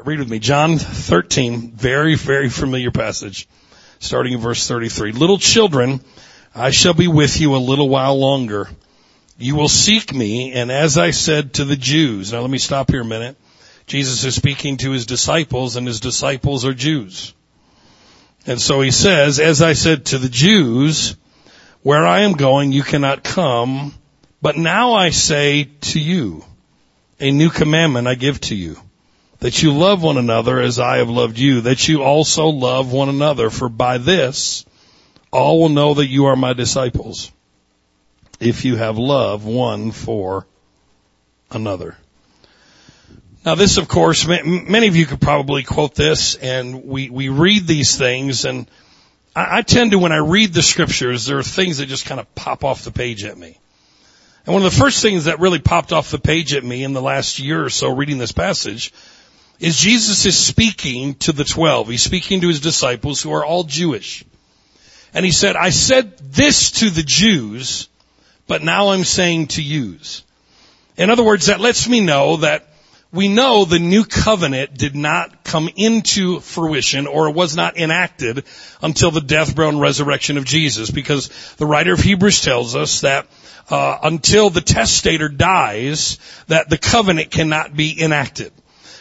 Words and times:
right, 0.00 0.06
read 0.06 0.18
with 0.18 0.30
me. 0.30 0.38
John 0.38 0.78
13, 0.78 1.72
very, 1.72 2.14
very 2.14 2.48
familiar 2.48 2.90
passage, 2.90 3.46
starting 3.98 4.32
in 4.32 4.40
verse 4.40 4.66
33. 4.66 5.12
Little 5.12 5.38
children, 5.38 6.00
I 6.54 6.70
shall 6.70 6.94
be 6.94 7.08
with 7.08 7.40
you 7.40 7.54
a 7.54 7.58
little 7.58 7.88
while 7.88 8.18
longer. 8.18 8.68
You 9.38 9.56
will 9.56 9.68
seek 9.68 10.14
me, 10.14 10.52
and 10.52 10.70
as 10.70 10.96
I 10.98 11.10
said 11.10 11.54
to 11.54 11.64
the 11.64 11.76
Jews, 11.76 12.32
now 12.32 12.40
let 12.40 12.50
me 12.50 12.58
stop 12.58 12.90
here 12.90 13.02
a 13.02 13.04
minute. 13.04 13.36
Jesus 13.86 14.24
is 14.24 14.34
speaking 14.34 14.78
to 14.78 14.92
his 14.92 15.06
disciples, 15.06 15.76
and 15.76 15.86
his 15.86 16.00
disciples 16.00 16.64
are 16.64 16.74
Jews. 16.74 17.34
And 18.46 18.60
so 18.60 18.80
he 18.80 18.90
says, 18.90 19.38
as 19.38 19.60
I 19.60 19.74
said 19.74 20.06
to 20.06 20.18
the 20.18 20.28
Jews, 20.28 21.16
where 21.82 22.06
I 22.06 22.20
am 22.20 22.32
going, 22.32 22.72
you 22.72 22.82
cannot 22.82 23.22
come, 23.22 23.94
but 24.40 24.56
now 24.56 24.94
I 24.94 25.10
say 25.10 25.64
to 25.64 26.00
you, 26.00 26.44
a 27.18 27.30
new 27.30 27.50
commandment 27.50 28.08
I 28.08 28.14
give 28.14 28.40
to 28.42 28.54
you, 28.54 28.78
that 29.40 29.62
you 29.62 29.72
love 29.72 30.02
one 30.02 30.18
another 30.18 30.60
as 30.60 30.78
I 30.78 30.98
have 30.98 31.08
loved 31.08 31.38
you, 31.38 31.62
that 31.62 31.88
you 31.88 32.02
also 32.02 32.48
love 32.48 32.92
one 32.92 33.08
another, 33.08 33.50
for 33.50 33.68
by 33.68 33.98
this 33.98 34.64
all 35.32 35.60
will 35.60 35.68
know 35.70 35.94
that 35.94 36.06
you 36.06 36.26
are 36.26 36.36
my 36.36 36.52
disciples, 36.52 37.32
if 38.38 38.64
you 38.64 38.76
have 38.76 38.98
love 38.98 39.44
one 39.44 39.92
for 39.92 40.46
another. 41.50 41.96
Now 43.44 43.54
this, 43.54 43.78
of 43.78 43.88
course, 43.88 44.26
many 44.26 44.88
of 44.88 44.96
you 44.96 45.06
could 45.06 45.20
probably 45.20 45.62
quote 45.62 45.94
this, 45.94 46.34
and 46.34 46.84
we, 46.84 47.08
we 47.08 47.30
read 47.30 47.66
these 47.66 47.96
things, 47.96 48.44
and 48.44 48.68
I, 49.34 49.58
I 49.58 49.62
tend 49.62 49.92
to, 49.92 49.98
when 49.98 50.12
I 50.12 50.18
read 50.18 50.52
the 50.52 50.62
scriptures, 50.62 51.24
there 51.24 51.38
are 51.38 51.42
things 51.42 51.78
that 51.78 51.86
just 51.86 52.04
kind 52.04 52.20
of 52.20 52.34
pop 52.34 52.64
off 52.64 52.84
the 52.84 52.90
page 52.90 53.24
at 53.24 53.38
me. 53.38 53.58
And 54.44 54.54
one 54.54 54.64
of 54.64 54.70
the 54.70 54.78
first 54.78 55.00
things 55.00 55.24
that 55.24 55.40
really 55.40 55.58
popped 55.58 55.92
off 55.92 56.10
the 56.10 56.18
page 56.18 56.54
at 56.54 56.64
me 56.64 56.84
in 56.84 56.92
the 56.92 57.02
last 57.02 57.38
year 57.38 57.64
or 57.64 57.70
so 57.70 57.94
reading 57.94 58.18
this 58.18 58.32
passage 58.32 58.92
is 59.60 59.78
Jesus 59.78 60.26
is 60.26 60.36
speaking 60.36 61.14
to 61.16 61.32
the 61.32 61.44
twelve. 61.44 61.88
He's 61.88 62.02
speaking 62.02 62.40
to 62.40 62.48
his 62.48 62.60
disciples 62.60 63.22
who 63.22 63.32
are 63.32 63.44
all 63.44 63.64
Jewish. 63.64 64.24
And 65.12 65.24
he 65.24 65.32
said, 65.32 65.56
I 65.56 65.70
said 65.70 66.18
this 66.18 66.70
to 66.72 66.90
the 66.90 67.02
Jews, 67.02 67.88
but 68.46 68.62
now 68.62 68.88
I'm 68.88 69.04
saying 69.04 69.48
to 69.48 69.62
yous. 69.62 70.24
In 70.96 71.10
other 71.10 71.22
words, 71.22 71.46
that 71.46 71.60
lets 71.60 71.88
me 71.88 72.00
know 72.00 72.38
that 72.38 72.66
we 73.12 73.28
know 73.28 73.64
the 73.64 73.80
new 73.80 74.04
covenant 74.04 74.78
did 74.78 74.94
not 74.94 75.42
come 75.42 75.68
into 75.74 76.38
fruition 76.40 77.08
or 77.08 77.32
was 77.32 77.56
not 77.56 77.76
enacted 77.76 78.44
until 78.80 79.10
the 79.10 79.20
death, 79.20 79.54
burial, 79.56 79.72
and 79.72 79.80
resurrection 79.80 80.38
of 80.38 80.44
Jesus 80.44 80.90
because 80.90 81.28
the 81.56 81.66
writer 81.66 81.92
of 81.92 81.98
Hebrews 81.98 82.42
tells 82.42 82.76
us 82.76 83.00
that 83.00 83.26
uh, 83.68 83.98
until 84.02 84.50
the 84.50 84.60
testator 84.60 85.28
dies, 85.28 86.18
that 86.46 86.70
the 86.70 86.78
covenant 86.78 87.30
cannot 87.30 87.74
be 87.74 88.00
enacted. 88.00 88.52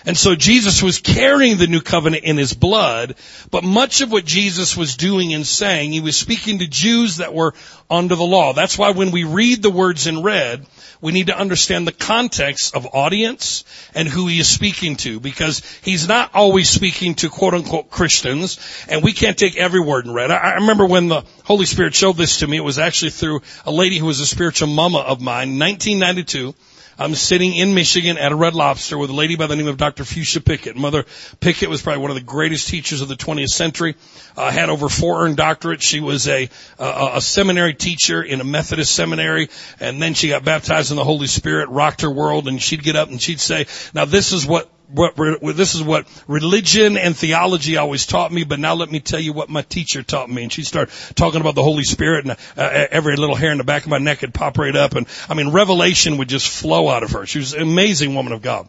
And 0.05 0.17
so 0.17 0.36
Jesus 0.36 0.81
was 0.81 1.00
carrying 1.00 1.58
the 1.58 1.67
new 1.67 1.81
covenant 1.81 2.23
in 2.23 2.38
his 2.38 2.53
blood, 2.53 3.16
but 3.52 3.64
much 3.64 4.02
of 4.02 4.11
what 4.11 4.25
Jesus 4.25 4.78
was 4.78 4.95
doing 4.95 5.33
and 5.33 5.45
saying, 5.45 5.92
he 5.92 6.00
was 6.00 6.16
speaking 6.16 6.59
to 6.59 6.67
Jews 6.67 7.17
that 7.17 7.33
were 7.33 7.53
under 7.89 8.16
the 8.16 8.23
law. 8.23 8.53
That's 8.53 8.77
why 8.77 8.92
when 8.92 9.11
we 9.11 9.23
read 9.23 9.61
the 9.61 9.70
words 9.70 10.08
in 10.08 10.23
red, 10.23 10.66
we 11.02 11.11
need 11.11 11.27
to 11.27 11.38
understand 11.38 11.88
the 11.88 11.94
context 11.94 12.75
of 12.75 12.88
audience 12.94 13.64
and 13.95 14.08
who 14.08 14.27
he 14.27 14.39
is 14.39 14.47
speaking 14.47 14.97
to 14.97 15.20
because 15.20 15.61
he's 15.81 16.08
not 16.08 16.31
always 16.33 16.70
speaking 16.70 17.16
to 17.16 17.30
quote 17.30 17.53
unquote 17.53 17.89
Christians 17.89 18.59
and 18.89 19.03
we 19.03 19.14
can't 19.14 19.38
take 19.38 19.58
every 19.58 19.80
word 19.80 20.05
in 20.05 20.14
red. 20.14 20.30
I 20.31 20.55
remember 20.55 20.86
when 20.86 21.08
the 21.08 21.23
Holy 21.45 21.66
Spirit 21.66 21.95
showed 21.95 22.17
this 22.17 22.39
to 22.39 22.47
me, 22.47 22.58
it 22.58 22.64
was 22.64 22.80
actually 22.80 23.11
through 23.11 23.42
a 23.66 23.72
lady 23.72 23.97
who 23.97 24.05
was 24.05 24.20
a 24.20 24.25
spiritual 24.25 24.67
mama 24.67 25.00
of 25.00 25.22
mine, 25.22 25.58
1992. 25.58 26.53
I'm 27.02 27.16
sitting 27.16 27.55
in 27.55 27.73
Michigan 27.73 28.17
at 28.17 28.33
a 28.33 28.36
Red 28.36 28.55
Lobster 28.55 28.97
with 28.97 29.09
a 29.09 29.14
lady 29.14 29.38
by 29.38 29.47
the 29.47 29.55
name 29.55 29.67
of 29.67 29.78
Dr. 29.78 30.03
Fuchsia 30.03 30.42
Pickett. 30.42 30.75
Mother 30.75 31.05
Pickett 31.39 31.69
was 31.69 31.81
probably 31.81 32.02
one 32.02 32.11
of 32.11 32.16
the 32.16 32.22
greatest 32.22 32.67
teachers 32.67 33.00
of 33.00 33.08
the 33.08 33.16
20th 33.16 33.47
century. 33.47 33.95
Uh, 34.36 34.52
had 34.52 34.69
over 34.69 34.89
four 34.89 35.23
earned 35.23 35.38
doctorates. 35.38 35.81
She 35.81 36.02
was 36.02 36.27
a, 36.27 36.50
a 36.77 37.11
a 37.14 37.22
seminary 37.22 37.73
teacher 37.73 38.22
in 38.22 38.42
a 38.42 38.44
Methodist 38.44 38.93
seminary, 38.93 39.48
and 39.80 40.02
then 40.02 40.14
she 40.14 40.27
got 40.27 40.43
baptized 40.43 40.92
in 40.92 40.98
the 40.98 41.05
Holy 41.05 41.27
Spirit, 41.27 41.70
rocked 41.70 42.02
her 42.02 42.11
world, 42.11 42.49
and 42.49 42.61
she'd 42.61 42.83
get 42.83 42.98
up 42.98 43.08
and 43.10 43.21
she'd 43.21 43.39
say, 43.39 43.67
"Now 43.93 44.04
this 44.04 44.33
is 44.33 44.45
what 44.45 44.70
what, 44.92 45.16
this 45.55 45.76
is 45.76 45.83
what 45.83 46.08
religion 46.27 46.98
and 46.98 47.16
theology 47.16 47.77
always 47.77 48.05
taught 48.05 48.32
me, 48.32 48.44
but 48.44 48.60
now 48.60 48.73
let 48.73 48.92
me 48.92 49.00
tell 49.00 49.20
you 49.20 49.33
what 49.33 49.50
my 49.50 49.61
teacher 49.61 50.02
taught 50.02 50.30
me. 50.30 50.44
And 50.44 50.52
she 50.52 50.64
started 50.64 50.94
talking 51.16 51.42
about 51.42 51.55
the 51.55 51.64
Holy 51.64 51.83
Spirit 51.83 52.26
and 52.26 52.38
uh, 52.58 52.88
every 52.92 53.16
little 53.16 53.36
hair 53.36 53.52
in 53.52 53.60
the 53.60 53.64
back 53.64 53.83
of 53.83 53.89
my 53.89 53.99
neck 53.99 54.22
would 54.22 54.33
pop 54.33 54.58
right 54.58 54.76
up. 54.76 54.95
And 54.95 55.08
I 55.30 55.36
mean, 55.36 55.52
revelation 55.52 56.17
would 56.17 56.30
just 56.30 56.48
flow 56.48 56.88
out 56.89 57.04
of 57.04 57.11
her. 57.11 57.26
She 57.26 57.39
was 57.39 57.54
an 57.54 57.61
amazing 57.61 58.16
woman 58.16 58.33
of 58.33 58.42
God. 58.42 58.67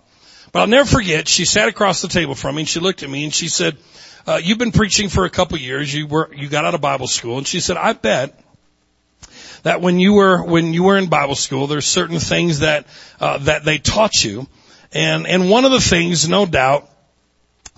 But 0.53 0.61
I'll 0.61 0.67
never 0.67 0.89
forget, 0.89 1.29
she 1.29 1.45
sat 1.45 1.69
across 1.69 2.03
the 2.03 2.09
table 2.09 2.35
from 2.35 2.57
me 2.57 2.63
and 2.63 2.69
she 2.69 2.81
looked 2.81 3.03
at 3.03 3.11
me 3.11 3.25
and 3.25 3.35
she 3.35 3.49
said, 3.49 3.79
uh, 4.27 4.41
you've 4.43 4.59
been 4.59 4.73
preaching 4.73 5.09
for 5.09 5.25
a 5.25 5.31
couple 5.31 5.57
years. 5.59 5.93
You 5.93 6.07
were, 6.07 6.31
you 6.35 6.49
got 6.49 6.65
out 6.65 6.75
of 6.75 6.81
Bible 6.81 7.07
school. 7.07 7.39
And 7.39 7.47
she 7.47 7.61
said, 7.61 7.77
I 7.77 7.95
bet 7.95 8.39
that 9.63 9.81
when 9.81 9.99
you 9.99 10.15
were, 10.15 10.43
when 10.43 10.75
you 10.75 10.83
were 10.83 10.99
in 10.99 11.09
Bible 11.09 11.35
school, 11.35 11.67
there's 11.67 11.87
certain 11.87 12.19
things 12.19 12.61
that, 12.61 12.87
uh, 13.21 13.39
that 13.39 13.65
they 13.65 13.79
taught 13.79 14.23
you 14.23 14.47
and, 14.93 15.27
and 15.27 15.51
one 15.51 15.65
of 15.65 15.73
the 15.73 15.81
things, 15.81 16.29
no 16.29 16.47
doubt, 16.47 16.91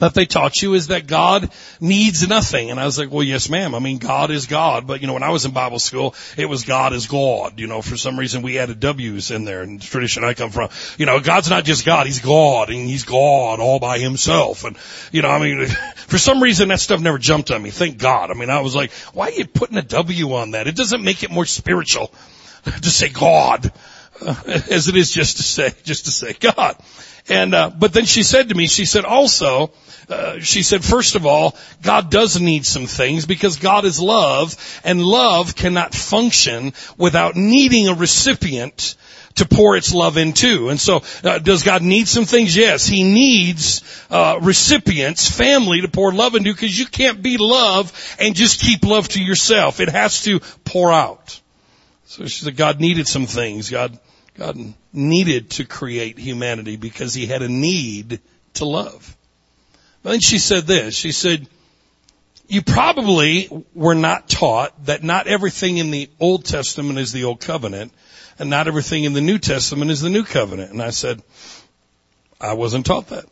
that 0.03 0.15
they 0.15 0.27
taught 0.27 0.61
you 0.61 0.75
is 0.75 0.89
that 0.89 1.07
God 1.07 1.49
needs 1.81 2.27
nothing. 2.27 2.73
And 2.73 2.81
I 2.81 2.87
was 2.87 2.99
like, 2.99 3.13
well, 3.13 3.23
yes, 3.23 3.49
ma'am. 3.49 3.73
I 3.73 3.79
mean, 3.79 3.99
God 3.99 4.33
is 4.33 4.47
God. 4.47 4.85
But, 4.85 5.01
you 5.01 5.07
know, 5.07 5.13
when 5.13 5.23
I 5.23 5.31
was 5.31 5.45
in 5.45 5.53
Bible 5.53 5.79
school, 5.79 6.17
it 6.37 6.47
was 6.47 6.65
God 6.65 6.93
is 6.93 7.07
God. 7.07 7.61
You 7.61 7.69
know, 7.69 7.83
for 7.83 7.97
some 7.97 8.19
reason 8.19 8.43
we 8.43 8.59
added 8.59 8.81
W's 8.81 9.31
in 9.31 9.45
there 9.45 9.63
in 9.63 9.79
the 9.79 9.85
tradition 9.85 10.25
I 10.25 10.35
come 10.35 10.51
from. 10.51 10.71
You 10.99 11.07
know, 11.07 11.21
God's 11.21 11.51
not 11.51 11.65
just 11.65 11.87
God. 11.87 12.07
He's 12.07 12.19
God 12.19 12.71
and 12.71 12.89
he's 12.89 13.05
God 13.05 13.61
all 13.61 13.79
by 13.79 13.99
himself. 13.99 14.65
And, 14.65 14.77
you 15.13 15.23
know, 15.23 15.29
I 15.29 15.39
mean, 15.39 15.67
for 16.09 16.19
some 16.19 16.43
reason 16.43 16.69
that 16.69 16.81
stuff 16.81 17.01
never 17.01 17.19
jumped 17.19 17.53
on 17.53 17.63
me. 17.63 17.71
Thank 17.71 17.99
God. 17.99 18.33
I 18.33 18.35
mean, 18.35 18.51
I 18.51 18.61
was 18.61 18.75
like, 18.75 18.91
why 19.13 19.29
are 19.29 19.33
you 19.33 19.47
putting 19.47 19.77
a 19.77 19.83
W 19.83 20.35
on 20.35 20.53
that? 20.53 20.67
It 20.67 20.75
doesn't 20.75 21.05
make 21.05 21.23
it 21.23 21.31
more 21.31 21.47
spiritual 21.47 22.13
to 22.65 22.91
say 22.91 23.09
God. 23.09 23.71
as 24.47 24.89
it 24.89 24.97
is 24.97 25.11
just 25.11 25.39
to 25.39 25.43
say, 25.43 25.73
just 25.85 26.07
to 26.07 26.11
say 26.11 26.35
God. 26.35 26.77
And, 27.29 27.55
uh, 27.55 27.71
but 27.71 27.93
then 27.93 28.05
she 28.05 28.23
said 28.23 28.49
to 28.49 28.55
me, 28.55 28.67
she 28.67 28.85
said 28.85 29.05
also, 29.05 29.71
uh, 30.09 30.41
she 30.41 30.63
said, 30.63 30.85
first 30.85 31.15
of 31.15 31.25
all, 31.25 31.57
God 31.81 32.11
does 32.11 32.41
need 32.41 32.67
some 32.67 32.87
things 32.87 33.27
because 33.27 33.57
God 33.57 33.85
is 33.85 34.01
love 34.01 34.81
and 34.85 35.03
love 35.03 35.55
cannot 35.55 35.95
function 35.95 36.73
without 36.99 37.37
needing 37.37 37.89
a 37.89 37.95
recipient 37.95 38.97
to 39.37 39.47
pour 39.47 39.77
its 39.77 39.95
love 39.95 40.17
into. 40.17 40.69
And 40.69 40.81
so, 40.81 41.03
uh, 41.25 41.39
does 41.39 41.63
God 41.63 41.83
need 41.83 42.09
some 42.09 42.25
things? 42.25 42.57
Yes, 42.57 42.87
He 42.87 43.03
needs 43.03 43.83
uh, 44.11 44.39
recipients, 44.43 45.31
family 45.31 45.81
to 45.81 45.89
pour 45.89 46.13
love 46.13 46.35
into 46.35 46.53
because 46.53 46.79
you 46.79 46.87
can't 46.87 47.23
be 47.23 47.39
love 47.39 48.17
and 48.19 48.35
just 48.35 48.61
keep 48.61 48.85
love 48.85 49.09
to 49.11 49.23
yourself. 49.23 49.81
It 49.81 49.89
has 49.89 50.23
to 50.25 50.41
pour 50.65 50.93
out. 50.93 51.41
So 52.13 52.27
she 52.27 52.45
said 52.45 52.59
God 52.59 52.79
needed 52.79 53.09
some 53.09 53.25
things. 53.25 53.71
God, 53.71 53.99
God 54.35 54.59
needed 54.93 55.49
to 55.53 55.65
create 55.65 56.19
humanity 56.19 56.77
because 56.77 57.15
he 57.15 57.25
had 57.25 57.41
a 57.41 57.49
need 57.49 58.21
to 58.55 58.67
love. 58.67 59.17
But 60.03 60.11
then 60.11 60.21
she 60.21 60.39
said 60.39 60.67
this. 60.67 60.95
She 60.95 61.11
said, 61.11 61.49
you 62.49 62.61
probably 62.61 63.49
were 63.73 63.95
not 63.95 64.29
taught 64.29 64.85
that 64.85 65.03
not 65.03 65.27
everything 65.27 65.79
in 65.79 65.91
the 65.91 66.11
Old 66.21 66.45
Testament 66.45 66.99
is 66.99 67.13
the 67.13 67.25
Old 67.25 67.41
Covenant 67.41 67.95
and 68.39 68.51
not 68.51 68.69
everything 68.69 69.05
in 69.05 69.15
the 69.15 69.23
New 69.23 69.39
Testament 69.39 69.91
is 69.91 70.03
the 70.03 70.11
New 70.11 70.25
Covenant. 70.25 70.71
And 70.71 70.83
I 70.83 70.91
said, 70.91 71.23
I 72.39 72.53
wasn't 72.53 72.85
taught 72.85 73.07
that. 73.07 73.25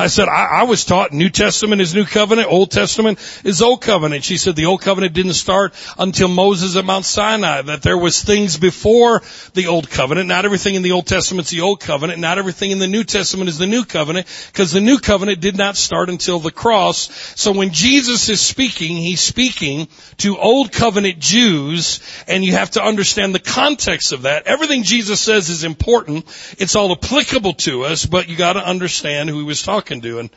I 0.00 0.06
said, 0.06 0.28
I, 0.28 0.60
I, 0.60 0.62
was 0.62 0.84
taught 0.84 1.12
New 1.12 1.28
Testament 1.28 1.80
is 1.80 1.92
New 1.92 2.04
Covenant, 2.04 2.46
Old 2.48 2.70
Testament 2.70 3.18
is 3.42 3.60
Old 3.60 3.82
Covenant. 3.82 4.22
She 4.22 4.36
said 4.36 4.54
the 4.54 4.66
Old 4.66 4.80
Covenant 4.80 5.12
didn't 5.12 5.32
start 5.32 5.74
until 5.98 6.28
Moses 6.28 6.76
at 6.76 6.84
Mount 6.84 7.04
Sinai, 7.04 7.62
that 7.62 7.82
there 7.82 7.98
was 7.98 8.22
things 8.22 8.56
before 8.56 9.22
the 9.54 9.66
Old 9.66 9.90
Covenant. 9.90 10.28
Not 10.28 10.44
everything 10.44 10.76
in 10.76 10.82
the 10.82 10.92
Old 10.92 11.08
Testament 11.08 11.46
is 11.46 11.50
the 11.50 11.62
Old 11.62 11.80
Covenant. 11.80 12.20
Not 12.20 12.38
everything 12.38 12.70
in 12.70 12.78
the 12.78 12.86
New 12.86 13.02
Testament 13.02 13.48
is 13.48 13.58
the 13.58 13.66
New 13.66 13.84
Covenant, 13.84 14.28
because 14.52 14.70
the 14.70 14.80
New 14.80 15.00
Covenant 15.00 15.40
did 15.40 15.56
not 15.56 15.76
start 15.76 16.10
until 16.10 16.38
the 16.38 16.52
cross. 16.52 17.10
So 17.34 17.50
when 17.50 17.72
Jesus 17.72 18.28
is 18.28 18.40
speaking, 18.40 18.96
he's 18.96 19.20
speaking 19.20 19.88
to 20.18 20.38
Old 20.38 20.70
Covenant 20.70 21.18
Jews, 21.18 21.98
and 22.28 22.44
you 22.44 22.52
have 22.52 22.70
to 22.72 22.84
understand 22.84 23.34
the 23.34 23.40
context 23.40 24.12
of 24.12 24.22
that. 24.22 24.46
Everything 24.46 24.84
Jesus 24.84 25.18
says 25.18 25.50
is 25.50 25.64
important. 25.64 26.24
It's 26.56 26.76
all 26.76 26.92
applicable 26.92 27.54
to 27.54 27.82
us, 27.82 28.06
but 28.06 28.28
you 28.28 28.36
gotta 28.36 28.64
understand 28.64 29.28
who 29.28 29.38
he 29.38 29.44
was 29.44 29.60
talking 29.60 29.87
can 29.88 29.98
do. 30.00 30.20
And 30.20 30.30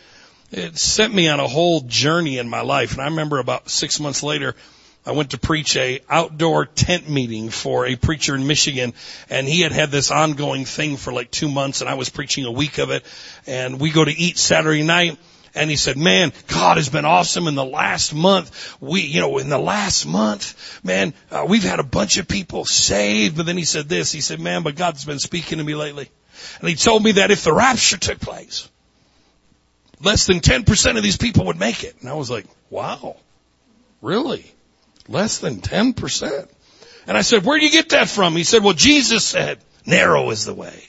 it 0.51 0.77
sent 0.77 1.13
me 1.13 1.30
on 1.30 1.39
a 1.39 1.48
whole 1.48 1.81
journey 1.81 2.39
in 2.39 2.50
my 2.50 2.62
life. 2.62 2.94
And 2.94 3.01
I 3.01 3.06
remember 3.06 3.38
about 3.39 3.69
six 3.69 4.00
months 4.00 4.24
later, 4.24 4.56
I 5.06 5.12
went 5.12 5.31
to 5.31 5.39
preach 5.39 5.77
a 5.77 6.00
outdoor 6.09 6.65
tent 6.65 7.09
meeting 7.09 7.50
for 7.50 7.86
a 7.86 7.95
preacher 7.95 8.36
in 8.36 8.45
Michigan 8.45 8.94
and 9.30 9.48
he 9.48 9.62
had 9.62 9.71
had 9.71 9.89
this 9.89 10.12
ongoing 10.12 10.65
thing 10.65 10.95
for 10.95 11.12
like 11.12 11.31
two 11.31 11.50
months 11.50 11.81
and 11.81 11.89
I 11.89 11.95
was 11.95 12.09
preaching 12.09 12.45
a 12.45 12.51
week 12.51 12.77
of 12.77 12.92
it 12.92 13.03
and 13.48 13.80
we 13.80 13.89
go 13.89 14.06
to 14.06 14.12
eat 14.12 14.38
Saturday 14.38 14.83
night 14.83 15.18
and 15.56 15.69
he 15.69 15.75
said, 15.75 15.98
man, 15.98 16.31
God 16.48 16.77
has 16.77 16.89
been 16.89 17.06
awesome 17.06 17.48
in 17.48 17.56
the 17.56 17.65
last 17.65 18.13
month. 18.13 18.77
We, 18.80 19.01
you 19.01 19.19
know, 19.19 19.38
in 19.38 19.50
the 19.50 19.57
last 19.57 20.06
month, 20.06 20.80
man, 20.83 21.13
uh, 21.30 21.45
we've 21.48 21.63
had 21.63 21.80
a 21.80 21.83
bunch 21.83 22.18
of 22.18 22.27
people 22.27 22.63
saved. 22.63 23.36
But 23.36 23.45
then 23.45 23.57
he 23.57 23.65
said 23.65 23.89
this, 23.89 24.12
he 24.12 24.21
said, 24.21 24.39
man, 24.39 24.63
but 24.63 24.75
God's 24.75 25.03
been 25.03 25.19
speaking 25.19 25.57
to 25.57 25.63
me 25.63 25.75
lately. 25.75 26.09
And 26.59 26.69
he 26.69 26.75
told 26.75 27.03
me 27.03 27.13
that 27.13 27.31
if 27.31 27.44
the 27.44 27.53
rapture 27.53 27.98
took 27.98 28.19
place, 28.19 28.69
less 30.03 30.27
than 30.27 30.39
10% 30.39 30.98
of 30.98 31.03
these 31.03 31.18
people 31.18 31.45
would 31.45 31.59
make 31.59 31.83
it. 31.83 31.95
And 32.01 32.09
I 32.09 32.13
was 32.13 32.30
like, 32.30 32.45
wow, 32.69 33.15
really? 34.01 34.45
Less 35.07 35.39
than 35.39 35.57
10%? 35.57 36.50
And 37.07 37.18
I 37.18 37.21
said, 37.21 37.45
where 37.45 37.59
do 37.59 37.65
you 37.65 37.71
get 37.71 37.89
that 37.89 38.09
from? 38.09 38.36
He 38.36 38.44
said, 38.44 38.63
well, 38.63 38.74
Jesus 38.74 39.25
said, 39.25 39.59
narrow 39.86 40.30
is 40.30 40.45
the 40.45 40.53
way 40.53 40.88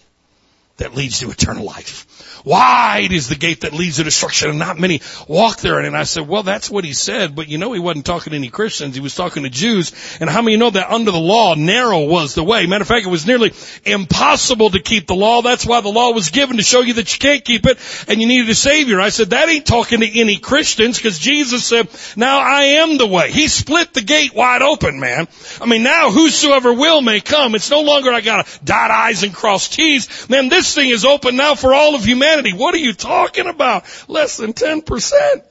that 0.82 0.94
leads 0.94 1.20
to 1.20 1.30
eternal 1.30 1.64
life. 1.64 2.06
Wide 2.44 3.12
is 3.12 3.28
the 3.28 3.36
gate 3.36 3.60
that 3.60 3.72
leads 3.72 3.96
to 3.96 4.04
destruction 4.04 4.50
and 4.50 4.58
not 4.58 4.78
many 4.78 5.00
walk 5.28 5.58
there. 5.58 5.78
And 5.78 5.96
I 5.96 6.02
said, 6.02 6.26
well, 6.26 6.42
that's 6.42 6.68
what 6.68 6.84
he 6.84 6.92
said, 6.92 7.36
but 7.36 7.48
you 7.48 7.56
know 7.58 7.72
he 7.72 7.78
wasn't 7.78 8.04
talking 8.04 8.32
to 8.32 8.36
any 8.36 8.48
Christians. 8.48 8.96
He 8.96 9.00
was 9.00 9.14
talking 9.14 9.44
to 9.44 9.50
Jews. 9.50 9.92
And 10.20 10.28
how 10.28 10.42
many 10.42 10.56
know 10.56 10.70
that 10.70 10.90
under 10.90 11.12
the 11.12 11.20
law, 11.20 11.54
narrow 11.54 12.04
was 12.04 12.34
the 12.34 12.42
way? 12.42 12.66
Matter 12.66 12.82
of 12.82 12.88
fact, 12.88 13.06
it 13.06 13.10
was 13.10 13.26
nearly 13.26 13.52
impossible 13.84 14.70
to 14.70 14.82
keep 14.82 15.06
the 15.06 15.14
law. 15.14 15.42
That's 15.42 15.64
why 15.64 15.82
the 15.82 15.88
law 15.88 16.10
was 16.10 16.30
given 16.30 16.56
to 16.56 16.64
show 16.64 16.80
you 16.80 16.94
that 16.94 17.12
you 17.12 17.20
can't 17.20 17.44
keep 17.44 17.64
it 17.66 17.78
and 18.08 18.20
you 18.20 18.26
needed 18.26 18.50
a 18.50 18.56
savior. 18.56 19.00
I 19.00 19.10
said, 19.10 19.30
that 19.30 19.48
ain't 19.48 19.66
talking 19.66 20.00
to 20.00 20.20
any 20.20 20.38
Christians 20.38 20.96
because 20.96 21.20
Jesus 21.20 21.64
said, 21.64 21.88
now 22.16 22.38
I 22.38 22.62
am 22.82 22.98
the 22.98 23.06
way. 23.06 23.30
He 23.30 23.46
split 23.46 23.94
the 23.94 24.02
gate 24.02 24.34
wide 24.34 24.62
open, 24.62 24.98
man. 24.98 25.28
I 25.60 25.66
mean, 25.66 25.84
now 25.84 26.10
whosoever 26.10 26.72
will 26.72 27.02
may 27.02 27.20
come. 27.20 27.54
It's 27.54 27.70
no 27.70 27.82
longer 27.82 28.10
I 28.10 28.20
gotta 28.20 28.48
dot 28.64 28.90
I's 28.90 29.22
and 29.22 29.32
cross 29.32 29.68
T's. 29.68 30.28
Man, 30.28 30.48
this 30.48 30.71
thing 30.74 30.90
is 30.90 31.04
open 31.04 31.36
now 31.36 31.54
for 31.54 31.74
all 31.74 31.94
of 31.94 32.04
humanity. 32.04 32.52
What 32.52 32.74
are 32.74 32.78
you 32.78 32.92
talking 32.92 33.46
about? 33.46 33.84
Less 34.08 34.36
than 34.36 34.52
10%. 34.52 35.44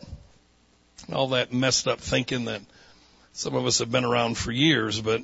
All 1.13 1.29
that 1.29 1.51
messed 1.51 1.87
up 1.87 1.99
thinking 1.99 2.45
that 2.45 2.61
some 3.33 3.55
of 3.55 3.65
us 3.65 3.79
have 3.79 3.91
been 3.91 4.05
around 4.05 4.37
for 4.37 4.51
years, 4.51 4.99
but 5.01 5.21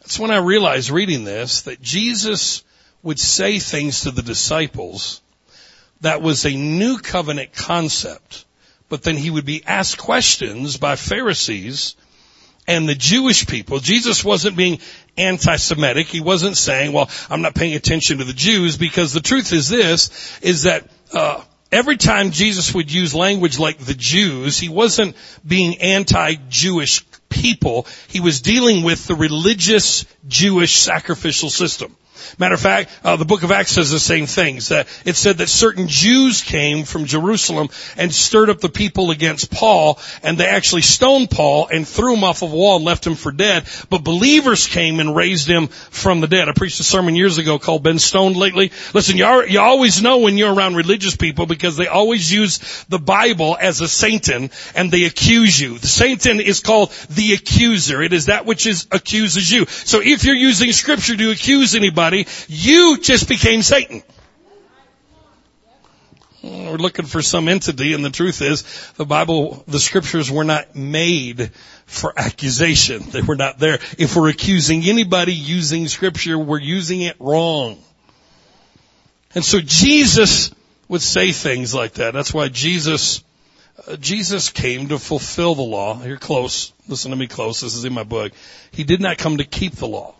that's 0.00 0.18
when 0.18 0.30
I 0.30 0.38
realized 0.38 0.90
reading 0.90 1.24
this 1.24 1.62
that 1.62 1.80
Jesus 1.80 2.62
would 3.02 3.18
say 3.18 3.58
things 3.58 4.02
to 4.02 4.10
the 4.10 4.22
disciples 4.22 5.20
that 6.02 6.20
was 6.20 6.44
a 6.44 6.54
new 6.54 6.98
covenant 6.98 7.52
concept, 7.52 8.44
but 8.88 9.02
then 9.02 9.16
he 9.16 9.30
would 9.30 9.44
be 9.44 9.64
asked 9.64 9.98
questions 9.98 10.76
by 10.76 10.96
Pharisees 10.96 11.96
and 12.66 12.88
the 12.88 12.94
Jewish 12.94 13.46
people. 13.46 13.80
Jesus 13.80 14.24
wasn't 14.24 14.56
being 14.56 14.78
anti-Semitic. 15.16 16.06
He 16.06 16.20
wasn't 16.20 16.56
saying, 16.56 16.92
well, 16.92 17.10
I'm 17.28 17.42
not 17.42 17.54
paying 17.54 17.74
attention 17.74 18.18
to 18.18 18.24
the 18.24 18.32
Jews 18.32 18.76
because 18.76 19.12
the 19.12 19.20
truth 19.20 19.52
is 19.52 19.68
this, 19.68 20.38
is 20.42 20.62
that, 20.62 20.88
uh, 21.12 21.42
every 21.70 21.96
time 21.96 22.30
Jesus 22.30 22.74
would 22.74 22.92
use 22.92 23.14
language 23.14 23.58
like 23.58 23.78
the 23.78 23.94
Jews, 23.94 24.58
he 24.58 24.68
wasn't 24.68 25.16
being 25.46 25.80
anti-Jewish 25.80 27.04
people. 27.28 27.86
He 28.08 28.20
was 28.20 28.42
dealing 28.42 28.84
with 28.84 29.06
the 29.06 29.14
religious 29.14 30.04
Jewish 30.28 30.76
sacrificial 30.76 31.50
system. 31.50 31.96
Matter 32.38 32.54
of 32.54 32.60
fact, 32.60 32.90
uh, 33.04 33.16
the 33.16 33.24
book 33.24 33.42
of 33.42 33.52
Acts 33.52 33.72
says 33.72 33.90
the 33.90 33.98
same 33.98 34.26
things. 34.26 34.68
That 34.68 34.88
it 35.04 35.16
said 35.16 35.38
that 35.38 35.48
certain 35.48 35.88
Jews 35.88 36.42
came 36.42 36.84
from 36.84 37.04
Jerusalem 37.04 37.68
and 37.96 38.12
stirred 38.12 38.50
up 38.50 38.60
the 38.60 38.68
people 38.68 39.10
against 39.10 39.50
Paul, 39.50 39.98
and 40.22 40.38
they 40.38 40.46
actually 40.46 40.82
stoned 40.82 41.30
Paul 41.30 41.68
and 41.68 41.86
threw 41.86 42.14
him 42.14 42.24
off 42.24 42.42
of 42.42 42.52
a 42.52 42.56
wall 42.56 42.76
and 42.76 42.84
left 42.84 43.06
him 43.06 43.14
for 43.14 43.32
dead. 43.32 43.64
But 43.90 44.04
believers 44.04 44.66
came 44.66 45.00
and 45.00 45.14
raised 45.14 45.48
him 45.48 45.68
from 45.68 46.20
the 46.20 46.26
dead. 46.28 46.48
I 46.48 46.52
preached 46.52 46.80
a 46.80 46.84
sermon 46.84 47.16
years 47.16 47.38
ago 47.38 47.58
called 47.58 47.82
"Been 47.82 47.98
Stoned 47.98 48.36
Lately." 48.36 48.72
Listen, 48.94 49.16
you, 49.16 49.24
are, 49.24 49.46
you 49.46 49.60
always 49.60 50.02
know 50.02 50.18
when 50.18 50.38
you're 50.38 50.54
around 50.54 50.76
religious 50.76 51.16
people 51.16 51.46
because 51.46 51.76
they 51.76 51.86
always 51.86 52.32
use 52.32 52.84
the 52.88 52.98
Bible 52.98 53.56
as 53.60 53.80
a 53.80 53.88
Satan 53.88 54.50
and 54.74 54.90
they 54.90 55.04
accuse 55.04 55.60
you. 55.60 55.78
The 55.78 55.86
Satan 55.86 56.40
is 56.40 56.60
called 56.60 56.92
the 57.10 57.34
accuser. 57.34 58.02
It 58.02 58.12
is 58.12 58.26
that 58.26 58.46
which 58.46 58.66
is 58.66 58.86
accuses 58.90 59.50
you. 59.50 59.66
So 59.66 60.00
if 60.02 60.24
you're 60.24 60.34
using 60.34 60.72
Scripture 60.72 61.16
to 61.16 61.30
accuse 61.30 61.74
anybody 61.74 62.01
you 62.48 62.98
just 63.00 63.28
became 63.28 63.62
Satan. 63.62 64.02
We're 66.42 66.76
looking 66.76 67.06
for 67.06 67.22
some 67.22 67.46
entity 67.46 67.92
and 67.94 68.04
the 68.04 68.10
truth 68.10 68.42
is 68.42 68.64
the 68.96 69.04
Bible, 69.04 69.62
the 69.68 69.78
scriptures 69.78 70.28
were 70.28 70.42
not 70.42 70.74
made 70.74 71.52
for 71.86 72.12
accusation. 72.16 73.02
They 73.10 73.22
were 73.22 73.36
not 73.36 73.58
there. 73.60 73.78
If 73.96 74.16
we're 74.16 74.28
accusing 74.28 74.82
anybody 74.84 75.34
using 75.34 75.86
scripture, 75.86 76.36
we're 76.36 76.58
using 76.58 77.02
it 77.02 77.16
wrong. 77.20 77.78
And 79.34 79.44
so 79.44 79.60
Jesus 79.60 80.52
would 80.88 81.02
say 81.02 81.30
things 81.30 81.74
like 81.74 81.94
that. 81.94 82.12
That's 82.12 82.34
why 82.34 82.48
Jesus, 82.48 83.22
uh, 83.86 83.96
Jesus 83.96 84.50
came 84.50 84.88
to 84.88 84.98
fulfill 84.98 85.54
the 85.54 85.62
law. 85.62 86.02
You're 86.04 86.18
close. 86.18 86.72
Listen 86.88 87.12
to 87.12 87.16
me 87.16 87.28
close. 87.28 87.60
This 87.60 87.76
is 87.76 87.84
in 87.84 87.92
my 87.92 88.02
book. 88.02 88.32
He 88.72 88.82
did 88.82 89.00
not 89.00 89.16
come 89.16 89.36
to 89.36 89.44
keep 89.44 89.76
the 89.76 89.86
law. 89.86 90.14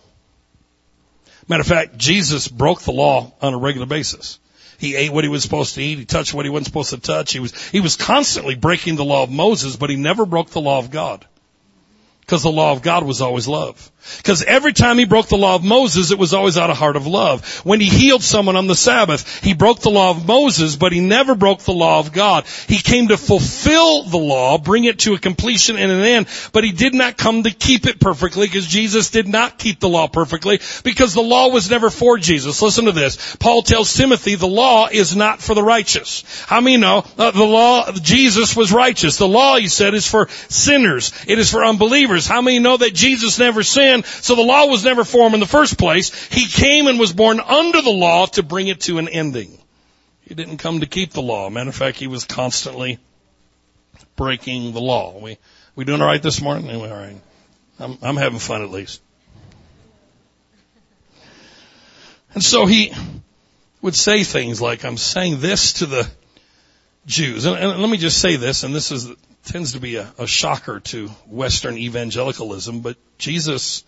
Matter 1.48 1.60
of 1.60 1.66
fact, 1.66 1.96
Jesus 1.96 2.48
broke 2.48 2.82
the 2.82 2.92
law 2.92 3.32
on 3.40 3.54
a 3.54 3.58
regular 3.58 3.86
basis. 3.86 4.38
He 4.78 4.96
ate 4.96 5.12
what 5.12 5.22
he 5.22 5.30
was 5.30 5.44
supposed 5.44 5.74
to 5.76 5.82
eat. 5.82 5.98
He 5.98 6.04
touched 6.04 6.34
what 6.34 6.44
he 6.44 6.50
wasn't 6.50 6.66
supposed 6.66 6.90
to 6.90 6.98
touch. 6.98 7.32
He 7.32 7.38
was, 7.38 7.56
he 7.70 7.78
was 7.78 7.94
constantly 7.94 8.56
breaking 8.56 8.96
the 8.96 9.04
law 9.04 9.22
of 9.22 9.30
Moses, 9.30 9.76
but 9.76 9.90
he 9.90 9.96
never 9.96 10.26
broke 10.26 10.50
the 10.50 10.60
law 10.60 10.80
of 10.80 10.90
God. 10.90 11.24
Because 12.20 12.42
the 12.42 12.50
law 12.50 12.72
of 12.72 12.82
God 12.82 13.04
was 13.04 13.20
always 13.20 13.46
love. 13.46 13.91
Because 14.18 14.42
every 14.42 14.72
time 14.72 14.98
he 14.98 15.04
broke 15.04 15.28
the 15.28 15.36
law 15.36 15.54
of 15.54 15.64
Moses, 15.64 16.10
it 16.10 16.18
was 16.18 16.34
always 16.34 16.58
out 16.58 16.70
of 16.70 16.76
heart 16.76 16.96
of 16.96 17.06
love. 17.06 17.44
When 17.64 17.80
he 17.80 17.88
healed 17.88 18.22
someone 18.22 18.56
on 18.56 18.66
the 18.66 18.74
Sabbath, 18.74 19.42
he 19.42 19.54
broke 19.54 19.80
the 19.80 19.90
law 19.90 20.10
of 20.10 20.26
Moses, 20.26 20.76
but 20.76 20.92
he 20.92 21.00
never 21.00 21.34
broke 21.34 21.60
the 21.60 21.72
law 21.72 22.00
of 22.00 22.12
God. 22.12 22.44
He 22.66 22.78
came 22.78 23.08
to 23.08 23.16
fulfill 23.16 24.04
the 24.04 24.18
law, 24.18 24.58
bring 24.58 24.84
it 24.84 25.00
to 25.00 25.14
a 25.14 25.18
completion 25.18 25.76
and 25.76 25.90
an 25.90 26.02
end, 26.02 26.26
but 26.52 26.64
he 26.64 26.72
did 26.72 26.94
not 26.94 27.16
come 27.16 27.44
to 27.44 27.50
keep 27.50 27.86
it 27.86 28.00
perfectly 28.00 28.46
because 28.46 28.66
Jesus 28.66 29.10
did 29.10 29.28
not 29.28 29.58
keep 29.58 29.80
the 29.80 29.88
law 29.88 30.08
perfectly 30.08 30.60
because 30.82 31.14
the 31.14 31.22
law 31.22 31.48
was 31.48 31.70
never 31.70 31.90
for 31.90 32.18
Jesus. 32.18 32.60
Listen 32.60 32.86
to 32.86 32.92
this. 32.92 33.36
Paul 33.36 33.62
tells 33.62 33.94
Timothy 33.94 34.34
the 34.34 34.46
law 34.46 34.88
is 34.90 35.14
not 35.14 35.40
for 35.40 35.54
the 35.54 35.62
righteous. 35.62 36.24
How 36.46 36.60
many 36.60 36.76
know 36.76 37.04
uh, 37.18 37.30
the 37.30 37.44
law, 37.44 37.92
Jesus 37.92 38.56
was 38.56 38.72
righteous. 38.72 39.18
The 39.18 39.28
law, 39.28 39.56
he 39.56 39.68
said, 39.68 39.94
is 39.94 40.06
for 40.06 40.28
sinners. 40.48 41.12
It 41.26 41.38
is 41.38 41.50
for 41.50 41.64
unbelievers. 41.64 42.26
How 42.26 42.42
many 42.42 42.58
know 42.58 42.76
that 42.76 42.94
Jesus 42.94 43.38
never 43.38 43.62
sinned? 43.62 43.91
So 44.02 44.34
the 44.34 44.42
law 44.42 44.66
was 44.66 44.84
never 44.84 45.04
formed 45.04 45.34
in 45.34 45.40
the 45.40 45.46
first 45.46 45.78
place. 45.78 46.12
He 46.26 46.46
came 46.46 46.86
and 46.86 46.98
was 46.98 47.12
born 47.12 47.38
under 47.40 47.82
the 47.82 47.90
law 47.90 48.26
to 48.26 48.42
bring 48.42 48.68
it 48.68 48.80
to 48.82 48.98
an 48.98 49.08
ending. 49.08 49.58
He 50.22 50.34
didn't 50.34 50.58
come 50.58 50.80
to 50.80 50.86
keep 50.86 51.12
the 51.12 51.22
law. 51.22 51.50
Matter 51.50 51.68
of 51.68 51.76
fact, 51.76 51.98
he 51.98 52.06
was 52.06 52.24
constantly 52.24 52.98
breaking 54.16 54.72
the 54.72 54.80
law. 54.80 55.18
We 55.18 55.38
we 55.74 55.84
doing 55.84 56.00
all 56.00 56.06
right 56.06 56.22
this 56.22 56.40
morning? 56.40 56.68
Anyway, 56.68 56.90
all 56.90 56.96
right. 56.96 57.20
I'm 57.78 57.98
I'm 58.02 58.16
having 58.16 58.38
fun 58.38 58.62
at 58.62 58.70
least. 58.70 59.02
And 62.34 62.42
so 62.42 62.66
he 62.66 62.92
would 63.82 63.94
say 63.94 64.24
things 64.24 64.60
like, 64.60 64.84
I'm 64.84 64.96
saying 64.96 65.40
this 65.40 65.74
to 65.74 65.86
the 65.86 66.10
Jews. 67.04 67.44
And, 67.44 67.56
and 67.56 67.80
let 67.80 67.90
me 67.90 67.98
just 67.98 68.20
say 68.20 68.36
this, 68.36 68.62
and 68.62 68.74
this 68.74 68.90
is 68.90 69.10
tends 69.44 69.72
to 69.72 69.80
be 69.80 69.96
a, 69.96 70.12
a 70.18 70.26
shocker 70.26 70.80
to 70.80 71.08
Western 71.26 71.76
evangelicalism, 71.76 72.80
but 72.80 72.96
Jesus 73.18 73.84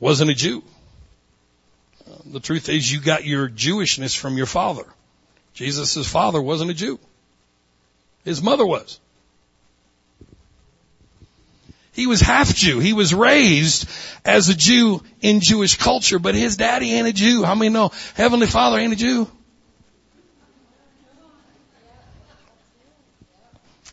wasn't 0.00 0.30
a 0.30 0.34
Jew. 0.34 0.62
Uh, 2.06 2.16
the 2.26 2.40
truth 2.40 2.68
is 2.68 2.90
you 2.90 3.00
got 3.00 3.24
your 3.24 3.48
Jewishness 3.48 4.16
from 4.16 4.36
your 4.36 4.46
father. 4.46 4.84
Jesus' 5.54 6.06
father 6.06 6.40
wasn't 6.40 6.70
a 6.70 6.74
Jew. 6.74 6.98
His 8.24 8.42
mother 8.42 8.66
was. 8.66 9.00
He 11.92 12.06
was 12.06 12.20
half 12.20 12.54
Jew. 12.54 12.78
He 12.78 12.94
was 12.94 13.12
raised 13.12 13.88
as 14.24 14.48
a 14.48 14.54
Jew 14.54 15.02
in 15.20 15.40
Jewish 15.40 15.76
culture, 15.76 16.18
but 16.18 16.34
his 16.34 16.56
daddy 16.56 16.92
ain't 16.92 17.06
a 17.06 17.12
Jew. 17.12 17.44
How 17.44 17.54
many 17.54 17.68
know 17.68 17.92
Heavenly 18.14 18.46
Father 18.46 18.78
ain't 18.78 18.94
a 18.94 18.96
Jew? 18.96 19.28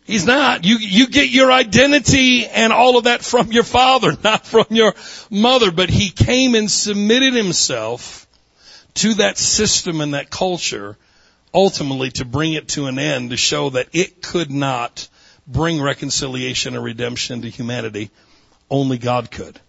He's 0.09 0.25
not. 0.25 0.65
You, 0.65 0.77
you 0.79 1.05
get 1.05 1.29
your 1.29 1.51
identity 1.51 2.47
and 2.47 2.73
all 2.73 2.97
of 2.97 3.03
that 3.03 3.21
from 3.21 3.51
your 3.51 3.63
father, 3.63 4.17
not 4.23 4.43
from 4.43 4.65
your 4.71 4.95
mother. 5.29 5.69
But 5.69 5.91
he 5.91 6.09
came 6.09 6.55
and 6.55 6.69
submitted 6.69 7.35
himself 7.35 8.25
to 8.95 9.13
that 9.15 9.37
system 9.37 10.01
and 10.01 10.15
that 10.15 10.31
culture 10.31 10.97
ultimately 11.53 12.09
to 12.09 12.25
bring 12.25 12.53
it 12.53 12.69
to 12.69 12.87
an 12.87 12.97
end 12.97 13.29
to 13.29 13.37
show 13.37 13.69
that 13.69 13.89
it 13.93 14.23
could 14.23 14.49
not 14.49 15.07
bring 15.45 15.79
reconciliation 15.79 16.73
and 16.73 16.83
redemption 16.83 17.43
to 17.43 17.49
humanity. 17.49 18.09
Only 18.67 18.97
God 18.97 19.29
could. 19.29 19.59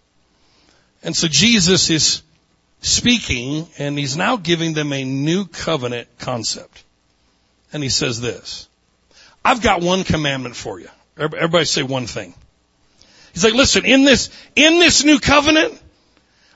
And 1.03 1.15
so 1.15 1.27
Jesus 1.27 1.91
is 1.91 2.23
speaking 2.81 3.67
and 3.77 3.95
he's 3.95 4.17
now 4.17 4.37
giving 4.37 4.73
them 4.73 4.91
a 4.91 5.03
new 5.03 5.45
covenant 5.45 6.07
concept. 6.17 6.83
And 7.71 7.83
he 7.83 7.89
says 7.89 8.19
this. 8.19 8.67
I've 9.43 9.61
got 9.61 9.81
one 9.81 10.03
commandment 10.03 10.55
for 10.55 10.79
you. 10.79 10.89
Everybody 11.17 11.65
say 11.65 11.83
one 11.83 12.07
thing. 12.07 12.33
He's 13.33 13.43
like, 13.43 13.53
listen, 13.53 13.85
in 13.85 14.03
this, 14.03 14.29
in 14.55 14.79
this 14.79 15.03
new 15.03 15.19
covenant, 15.19 15.80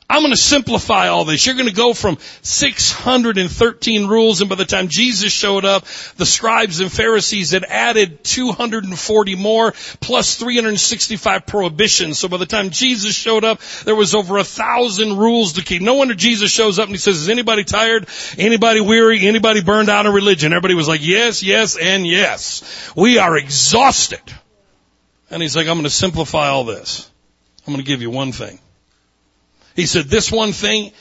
I'm 0.08 0.22
going 0.22 0.34
to 0.34 0.38
simplify 0.38 1.08
all 1.08 1.26
this. 1.26 1.46
You're 1.46 1.56
going 1.56 1.68
to 1.68 1.74
go 1.74 1.96
from 1.96 2.20
613 2.44 4.08
rules 4.08 4.40
and 4.42 4.50
by 4.50 4.56
the 4.56 4.64
time 4.64 4.88
Jesus 4.88 5.34
showed 5.34 5.66
up, 5.66 5.86
the 6.18 6.28
scribes 6.28 6.80
and 6.80 6.92
Pharisees 6.92 7.52
had 7.52 7.64
added 7.64 8.24
240 8.24 9.36
more 9.36 9.74
plus 10.02 10.36
365 10.36 11.48
prohibitions. 11.48 12.20
So 12.20 12.28
by 12.28 12.38
the 12.38 12.46
time 12.46 12.70
Jesus 12.70 13.16
showed 13.16 13.44
up, 13.44 13.60
there 13.84 13.96
was 13.96 14.14
over 14.14 14.38
a 14.38 14.44
thousand 14.44 15.18
rules 15.18 15.54
to 15.54 15.64
keep. 15.64 15.82
No 15.82 15.96
wonder 15.96 16.14
Jesus 16.14 16.52
shows 16.52 16.78
up 16.78 16.86
and 16.86 16.94
he 16.94 17.00
says, 17.00 17.22
is 17.22 17.30
anybody 17.30 17.64
tired? 17.64 18.08
Anybody 18.38 18.82
weary? 18.82 19.26
Anybody 19.26 19.64
burned 19.64 19.90
out 19.90 20.06
of 20.06 20.14
religion? 20.14 20.54
Everybody 20.54 20.76
was 20.76 20.88
like, 20.88 21.04
yes, 21.04 21.42
yes, 21.42 21.78
and 21.78 22.06
yes. 22.06 22.94
We 22.96 23.18
are 23.18 23.36
exhausted. 23.36 24.22
And 25.32 25.42
he's 25.42 25.56
like, 25.56 25.68
I'm 25.68 25.76
going 25.76 25.86
to 25.86 25.90
simplify 25.90 26.50
all 26.50 26.64
this. 26.64 27.10
I'm 27.66 27.74
going 27.74 27.84
to 27.84 27.90
give 27.90 28.04
you 28.04 28.12
one 28.12 28.32
thing. 28.32 28.60
He 29.76 29.86
said, 29.86 30.06
this 30.06 30.32
one 30.32 30.54
thing 30.54 30.92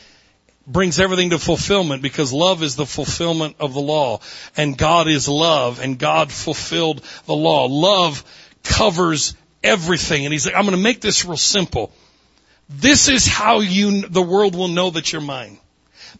brings 0.66 0.98
everything 0.98 1.30
to 1.30 1.38
fulfillment 1.38 2.02
because 2.02 2.32
love 2.32 2.62
is 2.62 2.76
the 2.76 2.86
fulfillment 2.86 3.56
of 3.60 3.74
the 3.74 3.80
law 3.80 4.20
and 4.56 4.76
God 4.76 5.08
is 5.08 5.28
love 5.28 5.80
and 5.80 5.98
God 5.98 6.32
fulfilled 6.32 7.02
the 7.26 7.34
law. 7.34 7.66
Love 7.66 8.24
covers 8.62 9.36
everything. 9.62 10.24
And 10.24 10.32
he's 10.32 10.46
like, 10.46 10.54
I'm 10.54 10.64
going 10.64 10.76
to 10.76 10.82
make 10.82 11.00
this 11.00 11.24
real 11.24 11.36
simple. 11.36 11.92
This 12.68 13.08
is 13.08 13.26
how 13.26 13.60
you, 13.60 14.02
the 14.08 14.22
world 14.22 14.56
will 14.56 14.68
know 14.68 14.90
that 14.90 15.12
you're 15.12 15.22
mine. 15.22 15.58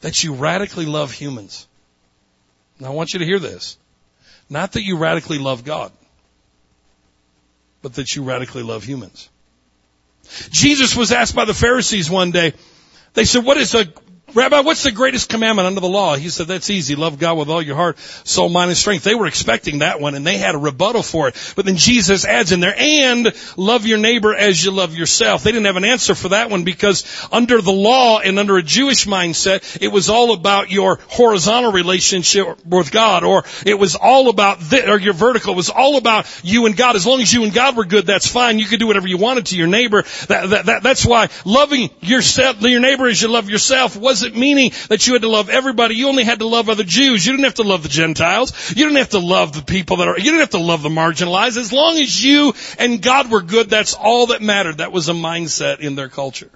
That 0.01 0.23
you 0.23 0.35
radically 0.35 0.87
love 0.87 1.13
humans. 1.13 1.67
Now 2.79 2.89
I 2.89 2.95
want 2.95 3.15
you 3.15 3.21
to 3.21 3.25
hear 3.25 3.39
this. 3.39 3.79
Not 4.51 4.73
that 4.73 4.83
you 4.83 4.99
radically 4.99 5.39
love 5.39 5.65
God, 5.65 5.91
but 7.81 7.95
that 7.95 8.15
you 8.15 8.23
radically 8.23 8.63
love 8.63 8.85
humans. 8.85 9.31
Jesus 10.51 10.97
was 10.97 11.13
asked 11.13 11.35
by 11.35 11.45
the 11.45 11.55
Pharisees 11.55 12.11
one 12.11 12.31
day, 12.31 12.55
they 13.15 13.25
said, 13.25 13.45
what 13.45 13.57
is 13.57 13.75
a 13.75 13.87
Rabbi, 14.35 14.61
what's 14.61 14.83
the 14.83 14.91
greatest 14.91 15.29
commandment 15.29 15.67
under 15.67 15.81
the 15.81 15.89
law? 15.89 16.17
He 16.17 16.29
said, 16.29 16.49
that's 16.49 16.71
easy. 16.71 16.97
Love 16.97 17.19
God 17.19 17.39
with 17.39 17.49
all 17.49 17.63
your 17.63 17.77
heart, 17.77 17.99
soul, 18.25 18.49
mind, 18.49 18.71
and 18.71 18.77
strength. 18.77 19.05
They 19.05 19.15
were 19.15 19.27
expecting 19.27 19.79
that 19.79 20.01
one 20.01 20.15
and 20.15 20.27
they 20.27 20.39
had 20.39 20.55
a 20.55 20.59
rebuttal 20.59 21.03
for 21.03 21.29
it. 21.29 21.53
But 21.55 21.67
then 21.67 21.77
Jesus 21.77 22.25
adds 22.25 22.51
in 22.51 22.61
there, 22.61 22.75
and 22.77 23.33
love 23.57 23.87
your 23.87 23.99
neighbor 23.99 24.35
as 24.35 24.65
you 24.65 24.73
love 24.73 24.95
yourself. 24.95 25.45
They 25.45 25.53
didn't 25.53 25.67
have 25.67 25.77
an 25.77 25.85
answer 25.85 26.15
for 26.15 26.31
that 26.31 26.51
one 26.51 26.65
because 26.65 27.05
under 27.31 27.61
the 27.61 27.73
law 27.73 28.19
and 28.19 28.39
under 28.39 28.57
a 28.57 28.63
Jewish 28.63 29.07
mindset, 29.07 29.81
it 29.81 29.89
was 29.89 30.11
all 30.11 30.33
about 30.33 30.71
your 30.71 30.99
horizontal 31.09 31.71
relationship 31.71 32.65
with 32.67 32.91
God 32.91 33.23
or 33.23 33.45
it 33.65 33.79
was 33.79 33.95
all 33.95 34.29
about, 34.29 34.59
this, 34.61 34.89
or 34.89 34.99
your 34.99 35.15
vertical. 35.15 35.53
It 35.53 35.57
was 35.57 35.71
all 35.71 35.97
about 35.97 36.27
you 36.43 36.67
and 36.67 36.77
God. 36.77 36.97
As 36.97 37.07
long 37.07 37.21
as 37.21 37.33
you 37.33 37.45
and 37.45 37.53
God 37.53 37.77
were 37.77 37.85
good, 37.85 38.07
that's 38.07 38.27
fine. 38.27 38.59
You 38.59 38.65
could 38.65 38.81
do 38.81 38.87
whatever 38.87 39.07
you 39.07 39.19
wanted 39.19 39.47
to 39.47 39.57
your 39.57 39.69
neighbor. 39.69 40.03
That, 40.29 40.51
that, 40.51 40.67
that, 40.67 40.83
that's 40.83 41.07
why 41.07 41.29
loving 41.45 41.91
yourself, 42.01 42.61
your 42.63 42.81
neighbor 42.81 43.07
as 43.07 43.23
you 43.23 43.29
love 43.29 43.49
yourself 43.49 43.97
wasn't 43.97 44.24
wasn't 44.25 44.41
meaning 44.41 44.73
that 44.89 45.07
you 45.07 45.13
had 45.13 45.23
to 45.23 45.29
love 45.29 45.51
everybody. 45.51 45.97
You 45.97 46.09
only 46.09 46.25
had 46.25 46.39
to 46.39 46.47
love 46.47 46.69
other 46.69 46.85
Jews. 46.85 47.25
You 47.27 47.33
didn't 47.33 47.45
have 47.45 47.55
to 47.55 47.63
love 47.63 47.83
the 47.83 47.89
Gentiles. 47.89 48.71
You 48.71 48.85
didn't 48.85 48.97
have 48.97 49.11
to 49.11 49.19
love 49.19 49.53
the 49.53 49.63
people 49.63 49.99
that 49.99 50.09
are, 50.09 50.17
you 50.17 50.25
didn't 50.25 50.41
have 50.41 50.51
to 50.51 50.59
love 50.59 50.83
the 50.83 50.89
marginalized. 50.89 51.57
As 51.57 51.73
long 51.73 51.99
as 51.99 52.25
you 52.25 52.55
and 52.79 53.03
God 53.03 53.31
were 53.31 53.43
good, 53.43 53.69
that's 53.69 53.95
all 53.95 54.29
that 54.29 54.43
mattered. 54.43 54.79
That 54.79 54.93
was 54.93 55.09
a 55.09 55.13
mindset 55.13 55.81
in 55.81 55.95
their 55.95 56.09
culture. 56.09 56.51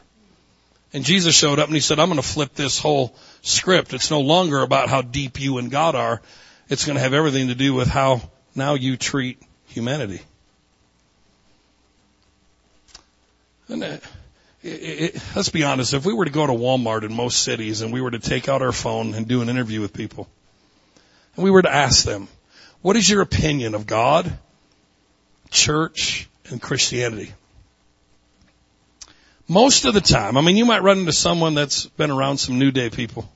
And 0.92 1.04
Jesus 1.04 1.36
showed 1.36 1.58
up 1.58 1.66
and 1.66 1.74
he 1.74 1.80
said, 1.80 1.98
I'm 1.98 2.08
going 2.08 2.20
to 2.20 2.26
flip 2.26 2.54
this 2.54 2.78
whole 2.78 3.14
script. 3.42 3.92
It's 3.92 4.10
no 4.10 4.20
longer 4.20 4.62
about 4.62 4.88
how 4.88 5.02
deep 5.02 5.38
you 5.38 5.58
and 5.58 5.70
God 5.70 5.94
are. 5.94 6.22
It's 6.70 6.86
going 6.86 6.96
to 6.96 7.02
have 7.02 7.12
everything 7.12 7.48
to 7.48 7.54
do 7.54 7.74
with 7.74 7.88
how 7.88 8.22
now 8.54 8.74
you 8.74 8.96
treat 8.96 9.42
humanity. 9.66 10.22
And 13.68 13.84
uh, 13.84 13.96
it, 14.68 15.14
it, 15.14 15.22
let's 15.34 15.48
be 15.48 15.64
honest, 15.64 15.94
if 15.94 16.04
we 16.04 16.12
were 16.12 16.24
to 16.24 16.30
go 16.30 16.46
to 16.46 16.52
Walmart 16.52 17.02
in 17.02 17.12
most 17.12 17.42
cities 17.42 17.80
and 17.80 17.92
we 17.92 18.00
were 18.00 18.10
to 18.10 18.18
take 18.18 18.48
out 18.48 18.62
our 18.62 18.72
phone 18.72 19.14
and 19.14 19.26
do 19.26 19.42
an 19.42 19.48
interview 19.48 19.80
with 19.80 19.92
people, 19.92 20.28
and 21.36 21.44
we 21.44 21.50
were 21.50 21.62
to 21.62 21.72
ask 21.72 22.04
them, 22.04 22.28
what 22.82 22.96
is 22.96 23.08
your 23.08 23.22
opinion 23.22 23.74
of 23.74 23.86
God, 23.86 24.32
church, 25.50 26.28
and 26.50 26.60
Christianity? 26.60 27.32
Most 29.48 29.86
of 29.86 29.94
the 29.94 30.00
time, 30.00 30.36
I 30.36 30.42
mean, 30.42 30.56
you 30.56 30.66
might 30.66 30.82
run 30.82 30.98
into 30.98 31.12
someone 31.12 31.54
that's 31.54 31.86
been 31.86 32.10
around 32.10 32.36
some 32.36 32.58
New 32.58 32.70
Day 32.70 32.90
people. 32.90 33.28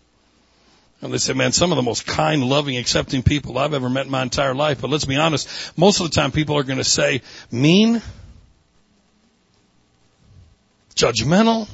And 1.00 1.12
they 1.12 1.18
say, 1.18 1.32
man, 1.32 1.50
some 1.50 1.72
of 1.72 1.76
the 1.76 1.82
most 1.82 2.06
kind, 2.06 2.44
loving, 2.44 2.76
accepting 2.76 3.24
people 3.24 3.58
I've 3.58 3.74
ever 3.74 3.88
met 3.88 4.04
in 4.06 4.12
my 4.12 4.22
entire 4.22 4.54
life. 4.54 4.80
But 4.80 4.90
let's 4.90 5.04
be 5.04 5.16
honest, 5.16 5.48
most 5.76 6.00
of 6.00 6.08
the 6.08 6.14
time 6.14 6.30
people 6.30 6.56
are 6.56 6.62
going 6.62 6.78
to 6.78 6.84
say, 6.84 7.22
mean, 7.50 8.00
judgmental, 10.94 11.68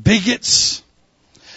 bigots. 0.00 0.82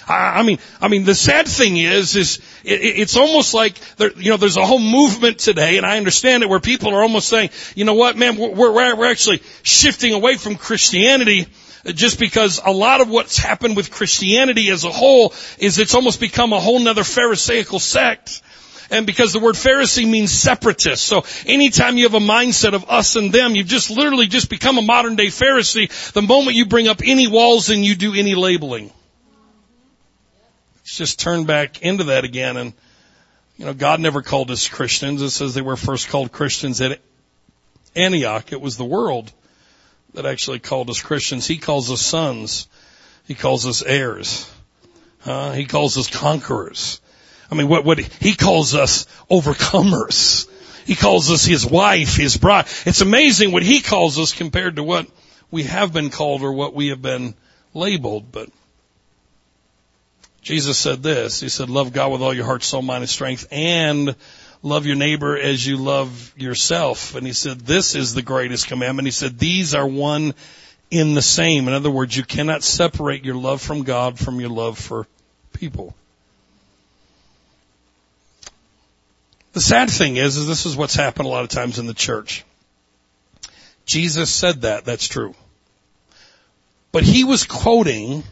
I, 0.09 0.43
mean, 0.43 0.59
I 0.79 0.87
mean, 0.87 1.03
the 1.03 1.15
sad 1.15 1.49
thing 1.49 1.75
is, 1.75 2.15
is 2.15 2.37
it, 2.63 2.79
it's 2.81 3.17
almost 3.17 3.53
like 3.53 3.77
there, 3.97 4.11
you 4.13 4.31
know, 4.31 4.37
there's 4.37 4.55
a 4.55 4.65
whole 4.65 4.79
movement 4.79 5.39
today, 5.39 5.75
and 5.75 5.85
I 5.85 5.97
understand 5.97 6.43
it, 6.43 6.49
where 6.49 6.61
people 6.61 6.93
are 6.93 7.01
almost 7.01 7.27
saying, 7.27 7.49
you 7.75 7.83
know 7.83 7.95
what, 7.95 8.15
man, 8.15 8.37
we're 8.37 8.71
we're, 8.71 8.95
we're 8.95 9.11
actually 9.11 9.41
shifting 9.63 10.13
away 10.13 10.35
from 10.37 10.55
Christianity 10.55 11.47
just 11.85 12.19
because 12.19 12.59
a 12.63 12.71
lot 12.71 13.01
of 13.01 13.09
what's 13.09 13.37
happened 13.37 13.75
with 13.75 13.91
Christianity 13.91 14.69
as 14.69 14.83
a 14.83 14.91
whole 14.91 15.33
is 15.57 15.77
it's 15.79 15.93
almost 15.93 16.19
become 16.19 16.53
a 16.53 16.59
whole 16.59 16.79
nother 16.79 17.03
Pharisaical 17.03 17.79
sect. 17.79 18.41
And 18.89 19.05
because 19.05 19.33
the 19.33 19.39
word 19.39 19.55
Pharisee 19.55 20.09
means 20.09 20.31
separatist. 20.31 21.05
So 21.05 21.25
anytime 21.45 21.97
you 21.97 22.03
have 22.03 22.13
a 22.13 22.19
mindset 22.19 22.73
of 22.73 22.89
us 22.89 23.15
and 23.15 23.33
them, 23.33 23.55
you've 23.55 23.67
just 23.67 23.89
literally 23.89 24.27
just 24.27 24.49
become 24.49 24.77
a 24.77 24.81
modern 24.81 25.15
day 25.15 25.27
Pharisee 25.27 26.11
the 26.13 26.21
moment 26.21 26.55
you 26.55 26.65
bring 26.65 26.87
up 26.87 27.01
any 27.03 27.27
walls 27.27 27.69
and 27.69 27.83
you 27.83 27.95
do 27.95 28.13
any 28.13 28.35
labeling. 28.35 28.91
It's 30.81 30.95
just 30.95 31.19
turn 31.19 31.45
back 31.45 31.81
into 31.81 32.05
that 32.05 32.23
again 32.23 32.55
and 32.55 32.73
you 33.57 33.65
know, 33.65 33.73
God 33.73 33.99
never 33.99 34.21
called 34.21 34.51
us 34.51 34.67
Christians. 34.69 35.21
It 35.21 35.31
says 35.31 35.55
they 35.55 35.61
were 35.61 35.75
first 35.75 36.09
called 36.09 36.31
Christians 36.31 36.79
at 36.79 36.99
Antioch. 37.95 38.51
It 38.51 38.61
was 38.61 38.77
the 38.77 38.85
world 38.85 39.31
that 40.13 40.27
actually 40.27 40.59
called 40.59 40.91
us 40.91 41.01
Christians. 41.01 41.47
He 41.47 41.57
calls 41.57 41.91
us 41.91 42.01
sons. 42.01 42.67
He 43.25 43.33
calls 43.33 43.65
us 43.65 43.81
heirs. 43.81 44.49
Uh, 45.25 45.53
he 45.53 45.65
calls 45.65 45.97
us 45.97 46.07
conquerors. 46.07 47.01
I 47.49 47.55
mean, 47.55 47.67
what, 47.67 47.85
what, 47.85 47.99
he 47.99 48.35
calls 48.35 48.75
us 48.75 49.05
overcomers. 49.29 50.49
He 50.85 50.95
calls 50.95 51.31
us 51.31 51.45
his 51.45 51.65
wife, 51.65 52.15
his 52.15 52.37
bride. 52.37 52.65
It's 52.85 53.01
amazing 53.01 53.51
what 53.51 53.63
he 53.63 53.81
calls 53.81 54.17
us 54.17 54.33
compared 54.33 54.77
to 54.77 54.83
what 54.83 55.07
we 55.51 55.63
have 55.63 55.93
been 55.93 56.09
called 56.09 56.43
or 56.43 56.51
what 56.53 56.73
we 56.73 56.89
have 56.89 57.01
been 57.01 57.35
labeled, 57.73 58.31
but 58.31 58.49
Jesus 60.41 60.77
said 60.77 61.03
this. 61.03 61.41
He 61.41 61.49
said, 61.49 61.69
love 61.69 61.91
God 61.91 62.11
with 62.11 62.21
all 62.21 62.33
your 62.33 62.45
heart, 62.45 62.63
soul, 62.63 62.81
mind, 62.81 63.03
and 63.03 63.09
strength, 63.09 63.47
and 63.51 64.15
love 64.63 64.85
your 64.85 64.95
neighbor 64.95 65.37
as 65.37 65.65
you 65.65 65.75
love 65.75 66.33
yourself. 66.37 67.15
And 67.15 67.27
he 67.27 67.33
said, 67.33 67.59
this 67.59 67.95
is 67.95 68.13
the 68.13 68.21
greatest 68.21 68.67
commandment. 68.67 69.07
He 69.07 69.11
said, 69.11 69.37
these 69.37 69.75
are 69.75 69.85
one 69.85 70.33
in 70.89 71.15
the 71.15 71.21
same. 71.21 71.67
In 71.67 71.73
other 71.73 71.91
words, 71.91 72.15
you 72.15 72.23
cannot 72.23 72.63
separate 72.63 73.25
your 73.25 73.35
love 73.35 73.61
from 73.61 73.83
God 73.83 74.17
from 74.17 74.39
your 74.39 74.49
love 74.49 74.79
for 74.79 75.05
people. 75.51 75.93
The 79.57 79.61
sad 79.61 79.89
thing 79.89 80.17
is, 80.17 80.37
is 80.37 80.45
this 80.45 80.67
is 80.67 80.77
what's 80.77 80.93
happened 80.93 81.25
a 81.25 81.31
lot 81.31 81.41
of 81.41 81.49
times 81.49 81.79
in 81.79 81.87
the 81.87 81.95
church. 81.95 82.45
Jesus 83.87 84.29
said 84.29 84.61
that, 84.61 84.85
that's 84.85 85.07
true. 85.07 85.33
But 86.91 87.01
he 87.01 87.23
was 87.23 87.43
quoting 87.43 88.23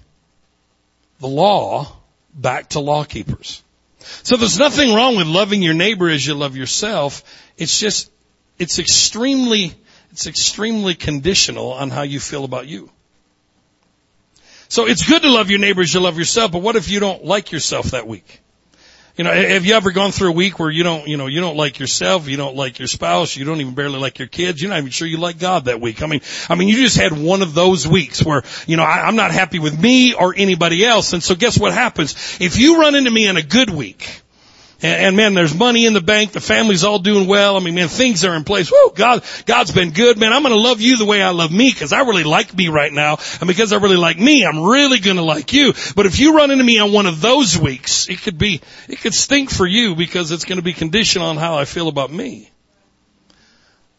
the 1.19 1.27
law 1.27 1.91
back 2.35 2.69
to 2.69 2.79
law 2.79 3.05
keepers. 3.05 3.63
So 4.21 4.37
there's 4.37 4.59
nothing 4.59 4.93
wrong 4.93 5.15
with 5.15 5.25
loving 5.25 5.63
your 5.63 5.73
neighbor 5.73 6.11
as 6.11 6.23
you 6.27 6.35
love 6.35 6.55
yourself. 6.55 7.23
It's 7.57 7.79
just, 7.79 8.11
it's 8.59 8.77
extremely, 8.77 9.73
it's 10.11 10.27
extremely 10.27 10.93
conditional 10.93 11.71
on 11.71 11.89
how 11.89 12.03
you 12.03 12.19
feel 12.19 12.43
about 12.43 12.67
you. 12.67 12.91
So 14.67 14.85
it's 14.85 15.09
good 15.09 15.23
to 15.23 15.31
love 15.31 15.49
your 15.49 15.59
neighbor 15.59 15.81
as 15.81 15.91
you 15.91 16.01
love 16.01 16.19
yourself, 16.19 16.51
but 16.51 16.61
what 16.61 16.75
if 16.75 16.87
you 16.87 16.99
don't 16.99 17.25
like 17.25 17.51
yourself 17.51 17.87
that 17.93 18.07
week? 18.07 18.43
You 19.17 19.23
know, 19.23 19.31
have 19.31 19.65
you 19.65 19.75
ever 19.75 19.91
gone 19.91 20.11
through 20.11 20.29
a 20.29 20.33
week 20.33 20.59
where 20.59 20.69
you 20.69 20.83
don't, 20.83 21.07
you 21.07 21.15
know, 21.15 21.27
you 21.27 21.39
don't 21.39 21.55
like 21.55 21.79
yourself, 21.79 22.27
you 22.27 22.35
don't 22.35 22.57
like 22.57 22.79
your 22.79 22.89
spouse, 22.89 23.37
you 23.37 23.45
don't 23.45 23.61
even 23.61 23.73
barely 23.73 23.97
like 23.97 24.19
your 24.19 24.27
kids, 24.27 24.61
you're 24.61 24.69
not 24.69 24.79
even 24.79 24.91
sure 24.91 25.07
you 25.07 25.17
like 25.17 25.39
God 25.39 25.65
that 25.65 25.79
week. 25.79 26.03
I 26.03 26.07
mean, 26.07 26.19
I 26.49 26.55
mean, 26.55 26.67
you 26.67 26.75
just 26.75 26.97
had 26.97 27.13
one 27.13 27.41
of 27.41 27.53
those 27.53 27.87
weeks 27.87 28.21
where, 28.25 28.43
you 28.67 28.75
know, 28.75 28.83
I, 28.83 29.07
I'm 29.07 29.15
not 29.15 29.31
happy 29.31 29.59
with 29.59 29.79
me 29.79 30.13
or 30.13 30.33
anybody 30.35 30.85
else. 30.85 31.13
And 31.13 31.23
so 31.23 31.33
guess 31.33 31.57
what 31.57 31.71
happens? 31.71 32.37
If 32.41 32.57
you 32.59 32.81
run 32.81 32.93
into 32.93 33.09
me 33.09 33.25
in 33.25 33.37
a 33.37 33.41
good 33.41 33.69
week, 33.69 34.21
and, 34.81 35.05
and, 35.05 35.15
man, 35.15 35.33
there's 35.33 35.55
money 35.55 35.85
in 35.85 35.93
the 35.93 36.01
bank. 36.01 36.31
The 36.31 36.41
family's 36.41 36.83
all 36.83 36.99
doing 36.99 37.27
well. 37.27 37.57
I 37.57 37.59
mean, 37.59 37.75
man, 37.75 37.87
things 37.87 38.25
are 38.25 38.35
in 38.35 38.43
place. 38.43 38.71
Woo, 38.71 38.91
God, 38.93 39.23
God's 39.45 39.71
been 39.71 39.91
good, 39.91 40.17
man. 40.17 40.33
I'm 40.33 40.41
going 40.41 40.53
to 40.53 40.59
love 40.59 40.81
you 40.81 40.97
the 40.97 41.05
way 41.05 41.21
I 41.21 41.29
love 41.29 41.51
me 41.51 41.71
because 41.71 41.93
I 41.93 42.01
really 42.01 42.23
like 42.23 42.55
me 42.55 42.67
right 42.67 42.91
now. 42.91 43.17
And 43.39 43.47
because 43.47 43.73
I 43.73 43.77
really 43.77 43.95
like 43.95 44.19
me, 44.19 44.45
I'm 44.45 44.63
really 44.63 44.99
going 44.99 45.17
to 45.17 45.23
like 45.23 45.53
you. 45.53 45.73
But 45.95 46.05
if 46.05 46.19
you 46.19 46.35
run 46.35 46.51
into 46.51 46.63
me 46.63 46.79
on 46.79 46.91
one 46.91 47.05
of 47.05 47.21
those 47.21 47.57
weeks, 47.57 48.09
it 48.09 48.21
could 48.21 48.37
be, 48.37 48.61
it 48.89 48.99
could 48.99 49.13
stink 49.13 49.49
for 49.49 49.65
you 49.65 49.95
because 49.95 50.31
it's 50.31 50.45
going 50.45 50.57
to 50.57 50.63
be 50.63 50.73
conditioned 50.73 51.23
on 51.23 51.37
how 51.37 51.57
I 51.57 51.65
feel 51.65 51.87
about 51.87 52.11
me. 52.11 52.49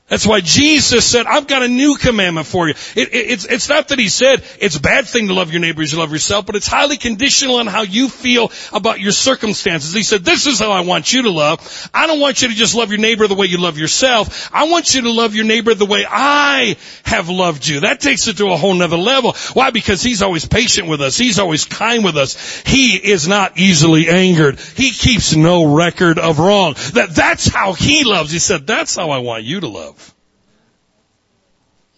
That's 0.08 0.24
why 0.24 0.40
Jesus 0.40 1.04
said, 1.04 1.26
I've 1.26 1.48
got 1.48 1.64
a 1.64 1.68
new 1.68 1.96
commandment 1.96 2.46
for 2.46 2.68
you. 2.68 2.74
It, 2.94 3.12
it, 3.12 3.30
it's, 3.30 3.44
it's 3.44 3.68
not 3.68 3.88
that 3.88 3.98
he 3.98 4.08
said 4.08 4.44
it's 4.60 4.76
a 4.76 4.80
bad 4.80 5.06
thing 5.06 5.26
to 5.26 5.34
love 5.34 5.50
your 5.50 5.60
neighbor 5.60 5.82
as 5.82 5.92
you 5.92 5.98
love 5.98 6.12
yourself, 6.12 6.46
but 6.46 6.54
it's 6.54 6.68
highly 6.68 6.96
conditional 6.96 7.56
on 7.56 7.66
how 7.66 7.82
you 7.82 8.08
feel 8.08 8.52
about 8.72 9.00
your 9.00 9.10
circumstances. 9.10 9.92
He 9.92 10.04
said, 10.04 10.24
this 10.24 10.46
is 10.46 10.60
how 10.60 10.70
I 10.70 10.82
want 10.82 11.12
you 11.12 11.22
to 11.22 11.30
love. 11.30 11.90
I 11.92 12.06
don't 12.06 12.20
want 12.20 12.40
you 12.40 12.46
to 12.48 12.54
just 12.54 12.76
love 12.76 12.90
your 12.90 13.00
neighbor 13.00 13.26
the 13.26 13.34
way 13.34 13.46
you 13.46 13.58
love 13.58 13.78
yourself. 13.78 14.48
I 14.54 14.68
want 14.68 14.94
you 14.94 15.02
to 15.02 15.10
love 15.10 15.34
your 15.34 15.44
neighbor 15.44 15.74
the 15.74 15.86
way 15.86 16.06
I 16.08 16.76
have 17.04 17.28
loved 17.28 17.66
you. 17.66 17.80
That 17.80 17.98
takes 17.98 18.28
it 18.28 18.36
to 18.36 18.52
a 18.52 18.56
whole 18.56 18.74
nother 18.74 18.96
level. 18.96 19.32
Why? 19.54 19.70
Because 19.70 20.02
he's 20.02 20.22
always 20.22 20.46
patient 20.46 20.88
with 20.88 21.00
us. 21.00 21.16
He's 21.16 21.40
always 21.40 21.64
kind 21.64 22.04
with 22.04 22.16
us. 22.16 22.60
He 22.60 22.94
is 22.94 23.26
not 23.26 23.58
easily 23.58 24.08
angered. 24.08 24.60
He 24.60 24.92
keeps 24.92 25.34
no 25.34 25.74
record 25.74 26.20
of 26.20 26.38
wrong. 26.38 26.74
That, 26.92 27.08
that's 27.12 27.48
how 27.48 27.72
he 27.72 28.04
loves. 28.04 28.30
He 28.30 28.38
said, 28.38 28.68
that's 28.68 28.94
how 28.94 29.10
I 29.10 29.18
want 29.18 29.42
you 29.42 29.58
to 29.58 29.66
love. 29.66 29.95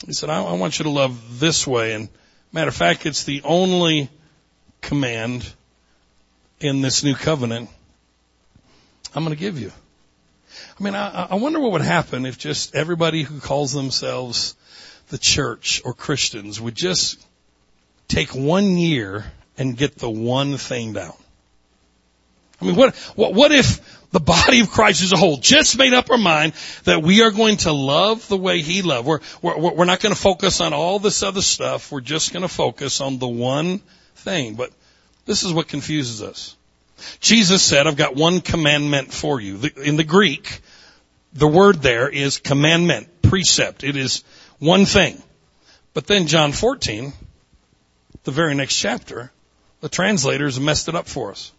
He 0.06 0.12
said, 0.12 0.30
I, 0.30 0.42
I 0.42 0.52
want 0.52 0.78
you 0.78 0.84
to 0.84 0.90
love 0.90 1.40
this 1.40 1.66
way. 1.66 1.94
And 1.94 2.08
matter 2.52 2.68
of 2.68 2.74
fact, 2.74 3.06
it's 3.06 3.24
the 3.24 3.42
only 3.44 4.10
command 4.80 5.50
in 6.60 6.80
this 6.80 7.02
new 7.02 7.14
covenant 7.14 7.68
I'm 9.14 9.24
going 9.24 9.34
to 9.34 9.40
give 9.40 9.58
you. 9.58 9.72
I 10.78 10.82
mean, 10.82 10.94
I, 10.94 11.28
I 11.30 11.34
wonder 11.36 11.60
what 11.60 11.72
would 11.72 11.82
happen 11.82 12.26
if 12.26 12.38
just 12.38 12.74
everybody 12.74 13.22
who 13.22 13.40
calls 13.40 13.72
themselves 13.72 14.54
the 15.08 15.18
church 15.18 15.82
or 15.84 15.94
Christians 15.94 16.60
would 16.60 16.74
just 16.74 17.24
take 18.06 18.34
one 18.34 18.76
year 18.76 19.24
and 19.56 19.76
get 19.76 19.96
the 19.96 20.10
one 20.10 20.56
thing 20.56 20.92
down. 20.92 21.14
I 22.60 22.64
mean, 22.64 22.76
what, 22.76 22.96
what, 23.14 23.34
what 23.34 23.52
if 23.52 23.97
the 24.10 24.20
body 24.20 24.60
of 24.60 24.70
Christ 24.70 25.02
as 25.02 25.12
a 25.12 25.16
whole 25.16 25.36
just 25.36 25.76
made 25.78 25.92
up 25.92 26.10
our 26.10 26.18
mind 26.18 26.54
that 26.84 27.02
we 27.02 27.22
are 27.22 27.30
going 27.30 27.58
to 27.58 27.72
love 27.72 28.26
the 28.28 28.36
way 28.36 28.62
He 28.62 28.82
loved. 28.82 29.06
We're, 29.06 29.20
we're, 29.42 29.74
we're 29.74 29.84
not 29.84 30.00
going 30.00 30.14
to 30.14 30.20
focus 30.20 30.60
on 30.60 30.72
all 30.72 30.98
this 30.98 31.22
other 31.22 31.42
stuff. 31.42 31.92
We're 31.92 32.00
just 32.00 32.32
going 32.32 32.42
to 32.42 32.48
focus 32.48 33.00
on 33.00 33.18
the 33.18 33.28
one 33.28 33.80
thing. 34.16 34.54
But 34.54 34.70
this 35.26 35.42
is 35.42 35.52
what 35.52 35.68
confuses 35.68 36.22
us. 36.22 36.56
Jesus 37.20 37.62
said, 37.62 37.86
I've 37.86 37.96
got 37.96 38.16
one 38.16 38.40
commandment 38.40 39.12
for 39.12 39.40
you. 39.40 39.60
In 39.84 39.96
the 39.96 40.04
Greek, 40.04 40.60
the 41.34 41.46
word 41.46 41.76
there 41.82 42.08
is 42.08 42.38
commandment, 42.38 43.22
precept. 43.22 43.84
It 43.84 43.96
is 43.96 44.24
one 44.58 44.86
thing. 44.86 45.22
But 45.94 46.06
then 46.06 46.26
John 46.26 46.52
14, 46.52 47.12
the 48.24 48.30
very 48.30 48.54
next 48.54 48.76
chapter, 48.76 49.30
the 49.80 49.88
translators 49.88 50.58
messed 50.58 50.88
it 50.88 50.94
up 50.94 51.06
for 51.06 51.30
us. 51.30 51.52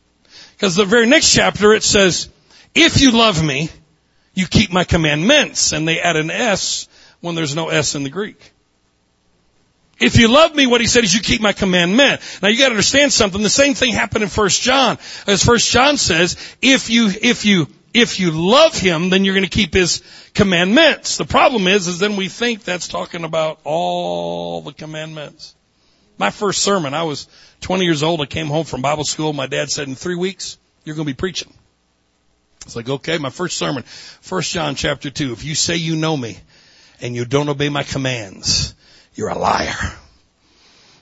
Because 0.55 0.75
the 0.75 0.85
very 0.85 1.07
next 1.07 1.33
chapter 1.33 1.73
it 1.73 1.83
says, 1.83 2.29
if 2.75 3.01
you 3.01 3.11
love 3.11 3.43
me, 3.43 3.69
you 4.33 4.47
keep 4.47 4.71
my 4.71 4.83
commandments. 4.83 5.73
And 5.73 5.87
they 5.87 5.99
add 5.99 6.15
an 6.15 6.31
S 6.31 6.87
when 7.21 7.35
there's 7.35 7.55
no 7.55 7.69
S 7.69 7.95
in 7.95 8.03
the 8.03 8.09
Greek. 8.09 8.53
If 9.99 10.17
you 10.17 10.29
love 10.29 10.55
me, 10.55 10.65
what 10.65 10.79
he 10.79 10.87
said 10.87 11.03
is 11.03 11.13
you 11.13 11.19
keep 11.19 11.41
my 11.41 11.51
commandment. 11.51 12.21
Now 12.41 12.47
you 12.47 12.57
gotta 12.57 12.71
understand 12.71 13.11
something. 13.11 13.41
The 13.41 13.49
same 13.49 13.73
thing 13.73 13.93
happened 13.93 14.23
in 14.23 14.29
First 14.29 14.61
John. 14.61 14.97
As 15.27 15.43
First 15.43 15.69
John 15.69 15.97
says, 15.97 16.37
if 16.61 16.89
you, 16.89 17.09
if 17.21 17.43
you, 17.43 17.67
if 17.93 18.19
you 18.19 18.31
love 18.31 18.77
him, 18.77 19.09
then 19.09 19.25
you're 19.25 19.35
gonna 19.35 19.47
keep 19.47 19.73
his 19.73 20.01
commandments. 20.33 21.17
The 21.17 21.25
problem 21.25 21.67
is, 21.67 21.87
is 21.87 21.99
then 21.99 22.15
we 22.15 22.29
think 22.29 22.63
that's 22.63 22.87
talking 22.87 23.25
about 23.25 23.59
all 23.65 24.61
the 24.61 24.71
commandments. 24.71 25.53
My 26.17 26.29
first 26.29 26.61
sermon, 26.61 26.93
I 26.93 27.03
was 27.03 27.27
20 27.61 27.83
years 27.83 28.01
old. 28.01 28.21
I 28.21 28.25
came 28.25 28.47
home 28.47 28.65
from 28.65 28.81
Bible 28.81 29.03
school. 29.03 29.33
My 29.33 29.47
dad 29.47 29.69
said, 29.69 29.89
in 29.89 29.95
three 29.95 30.15
weeks, 30.15 30.57
you're 30.85 30.95
gonna 30.95 31.05
be 31.05 31.13
preaching. 31.13 31.53
It's 32.69 32.75
like, 32.75 32.89
okay, 32.89 33.17
my 33.17 33.31
first 33.31 33.57
sermon, 33.57 33.81
First 33.81 34.53
John 34.53 34.75
chapter 34.75 35.09
2. 35.09 35.33
If 35.33 35.43
you 35.43 35.55
say 35.55 35.77
you 35.77 35.95
know 35.95 36.15
me 36.15 36.37
and 37.01 37.15
you 37.15 37.25
don't 37.25 37.49
obey 37.49 37.69
my 37.69 37.81
commands, 37.81 38.75
you're 39.15 39.29
a 39.29 39.37
liar. 39.37 39.73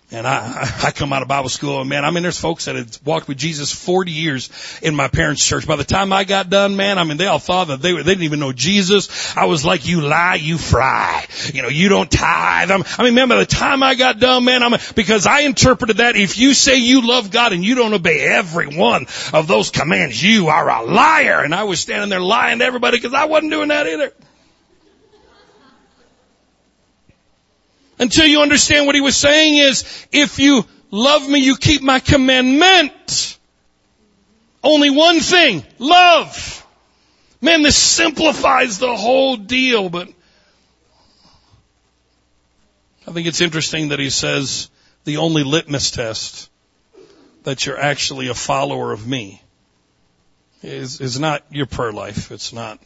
And 0.09 0.25
I, 0.25 0.71
I 0.83 0.91
come 0.91 1.11
out 1.11 1.21
of 1.21 1.27
Bible 1.27 1.49
school 1.49 1.81
and 1.81 1.89
man, 1.89 2.05
I 2.05 2.11
mean, 2.11 2.23
there's 2.23 2.39
folks 2.39 2.65
that 2.65 2.75
had 2.77 2.97
walked 3.03 3.27
with 3.27 3.37
Jesus 3.37 3.73
40 3.73 4.11
years 4.11 4.49
in 4.81 4.95
my 4.95 5.09
parents' 5.09 5.45
church. 5.45 5.67
By 5.67 5.75
the 5.75 5.83
time 5.83 6.13
I 6.13 6.23
got 6.23 6.49
done, 6.49 6.77
man, 6.77 6.97
I 6.97 7.03
mean, 7.03 7.17
they 7.17 7.27
all 7.27 7.39
thought 7.39 7.67
that 7.67 7.81
they, 7.81 7.91
were, 7.91 8.03
they 8.03 8.11
didn't 8.11 8.23
even 8.23 8.39
know 8.39 8.53
Jesus. 8.53 9.35
I 9.35 9.45
was 9.45 9.65
like, 9.65 9.85
you 9.85 9.99
lie, 9.99 10.35
you 10.35 10.57
fry. 10.57 11.25
You 11.53 11.61
know, 11.61 11.67
you 11.67 11.89
don't 11.89 12.09
tithe. 12.09 12.71
I'm, 12.71 12.85
I 12.97 13.03
mean, 13.03 13.15
man, 13.15 13.27
by 13.27 13.35
the 13.35 13.45
time 13.45 13.83
I 13.83 13.95
got 13.95 14.17
done, 14.17 14.45
man, 14.45 14.63
I'm, 14.63 14.79
because 14.95 15.27
I 15.27 15.41
interpreted 15.41 15.97
that 15.97 16.15
if 16.15 16.37
you 16.37 16.53
say 16.53 16.77
you 16.77 17.05
love 17.05 17.29
God 17.29 17.51
and 17.51 17.65
you 17.65 17.75
don't 17.75 17.93
obey 17.93 18.21
every 18.21 18.77
one 18.77 19.07
of 19.33 19.47
those 19.47 19.71
commands, 19.71 20.23
you 20.23 20.47
are 20.47 20.69
a 20.69 20.83
liar. 20.85 21.43
And 21.43 21.53
I 21.53 21.65
was 21.65 21.81
standing 21.81 22.09
there 22.09 22.21
lying 22.21 22.59
to 22.59 22.65
everybody 22.65 22.97
because 22.97 23.13
I 23.13 23.25
wasn't 23.25 23.51
doing 23.51 23.67
that 23.67 23.85
either. 23.85 24.13
Until 27.99 28.25
you 28.25 28.41
understand 28.41 28.85
what 28.85 28.95
he 28.95 29.01
was 29.01 29.15
saying 29.15 29.57
is, 29.57 30.07
if 30.11 30.39
you 30.39 30.65
love 30.91 31.27
me, 31.27 31.39
you 31.39 31.55
keep 31.55 31.81
my 31.81 31.99
commandment. 31.99 33.37
Only 34.63 34.89
one 34.89 35.19
thing, 35.19 35.63
love. 35.79 36.65
Man, 37.41 37.61
this 37.61 37.77
simplifies 37.77 38.79
the 38.79 38.95
whole 38.95 39.37
deal, 39.37 39.89
but 39.89 40.09
I 43.07 43.11
think 43.11 43.27
it's 43.27 43.41
interesting 43.41 43.89
that 43.89 43.99
he 43.99 44.09
says 44.09 44.69
the 45.05 45.17
only 45.17 45.43
litmus 45.43 45.91
test 45.91 46.49
that 47.43 47.65
you're 47.65 47.79
actually 47.79 48.27
a 48.27 48.33
follower 48.33 48.91
of 48.91 49.07
me 49.07 49.41
is, 50.61 50.99
is 50.99 51.19
not 51.19 51.43
your 51.49 51.67
prayer 51.67 51.93
life. 51.93 52.31
It's 52.31 52.51
not 52.51 52.79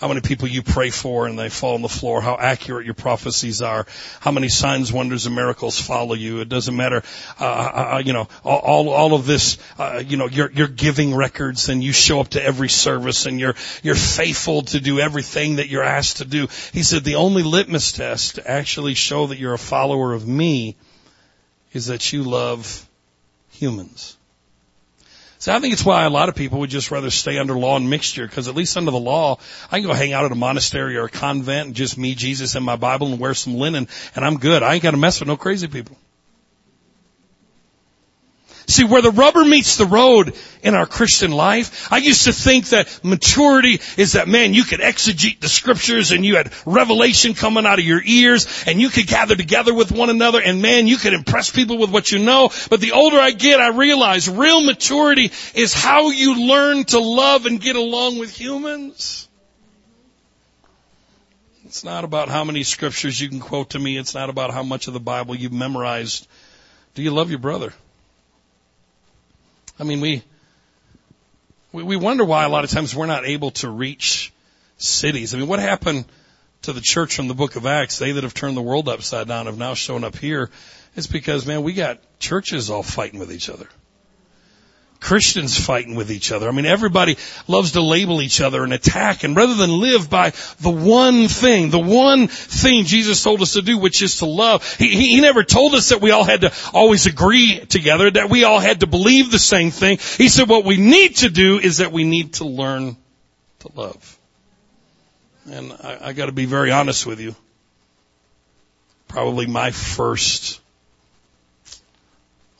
how 0.00 0.08
many 0.08 0.22
people 0.22 0.48
you 0.48 0.62
pray 0.62 0.88
for 0.88 1.26
and 1.26 1.38
they 1.38 1.50
fall 1.50 1.74
on 1.74 1.82
the 1.82 1.88
floor, 1.88 2.22
how 2.22 2.36
accurate 2.38 2.86
your 2.86 2.94
prophecies 2.94 3.60
are, 3.60 3.86
how 4.20 4.30
many 4.30 4.48
signs, 4.48 4.90
wonders, 4.90 5.26
and 5.26 5.34
miracles 5.34 5.78
follow 5.78 6.14
you. 6.14 6.40
It 6.40 6.48
doesn't 6.48 6.74
matter, 6.74 7.02
uh, 7.38 7.44
uh, 7.44 7.94
uh 7.96 7.98
you 7.98 8.14
know, 8.14 8.26
all, 8.42 8.88
all 8.88 9.14
of 9.14 9.26
this, 9.26 9.58
uh, 9.78 10.02
you 10.04 10.16
know, 10.16 10.26
your, 10.26 10.50
your 10.52 10.68
giving 10.68 11.14
records 11.14 11.68
and 11.68 11.84
you 11.84 11.92
show 11.92 12.20
up 12.20 12.28
to 12.28 12.42
every 12.42 12.70
service 12.70 13.26
and 13.26 13.38
you're, 13.38 13.54
you're 13.82 13.94
faithful 13.94 14.62
to 14.62 14.80
do 14.80 15.00
everything 15.00 15.56
that 15.56 15.68
you're 15.68 15.84
asked 15.84 16.16
to 16.16 16.24
do. 16.24 16.48
He 16.72 16.82
said 16.82 17.04
the 17.04 17.16
only 17.16 17.42
litmus 17.42 17.92
test 17.92 18.36
to 18.36 18.50
actually 18.50 18.94
show 18.94 19.26
that 19.26 19.38
you're 19.38 19.54
a 19.54 19.58
follower 19.58 20.14
of 20.14 20.26
me 20.26 20.76
is 21.74 21.86
that 21.86 22.10
you 22.10 22.22
love 22.22 22.88
humans. 23.50 24.16
So 25.40 25.54
I 25.54 25.58
think 25.58 25.72
it's 25.72 25.86
why 25.86 26.04
a 26.04 26.10
lot 26.10 26.28
of 26.28 26.34
people 26.34 26.58
would 26.58 26.68
just 26.68 26.90
rather 26.90 27.08
stay 27.08 27.38
under 27.38 27.54
law 27.54 27.74
and 27.74 27.88
mixture 27.88 28.26
because 28.26 28.46
at 28.46 28.54
least 28.54 28.76
under 28.76 28.90
the 28.90 29.00
law, 29.00 29.38
I 29.70 29.78
can 29.78 29.86
go 29.86 29.94
hang 29.94 30.12
out 30.12 30.26
at 30.26 30.32
a 30.32 30.34
monastery 30.34 30.98
or 30.98 31.04
a 31.04 31.10
convent 31.10 31.68
and 31.68 31.74
just 31.74 31.96
me, 31.96 32.14
Jesus, 32.14 32.56
and 32.56 32.64
my 32.64 32.76
Bible 32.76 33.06
and 33.06 33.18
wear 33.18 33.32
some 33.32 33.54
linen 33.54 33.88
and 34.14 34.22
I'm 34.22 34.36
good. 34.36 34.62
I 34.62 34.74
ain't 34.74 34.82
got 34.82 34.90
to 34.90 34.98
mess 34.98 35.18
with 35.18 35.28
no 35.28 35.38
crazy 35.38 35.66
people. 35.66 35.96
See, 38.70 38.84
where 38.84 39.02
the 39.02 39.10
rubber 39.10 39.44
meets 39.44 39.76
the 39.76 39.84
road 39.84 40.36
in 40.62 40.76
our 40.76 40.86
Christian 40.86 41.32
life, 41.32 41.92
I 41.92 41.96
used 41.96 42.24
to 42.24 42.32
think 42.32 42.68
that 42.68 43.04
maturity 43.04 43.80
is 43.96 44.12
that, 44.12 44.28
man, 44.28 44.54
you 44.54 44.62
could 44.62 44.78
exegete 44.78 45.40
the 45.40 45.48
scriptures 45.48 46.12
and 46.12 46.24
you 46.24 46.36
had 46.36 46.52
revelation 46.64 47.34
coming 47.34 47.66
out 47.66 47.80
of 47.80 47.84
your 47.84 48.00
ears 48.04 48.64
and 48.68 48.80
you 48.80 48.88
could 48.88 49.08
gather 49.08 49.34
together 49.34 49.74
with 49.74 49.90
one 49.90 50.08
another 50.08 50.40
and 50.40 50.62
man, 50.62 50.86
you 50.86 50.98
could 50.98 51.14
impress 51.14 51.50
people 51.50 51.78
with 51.78 51.90
what 51.90 52.12
you 52.12 52.20
know. 52.20 52.50
But 52.70 52.80
the 52.80 52.92
older 52.92 53.18
I 53.18 53.32
get, 53.32 53.60
I 53.60 53.70
realize 53.70 54.28
real 54.28 54.62
maturity 54.62 55.32
is 55.54 55.74
how 55.74 56.10
you 56.10 56.46
learn 56.46 56.84
to 56.84 57.00
love 57.00 57.46
and 57.46 57.60
get 57.60 57.74
along 57.74 58.20
with 58.20 58.30
humans. 58.30 59.28
It's 61.64 61.82
not 61.82 62.04
about 62.04 62.28
how 62.28 62.44
many 62.44 62.62
scriptures 62.62 63.20
you 63.20 63.28
can 63.28 63.40
quote 63.40 63.70
to 63.70 63.80
me. 63.80 63.98
It's 63.98 64.14
not 64.14 64.30
about 64.30 64.52
how 64.52 64.62
much 64.62 64.86
of 64.86 64.92
the 64.92 65.00
Bible 65.00 65.34
you've 65.34 65.52
memorized. 65.52 66.28
Do 66.94 67.02
you 67.02 67.10
love 67.10 67.30
your 67.30 67.40
brother? 67.40 67.74
I 69.80 69.84
mean, 69.84 70.02
we, 70.02 70.22
we, 71.72 71.82
we 71.82 71.96
wonder 71.96 72.24
why 72.24 72.44
a 72.44 72.50
lot 72.50 72.64
of 72.64 72.70
times 72.70 72.94
we're 72.94 73.06
not 73.06 73.24
able 73.24 73.52
to 73.52 73.70
reach 73.70 74.30
cities. 74.76 75.34
I 75.34 75.38
mean, 75.38 75.48
what 75.48 75.58
happened 75.58 76.04
to 76.62 76.74
the 76.74 76.82
church 76.82 77.16
from 77.16 77.28
the 77.28 77.34
book 77.34 77.56
of 77.56 77.64
Acts? 77.64 77.98
They 77.98 78.12
that 78.12 78.22
have 78.22 78.34
turned 78.34 78.58
the 78.58 78.62
world 78.62 78.88
upside 78.88 79.26
down 79.26 79.46
have 79.46 79.56
now 79.56 79.72
shown 79.72 80.04
up 80.04 80.16
here. 80.16 80.50
It's 80.96 81.06
because, 81.06 81.46
man, 81.46 81.62
we 81.62 81.72
got 81.72 81.98
churches 82.18 82.68
all 82.68 82.82
fighting 82.82 83.18
with 83.18 83.32
each 83.32 83.48
other. 83.48 83.68
Christians 85.00 85.58
fighting 85.58 85.94
with 85.94 86.10
each 86.10 86.30
other. 86.30 86.46
I 86.46 86.52
mean, 86.52 86.66
everybody 86.66 87.16
loves 87.48 87.72
to 87.72 87.80
label 87.80 88.20
each 88.20 88.40
other 88.40 88.62
and 88.62 88.72
attack 88.72 89.24
and 89.24 89.34
rather 89.34 89.54
than 89.54 89.80
live 89.80 90.10
by 90.10 90.30
the 90.60 90.70
one 90.70 91.26
thing, 91.26 91.70
the 91.70 91.78
one 91.78 92.28
thing 92.28 92.84
Jesus 92.84 93.22
told 93.22 93.40
us 93.40 93.54
to 93.54 93.62
do, 93.62 93.78
which 93.78 94.02
is 94.02 94.18
to 94.18 94.26
love. 94.26 94.74
He, 94.76 94.88
he, 94.88 95.08
he 95.16 95.20
never 95.20 95.42
told 95.42 95.74
us 95.74 95.88
that 95.88 96.02
we 96.02 96.10
all 96.10 96.24
had 96.24 96.42
to 96.42 96.52
always 96.74 97.06
agree 97.06 97.60
together, 97.60 98.10
that 98.10 98.28
we 98.28 98.44
all 98.44 98.60
had 98.60 98.80
to 98.80 98.86
believe 98.86 99.30
the 99.30 99.38
same 99.38 99.70
thing. 99.70 99.98
He 100.18 100.28
said 100.28 100.48
what 100.48 100.64
we 100.64 100.76
need 100.76 101.16
to 101.16 101.30
do 101.30 101.58
is 101.58 101.78
that 101.78 101.92
we 101.92 102.04
need 102.04 102.34
to 102.34 102.44
learn 102.44 102.96
to 103.60 103.70
love. 103.74 104.18
And 105.50 105.72
I, 105.72 105.98
I 106.08 106.12
gotta 106.12 106.32
be 106.32 106.44
very 106.44 106.70
honest 106.70 107.06
with 107.06 107.20
you. 107.20 107.34
Probably 109.08 109.46
my 109.46 109.70
first 109.70 110.59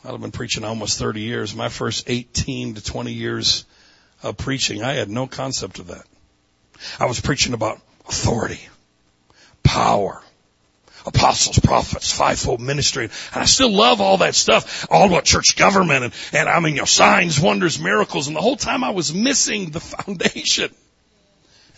I've 0.05 0.21
been 0.21 0.31
preaching 0.31 0.65
almost 0.65 0.99
30 0.99 1.21
years. 1.21 1.55
My 1.55 1.69
first 1.69 2.09
18 2.09 2.75
to 2.75 2.85
20 2.85 3.13
years 3.13 3.67
of 4.23 4.37
preaching, 4.37 4.83
I 4.83 4.95
had 4.95 5.11
no 5.11 5.27
concept 5.27 5.79
of 5.79 5.89
that. 5.89 6.05
I 6.99 7.07
was 7.07 7.21
preaching 7.21 7.53
about 7.53 7.81
authority. 8.09 8.61
power. 9.63 10.23
Apostles, 11.07 11.59
prophets, 11.61 12.13
fivefold 12.13 12.61
ministry. 12.61 13.05
And 13.05 13.43
I 13.43 13.47
still 13.47 13.71
love 13.73 14.03
all 14.03 14.19
that 14.19 14.35
stuff, 14.35 14.87
all 14.91 15.07
about 15.07 15.25
church 15.25 15.57
government 15.57 16.05
and, 16.05 16.15
and 16.33 16.49
I 16.49 16.61
mean, 16.61 16.75
you 16.75 16.81
know, 16.81 16.87
signs, 16.87 17.41
wonders, 17.41 17.81
miracles. 17.81 18.27
And 18.27 18.37
the 18.37 18.41
whole 18.43 18.57
time 18.57 18.85
I 18.85 18.91
was 18.91 19.15
missing 19.15 19.71
the 19.71 19.81
foundation. 19.81 20.75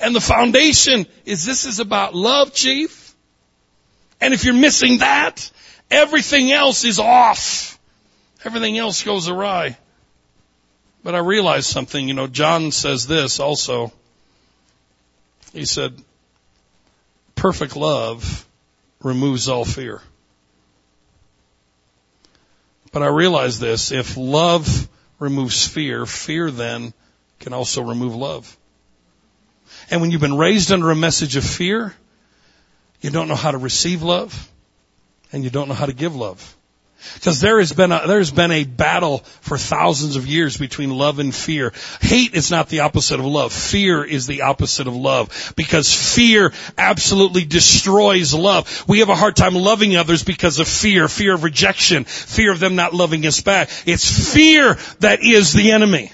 And 0.01 0.15
the 0.15 0.21
foundation 0.21 1.07
is 1.25 1.45
this 1.45 1.67
is 1.67 1.79
about 1.79 2.15
love, 2.15 2.53
chief. 2.53 3.15
And 4.21 4.35
if 4.35 4.45
you're 4.45 4.55
missing 4.55 4.99
that, 4.99 5.51
everything 5.91 6.51
else 6.51 6.85
is 6.85 6.99
off. 6.99 7.79
Everything 8.45 8.79
else 8.79 9.03
goes 9.03 9.29
awry. 9.29 9.77
But 11.05 11.15
I 11.15 11.19
realized 11.19 11.67
something, 11.67 12.07
you 12.07 12.15
know, 12.15 12.27
John 12.27 12.71
says 12.71 13.07
this 13.07 13.41
also. 13.41 13.93
He 15.53 15.65
said, 15.65 16.01
perfect 17.35 17.77
love 17.77 18.47
removes 19.03 19.49
all 19.49 19.65
fear. 19.65 20.01
But 22.93 23.03
I 23.03 23.09
realize 23.09 23.59
this, 23.59 23.91
if 23.91 24.17
love 24.17 24.89
removes 25.19 25.67
fear, 25.67 26.07
fear 26.07 26.51
then 26.51 26.93
can 27.41 27.53
also 27.53 27.83
remove 27.83 28.15
love. 28.15 28.57
And 29.91 30.01
when 30.01 30.11
you've 30.11 30.21
been 30.21 30.37
raised 30.37 30.71
under 30.71 30.91
a 30.91 30.97
message 30.97 31.37
of 31.37 31.45
fear, 31.45 31.95
you 33.01 33.11
don't 33.11 33.29
know 33.29 33.35
how 33.35 33.51
to 33.51 33.59
receive 33.59 34.03
love 34.03 34.51
and 35.33 35.43
you 35.43 35.51
don't 35.51 35.69
know 35.69 35.75
how 35.75 35.87
to 35.87 35.93
give 35.93 36.15
love. 36.15 36.57
Because 37.15 37.41
there 37.41 37.59
has 37.59 37.73
been 37.73 37.93
a, 37.93 38.07
there's 38.07 38.31
been 38.31 38.51
a 38.51 38.65
battle 38.65 39.19
for 39.41 39.59
thousands 39.59 40.17
of 40.17 40.27
years 40.27 40.57
between 40.57 40.91
love 40.91 41.19
and 41.19 41.35
fear. 41.35 41.73
Hate 42.01 42.35
is 42.35 42.51
not 42.51 42.69
the 42.69 42.81
opposite 42.81 43.19
of 43.21 43.27
love. 43.27 43.53
Fear 43.53 44.05
is 44.05 44.27
the 44.27 44.43
opposite 44.43 44.87
of 44.87 44.95
love. 44.95 45.53
Because 45.57 45.93
fear 45.93 46.53
absolutely 46.79 47.45
destroys 47.45 48.35
love. 48.35 48.85
We 48.89 49.01
have 49.01 49.09
a 49.09 49.15
hard 49.15 49.37
time 49.37 49.55
loving 49.55 49.97
others 49.97 50.25
because 50.25 50.59
of 50.59 50.69
fear, 50.69 51.09
fear 51.09 51.35
of 51.35 51.45
rejection, 51.45 52.05
fear 52.05 52.53
of 52.53 52.61
them 52.61 52.77
not 52.77 52.95
loving 52.95 53.27
us 53.27 53.41
back. 53.41 53.71
It's 53.87 54.33
fear 54.33 54.79
that 55.01 55.23
is 55.23 55.53
the 55.53 55.73
enemy. 55.73 56.13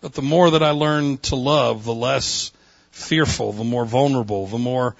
But 0.00 0.12
the 0.12 0.22
more 0.22 0.50
that 0.50 0.62
I 0.62 0.70
learn 0.72 1.16
to 1.18 1.36
love, 1.36 1.84
the 1.84 1.94
less 1.94 2.52
fearful, 2.90 3.52
the 3.52 3.64
more 3.64 3.86
vulnerable, 3.86 4.46
the 4.46 4.58
more 4.58 4.96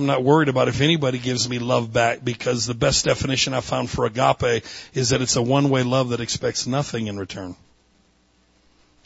I'm 0.00 0.06
not 0.06 0.24
worried 0.24 0.48
about 0.48 0.68
if 0.68 0.80
anybody 0.80 1.18
gives 1.18 1.46
me 1.46 1.58
love 1.58 1.92
back 1.92 2.24
because 2.24 2.64
the 2.64 2.74
best 2.74 3.04
definition 3.04 3.52
I 3.52 3.60
found 3.60 3.90
for 3.90 4.06
agape 4.06 4.64
is 4.94 5.10
that 5.10 5.20
it's 5.20 5.36
a 5.36 5.42
one-way 5.42 5.82
love 5.82 6.08
that 6.08 6.20
expects 6.20 6.66
nothing 6.66 7.06
in 7.06 7.18
return. 7.18 7.54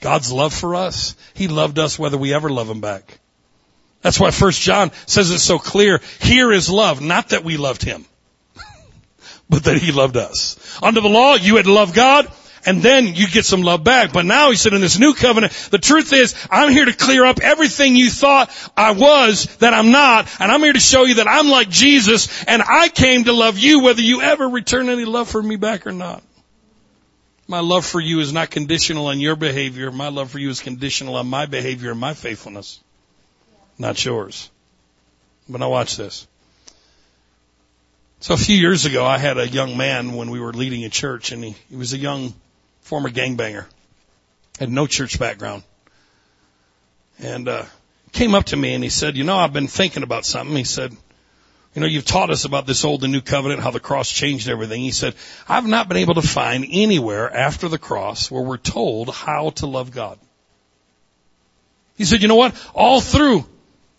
God's 0.00 0.30
love 0.30 0.54
for 0.54 0.76
us, 0.76 1.16
He 1.35 1.48
loved 1.48 1.80
us 1.80 1.98
whether 1.98 2.16
we 2.16 2.33
ever 2.33 2.48
love 2.48 2.70
Him 2.70 2.80
back. 2.80 3.18
That's 4.02 4.20
why 4.20 4.30
First 4.30 4.61
John 4.61 4.92
says 5.07 5.30
it 5.30 5.40
so 5.40 5.59
clear. 5.59 6.00
Here 6.20 6.52
is 6.52 6.70
love, 6.70 7.00
not 7.00 7.30
that 7.30 7.42
we 7.42 7.57
loved 7.57 7.83
Him, 7.83 8.04
but 9.48 9.64
that 9.64 9.78
He 9.78 9.90
loved 9.90 10.16
us. 10.16 10.78
Under 10.80 11.00
the 11.00 11.09
law, 11.09 11.35
you 11.35 11.57
had 11.57 11.64
to 11.64 11.72
love 11.72 11.92
God 11.92 12.30
and 12.66 12.83
then 12.83 13.14
you 13.14 13.29
get 13.29 13.44
some 13.44 13.62
love 13.62 13.85
back. 13.85 14.12
But 14.12 14.24
now 14.24 14.50
he 14.50 14.57
said 14.57 14.72
in 14.72 14.81
this 14.81 14.98
new 14.98 15.14
covenant, 15.14 15.53
the 15.70 15.79
truth 15.79 16.12
is, 16.12 16.35
I'm 16.50 16.70
here 16.70 16.85
to 16.85 16.92
clear 16.92 17.24
up 17.24 17.40
everything 17.40 17.96
you 17.96 18.11
thought 18.11 18.50
I 18.77 18.92
was 18.92 19.46
that 19.57 19.74
I'm 19.74 19.90
not, 19.90 20.29
and 20.40 20.50
I'm 20.50 20.61
here 20.61 20.72
to 20.72 20.81
show 20.81 21.05
you 21.05 21.16
that 21.16 21.29
I'm 21.29 21.48
like 21.48 21.68
Jesus, 21.68 22.44
and 22.44 22.62
I 22.62 22.88
came 22.88 23.24
to 23.24 23.33
love 23.33 23.59
you 23.59 23.81
whether 23.81 24.03
you 24.03 24.22
ever 24.22 24.48
return 24.48 24.88
any 24.88 25.05
love 25.05 25.29
for 25.29 25.42
me 25.42 25.57
back 25.57 25.87
or 25.87 25.92
not. 25.92 26.22
My 27.46 27.61
love 27.61 27.85
for 27.85 28.00
you 28.00 28.20
is 28.20 28.33
not 28.33 28.50
conditional 28.50 29.07
on 29.07 29.20
your 29.20 29.37
behavior. 29.37 29.90
My 29.90 30.09
love 30.09 30.31
for 30.31 30.38
you 30.38 30.48
is 30.48 30.61
conditional 30.61 31.16
on 31.16 31.27
my 31.27 31.44
behavior 31.46 31.90
and 31.90 32.00
my 32.00 32.14
faithfulness, 32.14 32.81
not 33.79 34.03
yours. 34.03 34.50
But 35.48 35.61
now 35.61 35.68
watch 35.68 35.96
this. 35.96 36.27
So 38.20 38.33
a 38.33 38.38
few 38.38 38.57
years 38.57 38.87
ago, 38.87 39.05
I 39.05 39.18
had 39.18 39.37
a 39.37 39.46
young 39.46 39.77
man 39.77 40.14
when 40.14 40.31
we 40.31 40.40
were 40.40 40.55
leading 40.55 40.85
a 40.85 40.88
church, 40.88 41.33
and 41.33 41.44
he, 41.44 41.55
he 41.68 41.77
was 41.77 41.92
a 41.92 41.98
young 41.98 42.33
former 42.85 43.11
gangbanger, 43.11 43.64
had 44.59 44.70
no 44.70 44.87
church 44.87 45.18
background, 45.18 45.62
and 47.18 47.49
uh, 47.49 47.64
came 48.12 48.35
up 48.35 48.44
to 48.47 48.57
me 48.57 48.75
and 48.75 48.85
he 48.85 48.90
said, 48.90 49.16
"You 49.16 49.25
know, 49.25 49.37
I've 49.37 49.53
been 49.53 49.66
thinking 49.66 50.03
about 50.03 50.25
something." 50.27 50.55
He 50.55 50.64
said, 50.64 50.92
"You 51.75 51.81
know, 51.81 51.87
you've 51.87 52.05
taught 52.05 52.31
us 52.31 52.44
about 52.44 52.66
this 52.66 52.85
old 52.85 53.03
and 53.03 53.12
new 53.12 53.23
covenant, 53.23 53.62
how 53.62 53.70
the 53.70 53.81
cross 53.81 54.11
changed 54.11 54.49
everything." 54.49 54.83
He 54.83 54.92
said, 54.92 55.14
"I've 55.49 55.66
not 55.66 55.88
been 55.88 55.97
able 55.97 56.14
to 56.14 56.23
find 56.23 56.66
anywhere 56.70 57.35
after 57.35 57.68
the 57.68 57.79
cross 57.79 58.31
where 58.31 58.42
we're 58.42 58.59
told 58.59 59.12
how 59.14 59.51
to 59.57 59.66
love 59.66 59.90
God." 59.90 60.18
He 61.97 62.05
said, 62.05 62.20
"You 62.20 62.29
know 62.29 62.37
what? 62.37 62.55
All 62.75 63.01
through." 63.01 63.47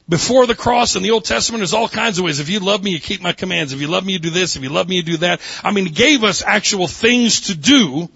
Before 0.08 0.46
the 0.46 0.54
cross 0.54 0.96
in 0.96 1.02
the 1.02 1.10
Old 1.10 1.26
Testament, 1.26 1.62
there's 1.62 1.74
all 1.74 1.90
kinds 1.90 2.20
of 2.20 2.26
ways. 2.26 2.40
If 2.40 2.48
you 2.48 2.60
love 2.60 2.84
me, 2.84 2.92
you 2.92 3.00
keep 3.00 3.22
my 3.22 3.32
commands. 3.32 3.74
If 3.74 3.82
you 3.82 3.88
love 3.88 4.06
me, 4.06 4.14
you 4.14 4.20
do 4.20 4.30
this. 4.30 4.56
If 4.56 4.62
you 4.62 4.70
love 4.70 4.88
me, 4.88 4.98
you 4.98 5.02
do 5.02 5.18
that. 5.18 5.42
I 5.64 5.72
mean, 5.72 5.88
he 5.88 5.92
gave 5.92 6.24
us 6.24 6.44
actual 6.46 6.88
things 6.88 7.42
to 7.48 7.56
do 7.56 8.08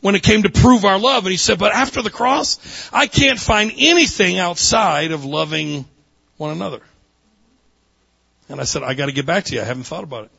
when 0.00 0.14
it 0.14 0.22
came 0.22 0.42
to 0.42 0.50
prove 0.50 0.84
our 0.84 0.98
love. 0.98 1.24
And 1.24 1.30
he 1.30 1.36
said, 1.36 1.58
but 1.58 1.72
after 1.72 2.02
the 2.02 2.10
cross, 2.10 2.90
I 2.92 3.06
can't 3.06 3.38
find 3.38 3.72
anything 3.76 4.38
outside 4.38 5.12
of 5.12 5.24
loving 5.24 5.84
one 6.36 6.50
another. 6.50 6.80
And 8.48 8.60
I 8.60 8.64
said, 8.64 8.82
I 8.82 8.94
gotta 8.94 9.12
get 9.12 9.26
back 9.26 9.44
to 9.44 9.54
you. 9.54 9.60
I 9.60 9.64
haven't 9.64 9.84
thought 9.84 10.04
about 10.04 10.24
it. 10.24 10.30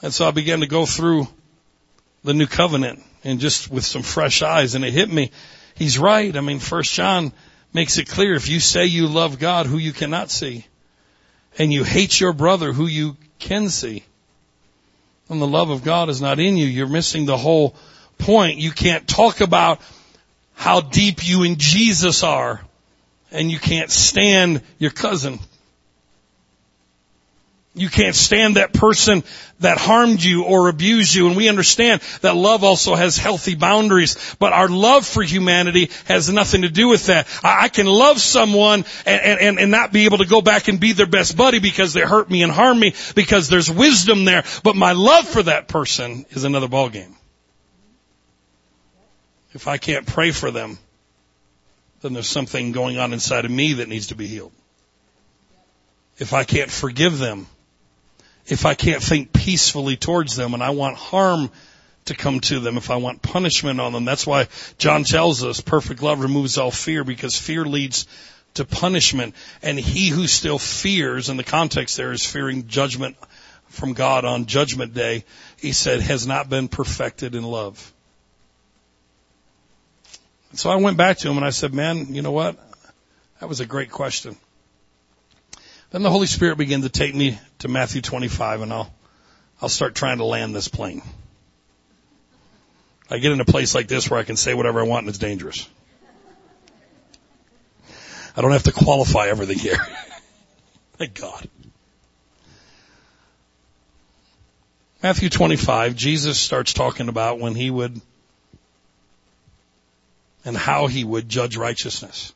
And 0.00 0.12
so 0.12 0.26
I 0.26 0.30
began 0.30 0.60
to 0.60 0.66
go 0.66 0.86
through 0.86 1.28
the 2.24 2.34
new 2.34 2.46
covenant 2.46 3.02
and 3.24 3.40
just 3.40 3.70
with 3.70 3.84
some 3.84 4.02
fresh 4.02 4.42
eyes 4.42 4.74
and 4.74 4.84
it 4.84 4.92
hit 4.92 5.10
me. 5.10 5.30
He's 5.74 5.98
right. 5.98 6.34
I 6.36 6.40
mean, 6.40 6.58
first 6.58 6.92
John 6.92 7.32
makes 7.72 7.98
it 7.98 8.08
clear 8.08 8.34
if 8.34 8.48
you 8.48 8.60
say 8.60 8.86
you 8.86 9.06
love 9.06 9.38
God 9.38 9.66
who 9.66 9.78
you 9.78 9.92
cannot 9.92 10.30
see 10.30 10.66
and 11.58 11.72
you 11.72 11.84
hate 11.84 12.18
your 12.18 12.32
brother 12.32 12.72
who 12.72 12.86
you 12.86 13.16
can 13.38 13.68
see 13.68 14.04
and 15.32 15.42
the 15.42 15.46
love 15.46 15.70
of 15.70 15.82
God 15.82 16.08
is 16.08 16.20
not 16.20 16.38
in 16.38 16.56
you, 16.56 16.66
you're 16.66 16.86
missing 16.86 17.26
the 17.26 17.36
whole 17.36 17.74
point. 18.18 18.58
You 18.58 18.70
can't 18.70 19.08
talk 19.08 19.40
about 19.40 19.80
how 20.54 20.80
deep 20.80 21.26
you 21.26 21.42
and 21.42 21.58
Jesus 21.58 22.22
are 22.22 22.60
and 23.32 23.50
you 23.50 23.58
can't 23.58 23.90
stand 23.90 24.62
your 24.78 24.90
cousin. 24.90 25.40
You 27.74 27.88
can't 27.88 28.14
stand 28.14 28.56
that 28.56 28.74
person 28.74 29.24
that 29.60 29.78
harmed 29.78 30.22
you 30.22 30.44
or 30.44 30.68
abused 30.68 31.14
you. 31.14 31.26
And 31.28 31.36
we 31.36 31.48
understand 31.48 32.02
that 32.20 32.36
love 32.36 32.64
also 32.64 32.94
has 32.94 33.16
healthy 33.16 33.54
boundaries. 33.54 34.36
But 34.38 34.52
our 34.52 34.68
love 34.68 35.06
for 35.06 35.22
humanity 35.22 35.90
has 36.04 36.28
nothing 36.28 36.62
to 36.62 36.68
do 36.68 36.88
with 36.88 37.06
that. 37.06 37.26
I, 37.42 37.68
can 37.68 37.86
love 37.86 38.20
someone 38.20 38.84
and, 39.06 39.40
and, 39.40 39.58
and 39.58 39.70
not 39.70 39.90
be 39.90 40.04
able 40.04 40.18
to 40.18 40.26
go 40.26 40.42
back 40.42 40.68
and 40.68 40.78
be 40.78 40.92
their 40.92 41.06
best 41.06 41.34
buddy 41.34 41.60
because 41.60 41.94
they 41.94 42.02
hurt 42.02 42.30
me 42.30 42.42
and 42.42 42.52
harm 42.52 42.78
me 42.78 42.94
because 43.14 43.48
there's 43.48 43.70
wisdom 43.70 44.26
there. 44.26 44.44
But 44.62 44.76
my 44.76 44.92
love 44.92 45.26
for 45.26 45.42
that 45.44 45.66
person 45.66 46.26
is 46.30 46.44
another 46.44 46.68
ballgame. 46.68 47.14
If 49.54 49.66
I 49.66 49.78
can't 49.78 50.06
pray 50.06 50.30
for 50.30 50.50
them, 50.50 50.78
then 52.02 52.12
there's 52.12 52.28
something 52.28 52.72
going 52.72 52.98
on 52.98 53.14
inside 53.14 53.46
of 53.46 53.50
me 53.50 53.74
that 53.74 53.88
needs 53.88 54.08
to 54.08 54.14
be 54.14 54.26
healed. 54.26 54.52
If 56.18 56.34
I 56.34 56.44
can't 56.44 56.70
forgive 56.70 57.18
them, 57.18 57.46
if 58.46 58.66
I 58.66 58.74
can't 58.74 59.02
think 59.02 59.32
peacefully 59.32 59.96
towards 59.96 60.36
them 60.36 60.54
and 60.54 60.62
I 60.62 60.70
want 60.70 60.96
harm 60.96 61.50
to 62.06 62.14
come 62.14 62.40
to 62.40 62.60
them, 62.60 62.76
if 62.76 62.90
I 62.90 62.96
want 62.96 63.22
punishment 63.22 63.80
on 63.80 63.92
them. 63.92 64.04
That's 64.04 64.26
why 64.26 64.48
John 64.78 65.04
tells 65.04 65.44
us 65.44 65.60
perfect 65.60 66.02
love 66.02 66.20
removes 66.20 66.58
all 66.58 66.70
fear 66.70 67.04
because 67.04 67.38
fear 67.38 67.64
leads 67.64 68.06
to 68.54 68.64
punishment. 68.64 69.34
And 69.62 69.78
he 69.78 70.08
who 70.08 70.26
still 70.26 70.58
fears, 70.58 71.28
and 71.28 71.38
the 71.38 71.44
context 71.44 71.96
there 71.96 72.12
is 72.12 72.26
fearing 72.26 72.66
judgment 72.66 73.16
from 73.68 73.92
God 73.94 74.24
on 74.24 74.46
judgment 74.46 74.94
day, 74.94 75.24
he 75.58 75.72
said, 75.72 76.00
has 76.00 76.26
not 76.26 76.48
been 76.48 76.68
perfected 76.68 77.34
in 77.34 77.44
love. 77.44 77.92
So 80.54 80.68
I 80.68 80.76
went 80.76 80.98
back 80.98 81.18
to 81.18 81.30
him 81.30 81.36
and 81.36 81.46
I 81.46 81.50
said, 81.50 81.72
man, 81.72 82.14
you 82.14 82.20
know 82.20 82.32
what? 82.32 82.58
That 83.40 83.48
was 83.48 83.60
a 83.60 83.66
great 83.66 83.90
question. 83.90 84.36
Then 85.92 86.02
the 86.02 86.10
Holy 86.10 86.26
Spirit 86.26 86.56
began 86.56 86.80
to 86.82 86.88
take 86.88 87.14
me 87.14 87.38
to 87.58 87.68
Matthew 87.68 88.00
25 88.00 88.62
and 88.62 88.72
I'll, 88.72 88.92
I'll 89.60 89.68
start 89.68 89.94
trying 89.94 90.18
to 90.18 90.24
land 90.24 90.54
this 90.54 90.66
plane. 90.66 91.02
I 93.10 93.18
get 93.18 93.30
in 93.30 93.40
a 93.40 93.44
place 93.44 93.74
like 93.74 93.88
this 93.88 94.10
where 94.10 94.18
I 94.18 94.22
can 94.22 94.36
say 94.36 94.54
whatever 94.54 94.80
I 94.80 94.84
want 94.84 95.04
and 95.04 95.10
it's 95.10 95.18
dangerous. 95.18 95.68
I 98.34 98.40
don't 98.40 98.52
have 98.52 98.62
to 98.62 98.72
qualify 98.72 99.26
everything 99.26 99.58
here. 99.58 99.76
Thank 100.94 101.12
God. 101.20 101.46
Matthew 105.02 105.28
25, 105.28 105.94
Jesus 105.94 106.40
starts 106.40 106.72
talking 106.72 107.10
about 107.10 107.38
when 107.38 107.54
he 107.54 107.70
would 107.70 108.00
and 110.42 110.56
how 110.56 110.86
he 110.86 111.04
would 111.04 111.28
judge 111.28 111.58
righteousness. 111.58 112.32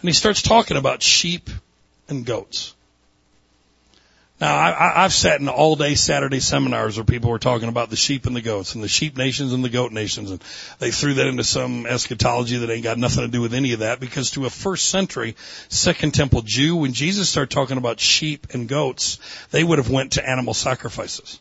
And 0.00 0.08
he 0.08 0.14
starts 0.14 0.42
talking 0.42 0.76
about 0.76 1.00
sheep 1.00 1.48
and 2.10 2.24
goats. 2.24 2.74
Now, 4.40 4.56
I, 4.56 5.04
I've 5.04 5.12
sat 5.12 5.38
in 5.40 5.50
all 5.50 5.76
day 5.76 5.94
Saturday 5.94 6.40
seminars 6.40 6.96
where 6.96 7.04
people 7.04 7.28
were 7.28 7.38
talking 7.38 7.68
about 7.68 7.90
the 7.90 7.96
sheep 7.96 8.24
and 8.24 8.34
the 8.34 8.40
goats 8.40 8.74
and 8.74 8.82
the 8.82 8.88
sheep 8.88 9.18
nations 9.18 9.52
and 9.52 9.62
the 9.62 9.68
goat 9.68 9.92
nations. 9.92 10.30
And 10.30 10.42
they 10.78 10.90
threw 10.90 11.12
that 11.14 11.26
into 11.26 11.44
some 11.44 11.84
eschatology 11.84 12.56
that 12.56 12.70
ain't 12.70 12.82
got 12.82 12.96
nothing 12.96 13.22
to 13.22 13.30
do 13.30 13.42
with 13.42 13.52
any 13.52 13.74
of 13.74 13.80
that 13.80 14.00
because 14.00 14.30
to 14.32 14.46
a 14.46 14.50
first 14.50 14.88
century 14.88 15.36
second 15.68 16.14
temple 16.14 16.40
Jew, 16.42 16.76
when 16.76 16.94
Jesus 16.94 17.28
started 17.28 17.50
talking 17.50 17.76
about 17.76 18.00
sheep 18.00 18.46
and 18.54 18.66
goats, 18.66 19.18
they 19.50 19.62
would 19.62 19.76
have 19.76 19.90
went 19.90 20.12
to 20.12 20.26
animal 20.26 20.54
sacrifices. 20.54 21.38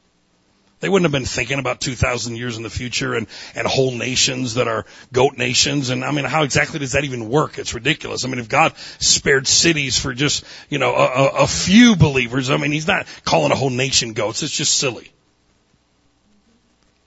They 0.80 0.88
wouldn't 0.88 1.06
have 1.06 1.12
been 1.12 1.26
thinking 1.26 1.60
about 1.60 1.82
2,000 1.82 2.36
years 2.36 2.58
in 2.58 2.64
the 2.64 2.70
future 2.70 3.14
and, 3.14 3.28
and 3.56 3.68
whole 3.68 3.92
nations 3.92 4.54
that 4.56 4.68
are 4.68 4.86
goat 5.12 5.38
nations. 5.38 5.90
And 5.90 6.06
I 6.06 6.12
mean, 6.12 6.26
how 6.26 6.44
exactly 6.44 6.80
does 6.80 6.94
that 6.94 7.04
even 7.04 7.30
work? 7.30 7.58
It's 7.58 7.74
ridiculous. 7.74 8.24
I 8.24 8.30
mean, 8.30 8.40
if 8.40 8.48
God 8.48 8.74
spared 9.00 9.48
cities 9.48 10.00
for 10.00 10.14
just, 10.14 10.46
you 10.70 10.80
know, 10.80 10.96
a, 10.96 11.06
a, 11.06 11.26
a 11.44 11.48
few 11.48 11.96
believers, 11.96 12.50
I 12.50 12.58
mean, 12.58 12.72
He's 12.72 12.88
not 12.88 13.08
calling 13.26 13.52
a 13.52 13.56
whole 13.56 13.70
nation 13.70 14.14
goats. 14.14 14.42
It's 14.42 14.56
just 14.56 14.78
silly. 14.78 15.12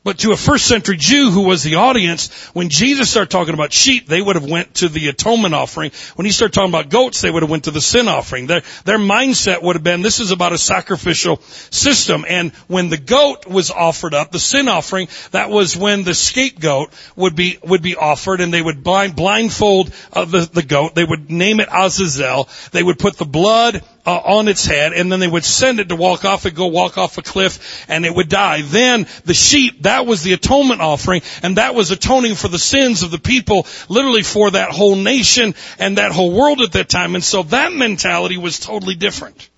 But 0.05 0.19
to 0.19 0.33
a 0.33 0.37
first 0.37 0.67
century 0.67 0.97
Jew 0.97 1.31
who 1.31 1.43
was 1.43 1.63
the 1.63 1.77
audience, 1.77 2.33
when 2.55 2.71
Jesus 2.71 3.09
started 3.09 3.31
talking 3.31 3.55
about 3.55 3.73
sheep, 3.73 4.09
they 4.09 4.21
would 4.21 4.35
have 4.35 4.49
went 4.49 4.75
to 4.77 4.89
the 4.89 5.09
atonement 5.09 5.55
offering. 5.55 5.93
When 6.17 6.25
he 6.25 6.33
started 6.33 6.55
talking 6.55 6.71
about 6.71 6.89
goats, 6.89 7.21
they 7.21 7.31
would 7.31 7.45
have 7.45 7.51
went 7.51 7.65
to 7.65 7.71
the 7.71 7.81
sin 7.81 8.09
offering. 8.09 8.49
Their, 8.49 8.63
their 8.85 8.99
mindset 8.99 9.63
would 9.63 9.77
have 9.77 9.85
been, 9.85 10.03
this 10.03 10.19
is 10.19 10.33
about 10.33 10.53
a 10.53 10.59
sacrificial 10.59 11.41
system. 11.71 12.25
And 12.29 12.53
when 12.67 12.89
the 12.89 12.97
goat 12.97 13.47
was 13.47 13.71
offered 13.71 14.13
up, 14.13 14.33
the 14.33 14.41
sin 14.41 14.69
offering, 14.69 15.07
that 15.31 15.51
was 15.51 15.77
when 15.77 16.03
the 16.03 16.15
scapegoat 16.15 16.93
would 17.15 17.37
be, 17.37 17.59
would 17.63 17.83
be 17.83 17.95
offered 17.95 18.41
and 18.41 18.53
they 18.53 18.63
would 18.63 18.83
blind, 18.83 19.15
blindfold 19.15 19.93
uh, 20.13 20.25
the, 20.25 20.51
the 20.53 20.65
goat. 20.65 20.97
They 20.97 21.05
would 21.05 21.31
name 21.31 21.61
it 21.61 21.69
Azazel. 21.71 22.49
They 22.73 22.83
would 22.83 22.99
put 22.99 23.19
the 23.19 23.25
blood 23.25 23.85
uh, 24.05 24.17
on 24.17 24.49
its 24.49 24.67
head 24.67 24.93
and 24.93 25.11
then 25.11 25.21
they 25.21 25.29
would 25.29 25.45
send 25.45 25.81
it 25.81 25.89
to 25.89 25.97
walk 25.97 26.25
off 26.25 26.45
and 26.45 26.55
go 26.55 26.67
walk 26.67 26.99
off 26.99 27.19
a 27.19 27.23
cliff 27.23 27.85
and 27.89 28.05
it 28.05 28.15
would 28.15 28.29
die. 28.29 28.63
Then 28.63 29.07
the 29.25 29.35
sheep, 29.35 29.83
that 29.83 30.07
was 30.07 30.23
the 30.23 30.33
atonement 30.33 30.81
offering 30.81 31.23
and 31.43 31.57
that 31.57 31.75
was 31.75 31.91
atoning 31.91 32.35
for 32.35 32.49
the 32.49 32.59
sins 32.59 33.03
of 33.03 33.11
the 33.11 33.19
people, 33.19 33.67
literally 33.89 34.23
for 34.23 34.51
that 34.51 34.71
whole 34.71 34.97
nation 34.97 35.55
and 35.79 35.99
that 35.99 36.13
whole 36.13 36.33
world 36.33 36.61
at 36.61 36.73
that 36.73 36.89
time. 36.89 37.15
And 37.15 37.25
so 37.25 37.43
that 37.45 37.73
mentality 37.73 38.39
was 38.39 38.59
totally 38.59 38.95
different. 38.95 39.49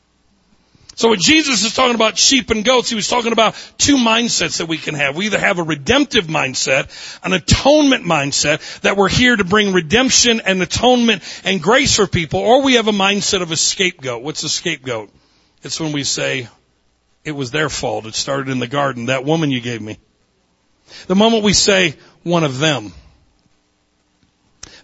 So 0.96 1.10
when 1.10 1.18
Jesus 1.20 1.64
is 1.64 1.74
talking 1.74 1.94
about 1.94 2.18
sheep 2.18 2.50
and 2.50 2.64
goats, 2.64 2.88
he 2.88 2.94
was 2.94 3.08
talking 3.08 3.32
about 3.32 3.54
two 3.78 3.96
mindsets 3.96 4.58
that 4.58 4.66
we 4.66 4.78
can 4.78 4.94
have. 4.94 5.16
We 5.16 5.26
either 5.26 5.38
have 5.38 5.58
a 5.58 5.62
redemptive 5.62 6.26
mindset, 6.26 6.88
an 7.24 7.32
atonement 7.32 8.04
mindset, 8.04 8.80
that 8.80 8.96
we're 8.96 9.08
here 9.08 9.34
to 9.34 9.44
bring 9.44 9.72
redemption 9.72 10.40
and 10.40 10.62
atonement 10.62 11.22
and 11.44 11.62
grace 11.62 11.96
for 11.96 12.06
people, 12.06 12.40
or 12.40 12.62
we 12.62 12.74
have 12.74 12.88
a 12.88 12.92
mindset 12.92 13.42
of 13.42 13.50
a 13.50 13.56
scapegoat. 13.56 14.22
What's 14.22 14.44
a 14.44 14.48
scapegoat? 14.48 15.10
It's 15.62 15.80
when 15.80 15.92
we 15.92 16.04
say, 16.04 16.48
it 17.24 17.32
was 17.32 17.50
their 17.50 17.70
fault. 17.70 18.06
It 18.06 18.14
started 18.14 18.50
in 18.50 18.58
the 18.58 18.66
garden. 18.66 19.06
That 19.06 19.24
woman 19.24 19.50
you 19.50 19.60
gave 19.60 19.80
me. 19.80 19.98
The 21.06 21.14
moment 21.14 21.42
we 21.42 21.54
say, 21.54 21.96
one 22.22 22.44
of 22.44 22.58
them. 22.58 22.92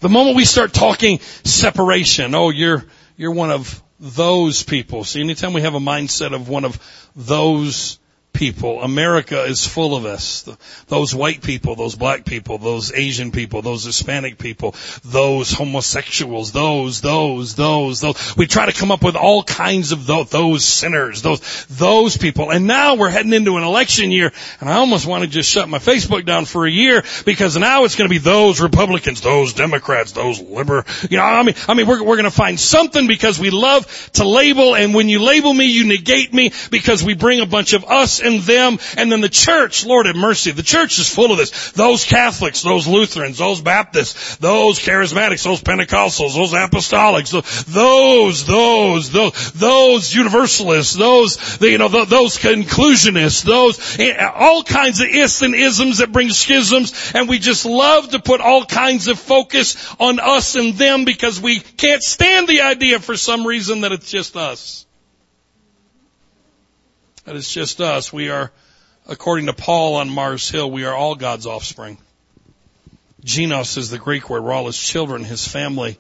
The 0.01 0.09
moment 0.09 0.37
we 0.37 0.47
start 0.47 0.73
talking 0.73 1.21
separation, 1.45 2.35
oh, 2.35 2.49
you're, 2.49 2.87
you're 3.19 3.33
one 3.33 3.51
of 3.51 3.83
those 4.01 4.63
people. 4.63 5.05
See, 5.05 5.21
anytime 5.21 5.53
we 5.53 5.63
have 5.63 5.75
a 5.75 5.81
mindset 5.81 6.35
of 6.35 6.49
one 6.49 6.65
of 6.65 7.11
those 7.15 7.99
people. 8.33 8.83
America 8.83 9.45
is 9.45 9.67
full 9.67 9.97
of 9.97 10.05
us. 10.05 10.49
Those 10.89 11.15
white 11.15 11.43
people, 11.43 11.75
those 11.75 11.97
black 11.97 12.25
people, 12.25 12.59
those 12.59 12.93
Asian 12.93 13.33
people, 13.33 13.63
those 13.63 13.85
Hispanic 13.85 14.39
people, 14.39 14.75
those 15.05 15.53
homosexuals, 15.53 16.53
those, 16.53 17.01
those, 17.01 17.55
those, 17.55 18.01
those. 18.01 18.37
We 18.37 18.47
try 18.47 18.67
to 18.67 18.73
come 18.73 18.91
up 18.91 19.03
with 19.03 19.17
all 19.17 19.43
kinds 19.43 19.93
of 19.93 20.07
those, 20.07 20.31
those 20.31 20.65
sinners, 20.65 21.23
those, 21.23 21.41
those 21.67 22.17
people. 22.17 22.51
And 22.51 22.67
now 22.67 22.95
we're 22.95 23.11
heading 23.11 23.33
into 23.33 23.57
an 23.57 23.63
election 23.63 24.11
year 24.11 24.33
and 24.61 24.69
I 24.69 24.75
almost 24.75 25.07
want 25.07 25.25
to 25.25 25.29
just 25.29 25.51
shut 25.51 25.69
my 25.69 25.79
Facebook 25.79 26.25
down 26.25 26.45
for 26.45 26.67
a 26.67 26.71
year 26.71 27.03
because 27.25 27.57
now 27.57 27.85
it's 27.85 27.97
going 27.97 28.09
to 28.09 28.15
be 28.15 28.19
those 28.19 28.61
Republicans, 28.61 29.21
those 29.21 29.55
Democrats, 29.55 30.13
those 30.13 30.41
liber, 30.41 30.85
you 31.11 31.17
know, 31.17 31.25
I 31.25 31.43
mean, 31.43 31.55
I 31.69 31.75
mean, 31.75 31.87
we're, 31.87 32.03
we're 32.03 32.17
going 32.17 32.25
to 32.25 32.31
find 32.31 32.59
something 32.59 33.07
because 33.07 33.39
we 33.39 33.51
love 33.51 34.11
to 34.15 34.27
label 34.27 34.75
and 34.75 34.95
when 34.95 35.09
you 35.09 35.23
label 35.23 35.53
me, 35.53 35.67
you 35.67 35.87
negate 35.87 36.33
me 36.33 36.53
because 36.71 37.03
we 37.03 37.15
bring 37.15 37.41
a 37.41 37.47
bunch 37.47 37.73
of 37.73 37.85
us 37.85 38.20
and 38.21 38.41
them, 38.41 38.79
and 38.97 39.11
then 39.11 39.21
the 39.21 39.29
church, 39.29 39.85
Lord 39.85 40.07
have 40.07 40.17
mercy, 40.17 40.51
the 40.53 40.63
church 40.63 40.99
is 40.99 41.13
full 41.13 41.33
of 41.33 41.39
this. 41.39 41.73
Those 41.73 42.05
Catholics, 42.05 42.63
those 42.63 42.87
Lutherans, 42.87 43.39
those 43.39 43.61
Baptists, 43.61 44.37
those 44.37 44.79
Charismatics, 44.79 45.45
those 45.45 45.63
Pentecostals, 45.63 46.35
those 46.35 46.53
Apostolics, 46.53 47.31
those, 47.67 48.47
those, 48.47 49.11
those, 49.11 49.53
those 49.53 50.15
Universalists, 50.15 50.95
those, 50.95 51.61
you 51.61 51.79
know, 51.79 51.89
those 51.89 52.39
conclusionists, 52.39 53.43
those, 53.45 53.99
eh, 53.99 54.17
all 54.35 54.63
kinds 54.63 55.01
of 55.01 55.09
is 55.09 55.43
and 55.43 55.55
isms 55.55 55.99
that 55.99 56.13
bring 56.13 56.31
schisms, 56.31 57.13
and 57.15 57.29
we 57.29 57.39
just 57.39 57.65
love 57.65 58.11
to 58.11 58.19
put 58.19 58.41
all 58.41 58.65
kinds 58.65 59.09
of 59.09 59.19
focus 59.19 59.77
on 59.99 60.19
us 60.21 60.55
and 60.55 60.75
them 60.75 61.05
because 61.05 61.41
we 61.41 61.61
can't 61.61 62.03
stand 62.03 62.49
the 62.49 62.63
idea 62.63 62.99
for 62.99 63.17
some 63.17 63.47
reason 63.47 63.83
that 63.83 63.93
it's 63.93 64.11
just 64.11 64.37
us 64.37 64.87
that 67.31 67.37
it's 67.37 67.53
just 67.53 67.81
us. 67.81 68.13
We 68.13 68.29
are, 68.29 68.51
according 69.07 69.47
to 69.47 69.53
Paul 69.53 69.95
on 69.95 70.11
Mars 70.11 70.51
Hill, 70.51 70.69
we 70.69 70.85
are 70.85 70.93
all 70.93 71.15
God's 71.15 71.47
offspring. 71.47 71.97
Genos 73.25 73.79
is 73.79 73.89
the 73.89 73.99
Greek 73.99 74.29
word. 74.29 74.43
We're 74.43 74.53
all 74.53 74.67
his 74.67 74.77
children, 74.77 75.23
his 75.23 75.47
family, 75.47 75.97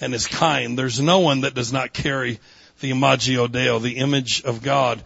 and 0.00 0.12
his 0.12 0.26
kind. 0.26 0.76
There's 0.76 0.98
no 0.98 1.20
one 1.20 1.42
that 1.42 1.54
does 1.54 1.72
not 1.72 1.92
carry 1.92 2.40
the 2.80 2.90
imago 2.90 3.46
Dei, 3.46 3.78
the 3.78 3.98
image 3.98 4.42
of 4.42 4.64
God. 4.64 5.00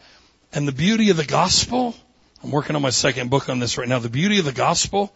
And 0.54 0.66
the 0.66 0.72
beauty 0.72 1.10
of 1.10 1.18
the 1.18 1.26
gospel, 1.26 1.94
I'm 2.42 2.50
working 2.50 2.74
on 2.74 2.80
my 2.80 2.88
second 2.88 3.28
book 3.28 3.50
on 3.50 3.58
this 3.58 3.76
right 3.76 3.86
now. 3.86 3.98
The 3.98 4.08
beauty 4.08 4.38
of 4.38 4.46
the 4.46 4.52
gospel 4.52 5.12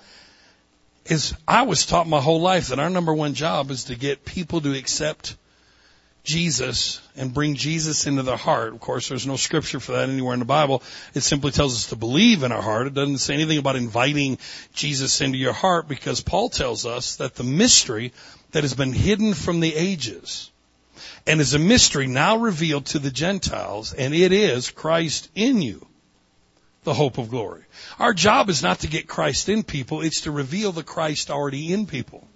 is 1.07 1.35
I 1.49 1.63
was 1.63 1.87
taught 1.87 2.07
my 2.07 2.21
whole 2.21 2.43
life 2.43 2.67
that 2.69 2.79
our 2.79 2.91
number 2.91 3.15
one 3.15 3.33
job 3.33 3.71
is 3.71 3.85
to 3.85 3.95
get 3.95 4.27
people 4.27 4.61
to 4.61 4.77
accept 4.77 5.35
Jesus 6.25 7.01
and 7.17 7.35
bring 7.35 7.57
Jesus 7.57 8.07
into 8.07 8.23
their 8.23 8.37
heart. 8.37 8.75
Of 8.75 8.81
course, 8.81 9.09
there's 9.09 9.27
no 9.27 9.37
scripture 9.37 9.81
for 9.81 9.93
that 9.93 10.09
anywhere 10.09 10.35
in 10.35 10.39
the 10.39 10.45
Bible. 10.45 10.83
It 11.15 11.23
simply 11.23 11.51
tells 11.51 11.75
us 11.75 11.89
to 11.89 11.97
believe 11.97 12.45
in 12.45 12.53
our 12.53 12.63
heart. 12.63 12.87
It 12.87 12.95
doesn't 12.95 13.19
say 13.19 13.35
anything 13.35 13.59
about 13.59 13.77
inviting 13.77 14.39
Jesus 14.73 15.21
into 15.21 15.39
your 15.39 15.53
heart 15.53 15.89
because 15.89 16.21
Paul 16.21 16.49
tells 16.49 16.87
us 16.87 17.17
that 17.17 17.35
the 17.35 17.43
mystery 17.43 18.13
that 18.53 18.63
has 18.63 18.75
been 18.75 18.93
hidden 18.93 19.35
from 19.35 19.61
the 19.61 19.75
ages 19.75 20.51
and 21.27 21.41
is 21.41 21.55
a 21.55 21.59
mystery 21.59 22.07
now 22.07 22.37
revealed 22.37 22.87
to 22.87 22.99
the 22.99 23.11
Gentiles 23.11 23.93
and 23.93 24.15
it 24.15 24.33
is 24.33 24.71
Christ 24.71 25.29
in 25.35 25.61
you, 25.61 25.85
the 26.85 26.95
hope 26.95 27.19
of 27.19 27.31
glory. 27.31 27.65
Our 27.99 28.15
job 28.15 28.49
is 28.49 28.63
not 28.63 28.81
to 28.81 28.89
get 28.89 29.09
Christ 29.09 29.49
in 29.49 29.65
people, 29.65 30.03
it's 30.03 30.23
to 30.23 30.31
reveal 30.31 30.71
the 30.71 30.85
Christ 30.85 31.31
already 31.31 31.73
in 31.73 31.87
people. 31.87 32.29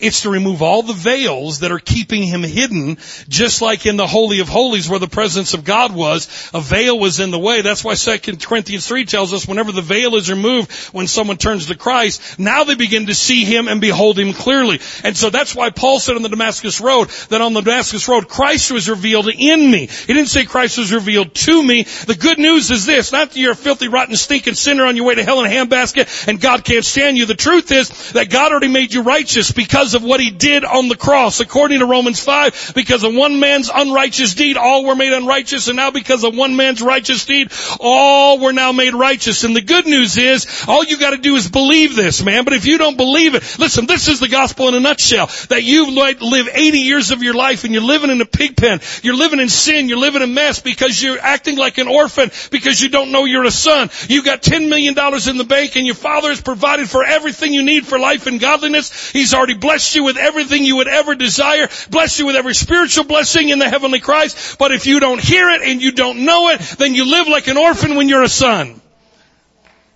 It's 0.00 0.22
to 0.22 0.30
remove 0.30 0.62
all 0.62 0.82
the 0.82 0.92
veils 0.92 1.60
that 1.60 1.72
are 1.72 1.78
keeping 1.78 2.22
him 2.22 2.42
hidden, 2.42 2.98
just 3.28 3.62
like 3.62 3.86
in 3.86 3.96
the 3.96 4.06
Holy 4.06 4.40
of 4.40 4.48
Holies 4.48 4.88
where 4.88 4.98
the 4.98 5.08
presence 5.08 5.54
of 5.54 5.64
God 5.64 5.94
was, 5.94 6.50
a 6.54 6.60
veil 6.60 6.98
was 6.98 7.20
in 7.20 7.30
the 7.30 7.38
way. 7.38 7.62
That's 7.62 7.84
why 7.84 7.94
2 7.94 8.36
Corinthians 8.36 8.86
3 8.86 9.04
tells 9.04 9.32
us 9.32 9.46
whenever 9.46 9.72
the 9.72 9.82
veil 9.82 10.14
is 10.16 10.30
removed, 10.30 10.72
when 10.92 11.06
someone 11.06 11.36
turns 11.36 11.66
to 11.66 11.74
Christ, 11.74 12.38
now 12.38 12.64
they 12.64 12.74
begin 12.74 13.06
to 13.06 13.14
see 13.14 13.44
him 13.44 13.68
and 13.68 13.80
behold 13.80 14.18
him 14.18 14.32
clearly. 14.32 14.80
And 15.04 15.16
so 15.16 15.30
that's 15.30 15.54
why 15.54 15.70
Paul 15.70 16.00
said 16.00 16.16
on 16.16 16.22
the 16.22 16.28
Damascus 16.28 16.80
Road, 16.80 17.08
that 17.28 17.40
on 17.40 17.52
the 17.52 17.60
Damascus 17.60 18.08
Road, 18.08 18.28
Christ 18.28 18.70
was 18.72 18.88
revealed 18.88 19.28
in 19.28 19.70
me. 19.70 19.86
He 19.86 20.12
didn't 20.12 20.28
say 20.28 20.44
Christ 20.44 20.78
was 20.78 20.92
revealed 20.92 21.34
to 21.34 21.62
me. 21.62 21.82
The 21.82 22.16
good 22.18 22.38
news 22.38 22.70
is 22.70 22.86
this, 22.86 23.12
not 23.12 23.30
that 23.30 23.38
you're 23.38 23.52
a 23.52 23.56
filthy, 23.56 23.88
rotten, 23.88 24.16
stinking 24.16 24.54
sinner 24.54 24.84
on 24.84 24.96
your 24.96 25.06
way 25.06 25.14
to 25.14 25.24
hell 25.24 25.44
in 25.44 25.50
a 25.50 25.54
handbasket 25.54 26.28
and 26.28 26.40
God 26.40 26.64
can't 26.64 26.84
stand 26.84 27.16
you. 27.16 27.26
The 27.26 27.34
truth 27.34 27.70
is 27.72 28.12
that 28.12 28.30
God 28.30 28.52
already 28.52 28.68
made 28.68 28.92
you 28.92 29.02
righteous 29.02 29.52
because 29.52 29.67
of 29.74 30.02
what 30.02 30.20
he 30.20 30.30
did 30.30 30.64
on 30.64 30.88
the 30.88 30.96
cross. 30.96 31.40
According 31.40 31.80
to 31.80 31.86
Romans 31.86 32.20
5, 32.20 32.72
because 32.74 33.04
of 33.04 33.14
one 33.14 33.38
man's 33.38 33.70
unrighteous 33.72 34.34
deed, 34.34 34.56
all 34.56 34.84
were 34.84 34.96
made 34.96 35.12
unrighteous, 35.12 35.68
and 35.68 35.76
now 35.76 35.90
because 35.90 36.24
of 36.24 36.36
one 36.36 36.56
man's 36.56 36.82
righteous 36.82 37.24
deed, 37.24 37.52
all 37.80 38.38
were 38.38 38.52
now 38.52 38.72
made 38.72 38.94
righteous. 38.94 39.44
And 39.44 39.54
the 39.54 39.60
good 39.60 39.86
news 39.86 40.16
is, 40.16 40.64
all 40.66 40.84
you 40.84 40.98
gotta 40.98 41.18
do 41.18 41.36
is 41.36 41.48
believe 41.48 41.94
this, 41.94 42.22
man. 42.22 42.44
But 42.44 42.54
if 42.54 42.66
you 42.66 42.78
don't 42.78 42.96
believe 42.96 43.34
it, 43.34 43.58
listen, 43.58 43.86
this 43.86 44.08
is 44.08 44.20
the 44.20 44.28
gospel 44.28 44.68
in 44.68 44.74
a 44.74 44.80
nutshell. 44.80 45.30
That 45.48 45.62
you 45.62 45.90
might 45.90 46.20
live 46.20 46.48
80 46.52 46.78
years 46.78 47.10
of 47.10 47.22
your 47.22 47.34
life 47.34 47.64
and 47.64 47.72
you're 47.72 47.82
living 47.82 48.10
in 48.10 48.20
a 48.20 48.26
pig 48.26 48.56
pen. 48.56 48.80
You're 49.02 49.16
living 49.16 49.40
in 49.40 49.48
sin. 49.48 49.88
You're 49.88 49.98
living 49.98 50.22
in 50.22 50.34
mess 50.34 50.60
because 50.60 51.00
you're 51.02 51.20
acting 51.20 51.56
like 51.56 51.78
an 51.78 51.88
orphan 51.88 52.30
because 52.50 52.80
you 52.80 52.88
don't 52.88 53.12
know 53.12 53.24
you're 53.24 53.44
a 53.44 53.50
son. 53.50 53.90
You've 54.08 54.24
got 54.24 54.42
$10 54.42 54.68
million 54.68 54.96
in 54.98 55.36
the 55.38 55.46
bank 55.48 55.76
and 55.76 55.86
your 55.86 55.94
father 55.94 56.28
has 56.30 56.40
provided 56.40 56.88
for 56.88 57.04
everything 57.04 57.52
you 57.52 57.62
need 57.62 57.86
for 57.86 57.98
life 57.98 58.26
and 58.26 58.40
godliness. 58.40 59.10
He's 59.10 59.34
already 59.34 59.57
blessed 59.60 59.94
you 59.94 59.98
you 59.98 60.04
with 60.04 60.16
everything 60.16 60.64
you 60.64 60.76
would 60.76 60.88
ever 60.88 61.14
desire, 61.14 61.68
bless 61.90 62.18
you 62.18 62.26
with 62.26 62.36
every 62.36 62.54
spiritual 62.54 63.04
blessing 63.04 63.50
in 63.50 63.58
the 63.58 63.68
heavenly 63.68 64.00
Christ. 64.00 64.58
But 64.58 64.72
if 64.72 64.86
you 64.86 65.00
don't 65.00 65.20
hear 65.20 65.50
it 65.50 65.62
and 65.62 65.82
you 65.82 65.92
don't 65.92 66.24
know 66.24 66.48
it, 66.48 66.60
then 66.78 66.94
you 66.94 67.04
live 67.04 67.28
like 67.28 67.48
an 67.48 67.58
orphan 67.58 67.96
when 67.96 68.08
you're 68.08 68.22
a 68.22 68.28
son. 68.28 68.80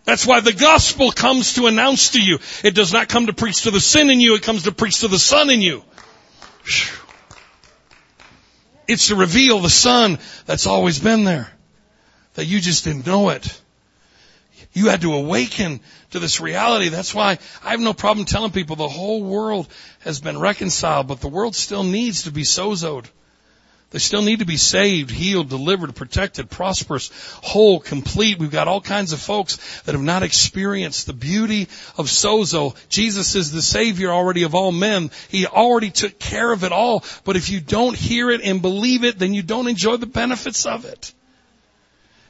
That's 0.04 0.26
why 0.26 0.40
the 0.40 0.52
gospel 0.52 1.12
comes 1.12 1.54
to 1.54 1.68
announce 1.68 2.10
to 2.10 2.20
you. 2.20 2.40
It 2.64 2.74
does 2.74 2.92
not 2.92 3.08
come 3.08 3.26
to 3.26 3.32
preach 3.32 3.62
to 3.62 3.70
the 3.70 3.80
sin 3.80 4.10
in 4.10 4.20
you, 4.20 4.34
it 4.34 4.42
comes 4.42 4.64
to 4.64 4.72
preach 4.72 5.00
to 5.00 5.08
the 5.08 5.18
son 5.18 5.48
in 5.48 5.62
you. 5.62 5.84
It's 8.88 9.08
to 9.08 9.16
reveal 9.16 9.60
the 9.60 9.70
son 9.70 10.18
that's 10.44 10.66
always 10.66 10.98
been 10.98 11.24
there. 11.24 11.50
that 12.34 12.46
you 12.46 12.60
just 12.60 12.84
didn't 12.84 13.06
know 13.06 13.28
it. 13.28 13.61
You 14.72 14.88
had 14.88 15.02
to 15.02 15.12
awaken 15.14 15.80
to 16.12 16.18
this 16.18 16.40
reality. 16.40 16.88
That's 16.88 17.14
why 17.14 17.38
I 17.62 17.70
have 17.70 17.80
no 17.80 17.92
problem 17.92 18.24
telling 18.24 18.52
people 18.52 18.76
the 18.76 18.88
whole 18.88 19.22
world 19.22 19.68
has 20.00 20.20
been 20.20 20.38
reconciled, 20.38 21.08
but 21.08 21.20
the 21.20 21.28
world 21.28 21.54
still 21.54 21.84
needs 21.84 22.22
to 22.22 22.32
be 22.32 22.42
sozoed. 22.42 23.06
They 23.92 23.98
still 23.98 24.22
need 24.22 24.38
to 24.38 24.46
be 24.46 24.56
saved, 24.56 25.10
healed, 25.10 25.50
delivered, 25.50 25.94
protected, 25.94 26.48
prosperous, 26.48 27.10
whole, 27.42 27.78
complete. 27.78 28.38
We've 28.38 28.50
got 28.50 28.66
all 28.66 28.80
kinds 28.80 29.12
of 29.12 29.20
folks 29.20 29.58
that 29.82 29.94
have 29.94 30.02
not 30.02 30.22
experienced 30.22 31.06
the 31.06 31.12
beauty 31.12 31.68
of 31.98 32.06
sozo. 32.06 32.74
Jesus 32.88 33.34
is 33.34 33.52
the 33.52 33.60
Savior 33.60 34.10
already 34.10 34.44
of 34.44 34.54
all 34.54 34.72
men. 34.72 35.10
He 35.28 35.46
already 35.46 35.90
took 35.90 36.18
care 36.18 36.50
of 36.50 36.64
it 36.64 36.72
all. 36.72 37.04
But 37.24 37.36
if 37.36 37.50
you 37.50 37.60
don't 37.60 37.94
hear 37.94 38.30
it 38.30 38.40
and 38.42 38.62
believe 38.62 39.04
it, 39.04 39.18
then 39.18 39.34
you 39.34 39.42
don't 39.42 39.68
enjoy 39.68 39.98
the 39.98 40.06
benefits 40.06 40.64
of 40.64 40.86
it. 40.86 41.12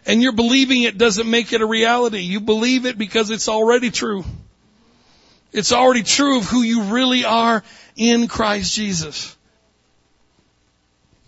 And 0.04 0.22
your 0.22 0.32
believing 0.32 0.82
it 0.82 0.98
doesn't 0.98 1.30
make 1.30 1.52
it 1.52 1.60
a 1.60 1.66
reality. 1.66 2.20
You 2.20 2.40
believe 2.40 2.86
it 2.86 2.98
because 2.98 3.30
it's 3.30 3.48
already 3.48 3.90
true. 3.90 4.24
It's 5.52 5.72
already 5.72 6.02
true 6.02 6.38
of 6.38 6.44
who 6.44 6.62
you 6.62 6.84
really 6.84 7.24
are 7.24 7.62
in 7.94 8.26
Christ 8.26 8.74
Jesus. 8.74 9.36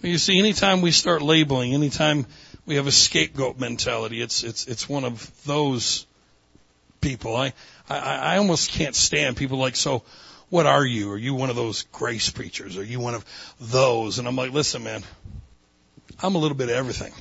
You 0.03 0.19
see, 0.19 0.39
anytime 0.39 0.81
we 0.81 0.91
start 0.91 1.23
labeling, 1.23 1.73
anytime 1.73 2.27
we 2.67 2.77
have 2.77 2.87
a 2.87 2.93
scapegoat 2.93 3.59
mentality, 3.59 4.21
it's 4.21 4.43
it's 4.43 4.67
it's 4.67 4.89
one 4.89 5.05
of 5.05 5.31
those 5.45 6.07
people. 7.01 7.37
I 7.37 7.53
I, 7.89 7.99
I 7.99 8.37
almost 8.39 8.71
can't 8.71 8.95
stand 8.95 9.37
people 9.37 9.59
like 9.59 9.77
so. 9.77 10.03
What 10.51 10.67
are 10.67 10.85
you? 10.85 11.11
Are 11.13 11.19
you 11.19 11.35
one 11.35 11.51
of 11.51 11.57
those 11.57 11.83
grace 11.85 12.31
preachers? 12.31 12.77
Are 12.77 12.85
you 12.85 13.01
one 13.01 13.15
of 13.15 13.25
those? 13.61 14.19
And 14.19 14.29
I'm 14.29 14.37
like, 14.37 14.53
listen, 14.53 14.85
man, 14.85 15.03
I'm 16.23 16.35
a 16.35 16.39
little 16.39 16.57
bit 16.57 16.69
of 16.69 16.77
everything. 16.77 17.13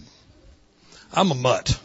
I'm 1.13 1.31
a 1.31 1.35
mutt. 1.35 1.79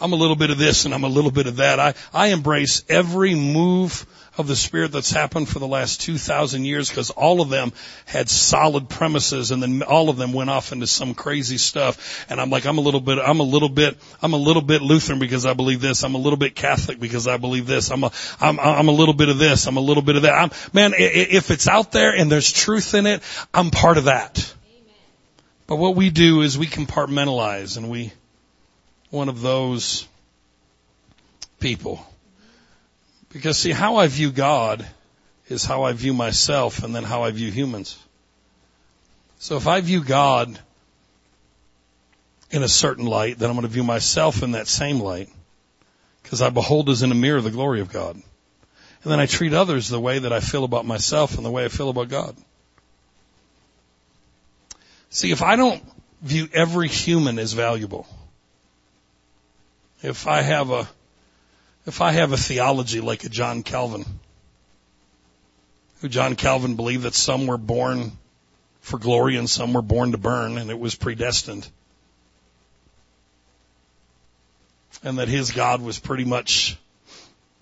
I'm 0.00 0.12
a 0.12 0.16
little 0.16 0.36
bit 0.36 0.50
of 0.50 0.58
this 0.58 0.86
and 0.86 0.94
I'm 0.94 1.04
a 1.04 1.08
little 1.08 1.30
bit 1.30 1.46
of 1.46 1.56
that. 1.56 1.78
I, 1.78 1.94
I 2.12 2.28
embrace 2.28 2.82
every 2.88 3.34
move 3.34 4.06
of 4.38 4.46
the 4.46 4.56
Spirit 4.56 4.92
that's 4.92 5.10
happened 5.10 5.48
for 5.48 5.58
the 5.58 5.66
last 5.66 6.00
2,000 6.00 6.64
years 6.64 6.88
because 6.88 7.10
all 7.10 7.42
of 7.42 7.50
them 7.50 7.72
had 8.06 8.30
solid 8.30 8.88
premises 8.88 9.50
and 9.50 9.62
then 9.62 9.82
all 9.82 10.08
of 10.08 10.16
them 10.16 10.32
went 10.32 10.48
off 10.48 10.72
into 10.72 10.86
some 10.86 11.14
crazy 11.14 11.58
stuff. 11.58 12.26
And 12.30 12.40
I'm 12.40 12.48
like, 12.48 12.64
I'm 12.64 12.78
a 12.78 12.80
little 12.80 13.00
bit, 13.00 13.18
I'm 13.18 13.40
a 13.40 13.44
little 13.44 13.68
bit, 13.68 13.98
I'm 14.22 14.32
a 14.32 14.38
little 14.38 14.62
bit 14.62 14.80
Lutheran 14.80 15.18
because 15.18 15.44
I 15.44 15.52
believe 15.52 15.82
this. 15.82 16.02
I'm 16.02 16.14
a 16.14 16.18
little 16.18 16.38
bit 16.38 16.54
Catholic 16.54 16.98
because 16.98 17.28
I 17.28 17.36
believe 17.36 17.66
this. 17.66 17.90
I'm 17.90 18.04
a, 18.04 18.12
I'm, 18.40 18.58
I'm 18.58 18.88
a 18.88 18.92
little 18.92 19.14
bit 19.14 19.28
of 19.28 19.38
this. 19.38 19.66
I'm 19.66 19.76
a 19.76 19.80
little 19.80 20.02
bit 20.02 20.16
of 20.16 20.22
that. 20.22 20.32
I'm, 20.32 20.50
man, 20.72 20.94
if 20.96 21.50
it's 21.50 21.68
out 21.68 21.92
there 21.92 22.14
and 22.16 22.32
there's 22.32 22.50
truth 22.50 22.94
in 22.94 23.06
it, 23.06 23.22
I'm 23.52 23.70
part 23.70 23.98
of 23.98 24.04
that. 24.04 24.54
But 25.70 25.76
what 25.76 25.94
we 25.94 26.10
do 26.10 26.40
is 26.40 26.58
we 26.58 26.66
compartmentalize 26.66 27.76
and 27.76 27.88
we, 27.88 28.12
one 29.10 29.28
of 29.28 29.40
those 29.40 30.04
people. 31.60 32.04
Because 33.32 33.56
see, 33.56 33.70
how 33.70 33.94
I 33.94 34.08
view 34.08 34.32
God 34.32 34.84
is 35.46 35.64
how 35.64 35.84
I 35.84 35.92
view 35.92 36.12
myself 36.12 36.82
and 36.82 36.92
then 36.92 37.04
how 37.04 37.22
I 37.22 37.30
view 37.30 37.52
humans. 37.52 37.96
So 39.38 39.56
if 39.58 39.68
I 39.68 39.80
view 39.80 40.02
God 40.02 40.58
in 42.50 42.64
a 42.64 42.68
certain 42.68 43.06
light, 43.06 43.38
then 43.38 43.48
I'm 43.48 43.54
going 43.54 43.62
to 43.62 43.72
view 43.72 43.84
myself 43.84 44.42
in 44.42 44.52
that 44.52 44.66
same 44.66 44.98
light. 44.98 45.28
Because 46.24 46.42
I 46.42 46.50
behold 46.50 46.90
as 46.90 47.04
in 47.04 47.12
a 47.12 47.14
mirror 47.14 47.40
the 47.40 47.52
glory 47.52 47.80
of 47.80 47.92
God. 47.92 48.16
And 48.16 49.12
then 49.12 49.20
I 49.20 49.26
treat 49.26 49.52
others 49.52 49.88
the 49.88 50.00
way 50.00 50.18
that 50.18 50.32
I 50.32 50.40
feel 50.40 50.64
about 50.64 50.84
myself 50.84 51.36
and 51.36 51.46
the 51.46 51.50
way 51.52 51.64
I 51.64 51.68
feel 51.68 51.90
about 51.90 52.08
God. 52.08 52.36
See, 55.10 55.32
if 55.32 55.42
I 55.42 55.56
don't 55.56 55.82
view 56.22 56.48
every 56.52 56.88
human 56.88 57.38
as 57.38 57.52
valuable, 57.52 58.06
if 60.02 60.28
I 60.28 60.40
have 60.40 60.70
a, 60.70 60.88
if 61.86 62.00
I 62.00 62.12
have 62.12 62.32
a 62.32 62.36
theology 62.36 63.00
like 63.00 63.24
a 63.24 63.28
John 63.28 63.64
Calvin, 63.64 64.04
who 66.00 66.08
John 66.08 66.36
Calvin 66.36 66.76
believed 66.76 67.02
that 67.02 67.14
some 67.14 67.48
were 67.48 67.58
born 67.58 68.12
for 68.80 68.98
glory 68.98 69.36
and 69.36 69.50
some 69.50 69.72
were 69.72 69.82
born 69.82 70.12
to 70.12 70.18
burn 70.18 70.56
and 70.58 70.70
it 70.70 70.78
was 70.78 70.94
predestined. 70.94 71.68
And 75.02 75.18
that 75.18 75.28
his 75.28 75.50
God 75.50 75.82
was 75.82 75.98
pretty 75.98 76.24
much, 76.24 76.78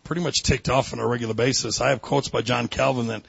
pretty 0.04 0.22
much 0.22 0.42
ticked 0.42 0.68
off 0.68 0.92
on 0.92 0.98
a 0.98 1.06
regular 1.06 1.34
basis. 1.34 1.80
I 1.80 1.90
have 1.90 2.02
quotes 2.02 2.28
by 2.28 2.42
John 2.42 2.68
Calvin 2.68 3.06
that 3.06 3.22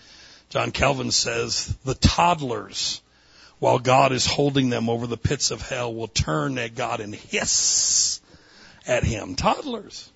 John 0.50 0.72
Calvin 0.72 1.12
says, 1.12 1.76
the 1.86 1.94
toddlers 1.94 3.02
while 3.60 3.80
God 3.80 4.12
is 4.12 4.26
holding 4.26 4.70
them 4.70 4.90
over 4.90 5.06
the 5.06 5.18
pits 5.18 5.52
of 5.52 5.62
hell 5.62 5.94
will 5.94 6.08
turn 6.08 6.58
at 6.58 6.76
God 6.76 7.02
and 7.02 7.14
hiss 7.14 8.22
at 8.88 9.04
him. 9.04 9.36
Toddlers. 9.36 10.10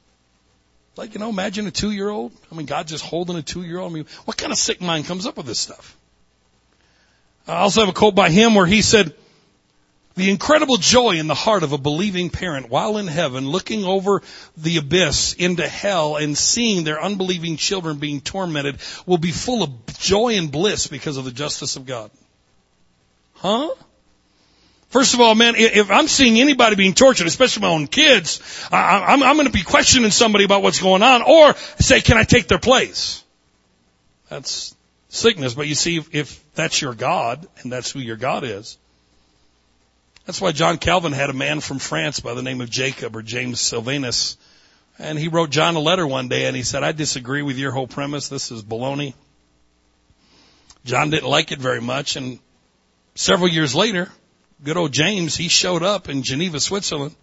Like, 0.95 1.13
you 1.13 1.19
know, 1.19 1.29
imagine 1.29 1.67
a 1.67 1.71
two 1.71 1.91
year 1.91 2.09
old. 2.09 2.31
I 2.51 2.55
mean, 2.55 2.65
God 2.65 2.87
just 2.87 3.03
holding 3.03 3.35
a 3.35 3.41
two 3.41 3.63
year 3.63 3.79
old. 3.79 3.91
I 3.91 3.95
mean, 3.95 4.05
what 4.25 4.37
kind 4.37 4.51
of 4.51 4.57
sick 4.57 4.81
mind 4.81 5.05
comes 5.05 5.25
up 5.25 5.37
with 5.37 5.45
this 5.45 5.59
stuff? 5.59 5.97
I 7.47 7.57
also 7.57 7.81
have 7.81 7.89
a 7.89 7.93
quote 7.93 8.15
by 8.15 8.29
him 8.29 8.55
where 8.55 8.65
he 8.65 8.81
said, 8.81 9.13
the 10.15 10.29
incredible 10.29 10.77
joy 10.77 11.17
in 11.17 11.25
the 11.25 11.33
heart 11.33 11.63
of 11.63 11.71
a 11.71 11.77
believing 11.77 12.29
parent 12.29 12.69
while 12.69 12.97
in 12.97 13.07
heaven 13.07 13.49
looking 13.49 13.83
over 13.83 14.21
the 14.55 14.77
abyss 14.77 15.33
into 15.33 15.67
hell 15.67 16.17
and 16.17 16.37
seeing 16.37 16.83
their 16.83 17.01
unbelieving 17.01 17.57
children 17.57 17.97
being 17.97 18.21
tormented 18.21 18.77
will 19.07 19.17
be 19.17 19.31
full 19.31 19.63
of 19.63 19.71
joy 19.97 20.37
and 20.37 20.51
bliss 20.51 20.85
because 20.85 21.17
of 21.17 21.25
the 21.25 21.31
justice 21.31 21.77
of 21.77 21.87
God. 21.87 22.11
Huh? 23.43 23.75
First 24.87 25.13
of 25.15 25.19
all, 25.19 25.35
man, 25.35 25.55
if 25.57 25.91
I'm 25.91 26.07
seeing 26.07 26.39
anybody 26.39 26.77
being 26.77 26.93
tortured, 26.93 27.27
especially 27.27 27.63
my 27.63 27.67
own 27.67 27.87
kids, 27.87 28.39
I'm, 28.71 29.21
I'm 29.21 29.35
going 29.35 29.47
to 29.47 29.51
be 29.51 29.63
questioning 29.63 30.11
somebody 30.11 30.45
about 30.45 30.63
what's 30.63 30.79
going 30.79 31.03
on 31.03 31.21
or 31.23 31.53
say, 31.79 31.99
can 31.99 32.17
I 32.17 32.23
take 32.23 32.47
their 32.47 32.59
place? 32.59 33.21
That's 34.29 34.73
sickness. 35.09 35.55
But 35.55 35.67
you 35.67 35.75
see, 35.75 36.01
if 36.11 36.41
that's 36.53 36.81
your 36.81 36.93
God 36.93 37.45
and 37.61 37.71
that's 37.71 37.91
who 37.91 37.99
your 37.99 38.15
God 38.15 38.45
is, 38.45 38.77
that's 40.25 40.39
why 40.39 40.53
John 40.53 40.77
Calvin 40.77 41.11
had 41.11 41.29
a 41.29 41.33
man 41.33 41.59
from 41.59 41.79
France 41.79 42.21
by 42.21 42.33
the 42.33 42.43
name 42.43 42.61
of 42.61 42.69
Jacob 42.69 43.15
or 43.15 43.23
James 43.23 43.59
Silvanus. 43.59 44.37
And 44.99 45.19
he 45.19 45.27
wrote 45.27 45.49
John 45.49 45.75
a 45.75 45.79
letter 45.79 46.07
one 46.07 46.29
day 46.29 46.45
and 46.45 46.55
he 46.55 46.63
said, 46.63 46.83
I 46.83 46.93
disagree 46.93 47.41
with 47.41 47.57
your 47.57 47.71
whole 47.71 47.87
premise. 47.87 48.29
This 48.29 48.51
is 48.51 48.63
baloney. 48.63 49.15
John 50.85 51.09
didn't 51.09 51.27
like 51.27 51.51
it 51.51 51.59
very 51.59 51.81
much 51.81 52.15
and 52.15 52.39
Several 53.15 53.49
years 53.49 53.75
later, 53.75 54.09
good 54.63 54.77
old 54.77 54.91
James, 54.91 55.35
he 55.35 55.47
showed 55.47 55.83
up 55.83 56.09
in 56.09 56.23
Geneva, 56.23 56.59
Switzerland, 56.59 57.15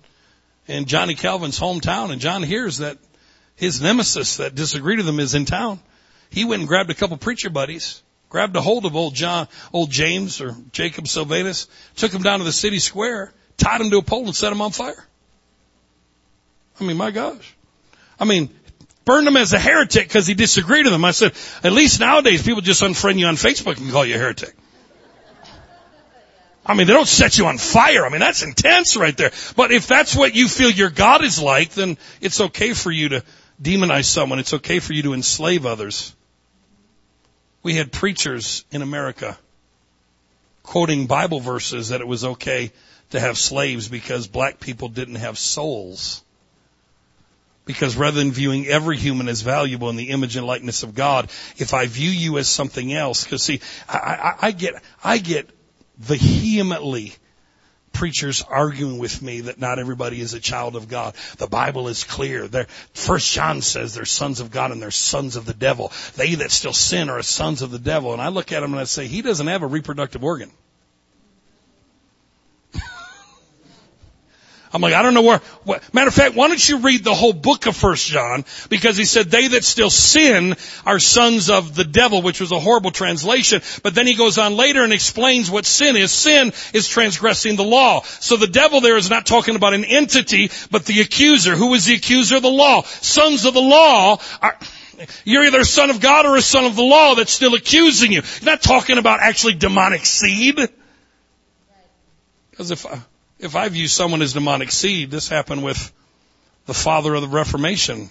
in 0.66 0.84
Johnny 0.84 1.14
Calvin's 1.14 1.58
hometown, 1.58 2.10
and 2.10 2.20
John 2.20 2.42
hears 2.42 2.78
that 2.78 2.98
his 3.56 3.80
nemesis 3.80 4.36
that 4.36 4.54
disagreed 4.54 4.98
with 4.98 5.08
him 5.08 5.20
is 5.20 5.34
in 5.34 5.44
town. 5.44 5.80
He 6.30 6.44
went 6.44 6.60
and 6.60 6.68
grabbed 6.68 6.90
a 6.90 6.94
couple 6.94 7.16
preacher 7.16 7.50
buddies, 7.50 8.02
grabbed 8.28 8.54
a 8.54 8.60
hold 8.60 8.86
of 8.86 8.94
old 8.94 9.14
John, 9.14 9.48
old 9.72 9.90
James 9.90 10.40
or 10.40 10.54
Jacob 10.70 11.08
Silvanus, 11.08 11.66
took 11.96 12.12
him 12.12 12.22
down 12.22 12.38
to 12.38 12.44
the 12.44 12.52
city 12.52 12.78
square, 12.78 13.32
tied 13.56 13.80
him 13.80 13.90
to 13.90 13.98
a 13.98 14.02
pole 14.02 14.26
and 14.26 14.34
set 14.34 14.52
him 14.52 14.62
on 14.62 14.70
fire. 14.70 15.06
I 16.80 16.84
mean, 16.84 16.96
my 16.96 17.10
gosh. 17.10 17.54
I 18.18 18.24
mean, 18.24 18.48
burned 19.04 19.26
him 19.26 19.36
as 19.36 19.52
a 19.52 19.58
heretic 19.58 20.06
because 20.06 20.26
he 20.26 20.34
disagreed 20.34 20.84
with 20.84 20.92
them. 20.92 21.04
I 21.04 21.10
said, 21.10 21.32
at 21.64 21.72
least 21.72 22.00
nowadays 22.00 22.42
people 22.42 22.62
just 22.62 22.82
unfriend 22.82 23.18
you 23.18 23.26
on 23.26 23.34
Facebook 23.34 23.78
and 23.78 23.90
call 23.90 24.06
you 24.06 24.14
a 24.14 24.18
heretic. 24.18 24.54
I 26.64 26.74
mean, 26.74 26.86
they 26.86 26.92
don't 26.92 27.08
set 27.08 27.38
you 27.38 27.46
on 27.46 27.58
fire. 27.58 28.04
I 28.04 28.10
mean, 28.10 28.20
that's 28.20 28.42
intense 28.42 28.96
right 28.96 29.16
there. 29.16 29.30
But 29.56 29.72
if 29.72 29.86
that's 29.86 30.14
what 30.14 30.34
you 30.34 30.46
feel 30.46 30.70
your 30.70 30.90
God 30.90 31.24
is 31.24 31.40
like, 31.40 31.70
then 31.70 31.96
it's 32.20 32.40
okay 32.40 32.74
for 32.74 32.90
you 32.90 33.10
to 33.10 33.24
demonize 33.60 34.04
someone. 34.04 34.38
It's 34.38 34.54
okay 34.54 34.78
for 34.78 34.92
you 34.92 35.02
to 35.04 35.14
enslave 35.14 35.64
others. 35.64 36.14
We 37.62 37.74
had 37.74 37.92
preachers 37.92 38.64
in 38.70 38.82
America 38.82 39.38
quoting 40.62 41.06
Bible 41.06 41.40
verses 41.40 41.88
that 41.88 42.00
it 42.00 42.06
was 42.06 42.24
okay 42.24 42.72
to 43.10 43.20
have 43.20 43.36
slaves 43.36 43.88
because 43.88 44.28
black 44.28 44.60
people 44.60 44.88
didn't 44.88 45.16
have 45.16 45.38
souls. 45.38 46.22
Because 47.64 47.96
rather 47.96 48.18
than 48.18 48.32
viewing 48.32 48.66
every 48.66 48.96
human 48.96 49.28
as 49.28 49.42
valuable 49.42 49.90
in 49.90 49.96
the 49.96 50.10
image 50.10 50.36
and 50.36 50.46
likeness 50.46 50.82
of 50.82 50.94
God, 50.94 51.30
if 51.56 51.74
I 51.74 51.86
view 51.86 52.10
you 52.10 52.38
as 52.38 52.48
something 52.48 52.92
else, 52.92 53.24
because 53.24 53.42
see, 53.42 53.60
I, 53.88 53.98
I, 53.98 54.34
I 54.46 54.50
get, 54.52 54.74
I 55.02 55.18
get 55.18 55.50
vehemently 56.00 57.14
preachers 57.92 58.42
arguing 58.42 58.98
with 58.98 59.20
me 59.20 59.42
that 59.42 59.60
not 59.60 59.78
everybody 59.78 60.20
is 60.20 60.32
a 60.32 60.40
child 60.40 60.76
of 60.76 60.88
God. 60.88 61.14
The 61.36 61.46
Bible 61.46 61.88
is 61.88 62.04
clear. 62.04 62.48
They're, 62.48 62.66
First 62.94 63.32
John 63.32 63.60
says 63.60 63.94
they're 63.94 64.04
sons 64.04 64.40
of 64.40 64.50
God 64.50 64.70
and 64.70 64.80
they're 64.80 64.90
sons 64.90 65.36
of 65.36 65.44
the 65.44 65.54
devil. 65.54 65.92
They 66.16 66.36
that 66.36 66.50
still 66.50 66.72
sin 66.72 67.10
are 67.10 67.22
sons 67.22 67.62
of 67.62 67.70
the 67.70 67.78
devil. 67.78 68.12
And 68.12 68.22
I 68.22 68.28
look 68.28 68.52
at 68.52 68.62
him 68.62 68.72
and 68.72 68.80
I 68.80 68.84
say, 68.84 69.06
he 69.06 69.22
doesn't 69.22 69.46
have 69.46 69.62
a 69.62 69.66
reproductive 69.66 70.24
organ. 70.24 70.50
I'm 74.72 74.80
like, 74.80 74.94
I 74.94 75.02
don't 75.02 75.14
know 75.14 75.22
where, 75.22 75.38
what, 75.64 75.82
matter 75.92 76.08
of 76.08 76.14
fact, 76.14 76.36
why 76.36 76.46
don't 76.46 76.68
you 76.68 76.78
read 76.78 77.02
the 77.02 77.14
whole 77.14 77.32
book 77.32 77.66
of 77.66 77.76
First 77.76 78.06
John? 78.06 78.44
Because 78.68 78.96
he 78.96 79.04
said, 79.04 79.30
they 79.30 79.48
that 79.48 79.64
still 79.64 79.90
sin 79.90 80.54
are 80.86 81.00
sons 81.00 81.50
of 81.50 81.74
the 81.74 81.84
devil, 81.84 82.22
which 82.22 82.40
was 82.40 82.52
a 82.52 82.60
horrible 82.60 82.92
translation. 82.92 83.62
But 83.82 83.96
then 83.96 84.06
he 84.06 84.14
goes 84.14 84.38
on 84.38 84.56
later 84.56 84.84
and 84.84 84.92
explains 84.92 85.50
what 85.50 85.66
sin 85.66 85.96
is. 85.96 86.12
Sin 86.12 86.52
is 86.72 86.86
transgressing 86.86 87.56
the 87.56 87.64
law. 87.64 88.02
So 88.02 88.36
the 88.36 88.46
devil 88.46 88.80
there 88.80 88.96
is 88.96 89.10
not 89.10 89.26
talking 89.26 89.56
about 89.56 89.74
an 89.74 89.84
entity, 89.84 90.50
but 90.70 90.86
the 90.86 91.00
accuser. 91.00 91.56
Who 91.56 91.74
is 91.74 91.86
the 91.86 91.94
accuser 91.94 92.36
of 92.36 92.42
the 92.42 92.48
law? 92.48 92.82
Sons 92.82 93.44
of 93.44 93.54
the 93.54 93.60
law 93.60 94.20
are, 94.40 94.56
you're 95.24 95.44
either 95.44 95.60
a 95.60 95.64
son 95.64 95.90
of 95.90 96.00
God 96.00 96.26
or 96.26 96.36
a 96.36 96.42
son 96.42 96.64
of 96.64 96.76
the 96.76 96.84
law 96.84 97.16
that's 97.16 97.32
still 97.32 97.54
accusing 97.54 98.12
you. 98.12 98.22
You're 98.40 98.52
not 98.52 98.62
talking 98.62 98.98
about 98.98 99.18
actually 99.20 99.54
demonic 99.54 100.06
seed. 100.06 100.60
Because 102.50 102.70
if, 102.70 102.86
uh, 102.86 102.98
if 103.40 103.56
I 103.56 103.68
view 103.68 103.88
someone 103.88 104.22
as 104.22 104.34
demonic 104.34 104.70
seed, 104.70 105.10
this 105.10 105.28
happened 105.28 105.62
with 105.62 105.92
the 106.66 106.74
father 106.74 107.14
of 107.14 107.22
the 107.22 107.28
Reformation, 107.28 108.10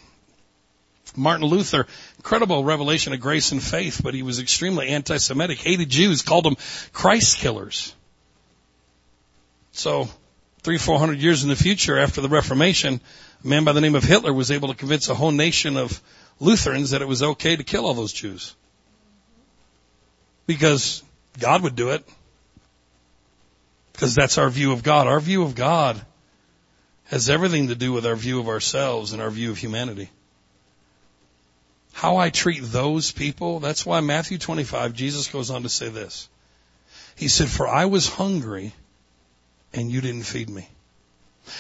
Martin 1.16 1.46
Luther, 1.46 1.86
incredible 2.18 2.64
revelation 2.64 3.14
of 3.14 3.20
grace 3.20 3.52
and 3.52 3.62
faith, 3.62 4.02
but 4.04 4.14
he 4.14 4.24
was 4.24 4.40
extremely 4.40 4.88
anti-Semitic, 4.88 5.60
hated 5.60 5.90
Jews, 5.90 6.24
called 6.24 6.46
them 6.46 6.58
Christ 6.94 7.38
killers. 7.38 7.96
So, 9.72 10.10
three, 10.62 10.78
four 10.78 11.00
hundred 11.00 11.20
years 11.20 11.44
in 11.44 11.50
the 11.50 11.56
future 11.56 11.98
after 11.98 12.22
the 12.22 12.30
Reformation, 12.30 13.00
a 13.44 13.48
man 13.48 13.64
by 13.64 13.72
the 13.72 13.82
name 13.82 13.96
of 13.96 14.04
Hitler 14.04 14.34
was 14.34 14.52
able 14.52 14.70
to 14.70 14.76
convince 14.76 15.10
a 15.10 15.16
whole 15.16 15.32
nation 15.32 15.78
of 15.78 16.02
Lutherans 16.40 16.92
that 16.92 17.02
it 17.02 17.08
was 17.08 17.22
okay 17.22 17.56
to 17.56 17.64
kill 17.64 17.86
all 17.86 17.94
those 17.94 18.14
Jews. 18.14 18.56
Because 20.48 21.04
God 21.40 21.62
would 21.62 21.76
do 21.76 21.90
it. 21.92 22.04
Because 24.00 24.16
that's 24.16 24.38
our 24.38 24.50
view 24.50 24.72
of 24.72 24.82
God. 24.82 25.08
Our 25.08 25.20
view 25.20 25.44
of 25.44 25.56
God 25.56 26.02
has 27.08 27.30
everything 27.30 27.68
to 27.68 27.76
do 27.76 27.92
with 27.92 28.06
our 28.06 28.16
view 28.16 28.40
of 28.40 28.48
ourselves 28.48 29.12
and 29.12 29.22
our 29.22 29.30
view 29.30 29.52
of 29.52 29.58
humanity. 29.58 30.10
How 31.92 32.16
I 32.16 32.30
treat 32.30 32.62
those 32.64 33.12
people, 33.12 33.60
that's 33.60 33.86
why 33.86 34.00
Matthew 34.00 34.38
25, 34.38 34.94
Jesus 34.94 35.28
goes 35.28 35.50
on 35.50 35.64
to 35.64 35.70
say 35.70 35.90
this. 35.90 36.30
He 37.18 37.28
said, 37.28 37.50
for 37.50 37.68
I 37.68 37.88
was 37.88 38.08
hungry 38.08 38.72
and 39.74 39.92
you 39.92 40.00
didn't 40.00 40.24
feed 40.24 40.50
me. 40.50 40.70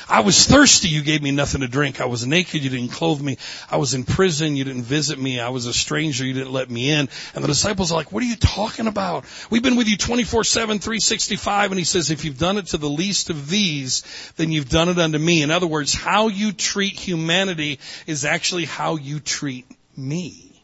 I 0.07 0.21
was 0.21 0.45
thirsty, 0.45 0.87
you 0.87 1.01
gave 1.01 1.21
me 1.21 1.31
nothing 1.31 1.61
to 1.61 1.67
drink. 1.67 2.01
I 2.01 2.05
was 2.05 2.25
naked, 2.25 2.63
you 2.63 2.69
didn't 2.69 2.91
clothe 2.91 3.21
me. 3.21 3.37
I 3.69 3.77
was 3.77 3.93
in 3.93 4.03
prison, 4.03 4.55
you 4.55 4.63
didn't 4.63 4.83
visit 4.83 5.19
me. 5.19 5.39
I 5.39 5.49
was 5.49 5.65
a 5.65 5.73
stranger, 5.73 6.25
you 6.25 6.33
didn't 6.33 6.51
let 6.51 6.69
me 6.69 6.89
in. 6.91 7.09
And 7.35 7.43
the 7.43 7.47
disciples 7.47 7.91
are 7.91 7.95
like, 7.95 8.11
what 8.11 8.23
are 8.23 8.27
you 8.27 8.35
talking 8.35 8.87
about? 8.87 9.25
We've 9.49 9.63
been 9.63 9.75
with 9.75 9.87
you 9.87 9.97
24-7, 9.97 10.53
365. 10.53 11.71
And 11.71 11.79
he 11.79 11.85
says, 11.85 12.11
if 12.11 12.25
you've 12.25 12.39
done 12.39 12.57
it 12.57 12.67
to 12.67 12.77
the 12.77 12.89
least 12.89 13.29
of 13.29 13.49
these, 13.49 14.03
then 14.37 14.51
you've 14.51 14.69
done 14.69 14.89
it 14.89 14.97
unto 14.97 15.17
me. 15.17 15.41
In 15.41 15.51
other 15.51 15.67
words, 15.67 15.93
how 15.93 16.27
you 16.27 16.51
treat 16.51 16.93
humanity 16.93 17.79
is 18.07 18.25
actually 18.25 18.65
how 18.65 18.95
you 18.95 19.19
treat 19.19 19.65
me. 19.97 20.63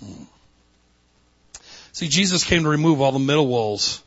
Hmm. 0.00 0.24
See, 1.92 2.08
Jesus 2.08 2.42
came 2.44 2.64
to 2.64 2.68
remove 2.68 3.00
all 3.00 3.12
the 3.12 3.18
middle 3.18 3.46
walls 3.46 4.03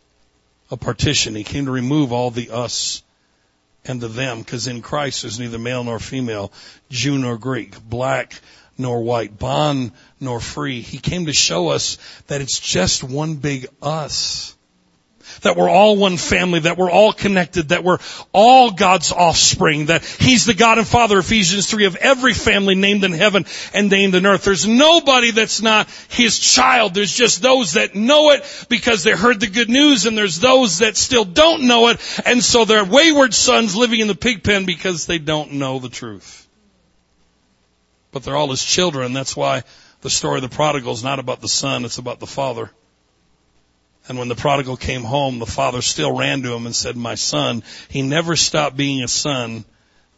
a 0.70 0.78
partition. 0.78 1.36
He 1.36 1.43
came 1.43 1.65
to 1.65 1.72
remove 1.72 2.11
all 2.11 2.32
the 2.32 2.51
us 2.51 3.03
and 3.86 4.01
the 4.01 4.07
them, 4.07 4.39
because 4.39 4.68
in 4.68 4.82
Christ 4.82 5.22
there's 5.22 5.39
neither 5.39 5.57
male 5.57 5.84
nor 5.84 5.99
female, 5.99 6.51
Jew 6.89 7.18
nor 7.18 7.38
Greek, 7.38 7.82
black 7.82 8.39
nor 8.78 9.01
white, 9.01 9.39
bond 9.39 9.91
nor 10.20 10.39
free. 10.39 10.82
He 10.82 10.97
came 10.97 11.28
to 11.28 11.34
show 11.34 11.70
us 11.70 11.97
that 12.28 12.41
it's 12.41 12.59
just 12.59 13.03
one 13.03 13.36
big 13.36 13.68
us 13.82 14.57
that 15.42 15.56
we're 15.56 15.70
all 15.70 15.98
one 15.98 16.18
family, 16.18 16.60
that 16.60 16.78
we're 16.78 16.92
all 16.92 17.14
connected, 17.14 17.70
that 17.70 17.84
we're 17.84 18.00
all 18.34 18.72
God's 18.72 19.12
offspring, 19.12 19.88
that 19.88 20.04
He's 20.04 20.46
the 20.46 20.54
God 20.54 20.78
and 20.78 20.88
Father, 20.88 21.20
Ephesians 21.20 21.70
3, 21.70 21.86
of 21.86 21.96
every 21.96 22.34
family 22.34 22.76
named 22.76 23.04
in 23.04 23.12
heaven 23.12 23.46
and 23.74 23.90
named 23.90 24.16
in 24.16 24.26
earth. 24.26 24.44
There's 24.44 24.68
nobody 24.68 25.32
that's 25.32 25.62
not 25.62 25.90
His 26.10 26.40
child. 26.40 26.94
There's 26.94 27.14
just 27.14 27.42
those 27.42 27.74
that 27.74 27.96
know 27.96 28.32
it 28.32 28.66
because 28.70 29.04
they 29.04 29.12
heard 29.12 29.40
the 29.40 29.48
good 29.48 29.70
news 29.70 30.06
and 30.06 30.18
there's 30.18 30.40
those 30.40 30.80
that 30.80 30.98
still 30.98 31.26
don't 31.26 31.64
know 31.64 31.90
it 31.90 32.00
and 32.26 32.44
so 32.44 32.66
they're 32.66 32.86
wayward 32.86 33.34
sons 33.34 33.76
living 33.76 34.00
in 34.00 34.08
the 34.08 34.16
pig 34.16 34.44
pen 34.44 34.66
because 34.66 35.06
they 35.06 35.20
don't 35.20 35.54
know 35.54 35.80
the 35.80 35.90
truth. 35.90 36.48
But 38.12 38.24
they're 38.24 38.36
all 38.36 38.50
His 38.50 38.64
children. 38.64 39.14
That's 39.14 39.36
why 39.36 39.64
the 40.02 40.10
story 40.10 40.38
of 40.38 40.50
the 40.50 40.56
prodigal 40.56 40.94
is 40.94 41.04
not 41.04 41.20
about 41.20 41.42
the 41.42 41.48
son, 41.48 41.86
it's 41.86 41.98
about 41.98 42.20
the 42.20 42.28
father. 42.28 42.72
And 44.08 44.18
when 44.18 44.30
the 44.30 44.36
prodigal 44.36 44.78
came 44.78 45.03
home, 45.03 45.39
the 45.39 45.45
father 45.45 45.82
still 45.82 46.16
ran 46.16 46.41
to 46.43 46.53
him 46.53 46.66
and 46.66 46.76
said, 46.76 46.95
my 46.95 47.16
son, 47.16 47.64
he 47.89 48.01
never 48.01 48.36
stopped 48.36 48.78
being 48.78 49.03
a 49.03 49.08
son 49.08 49.66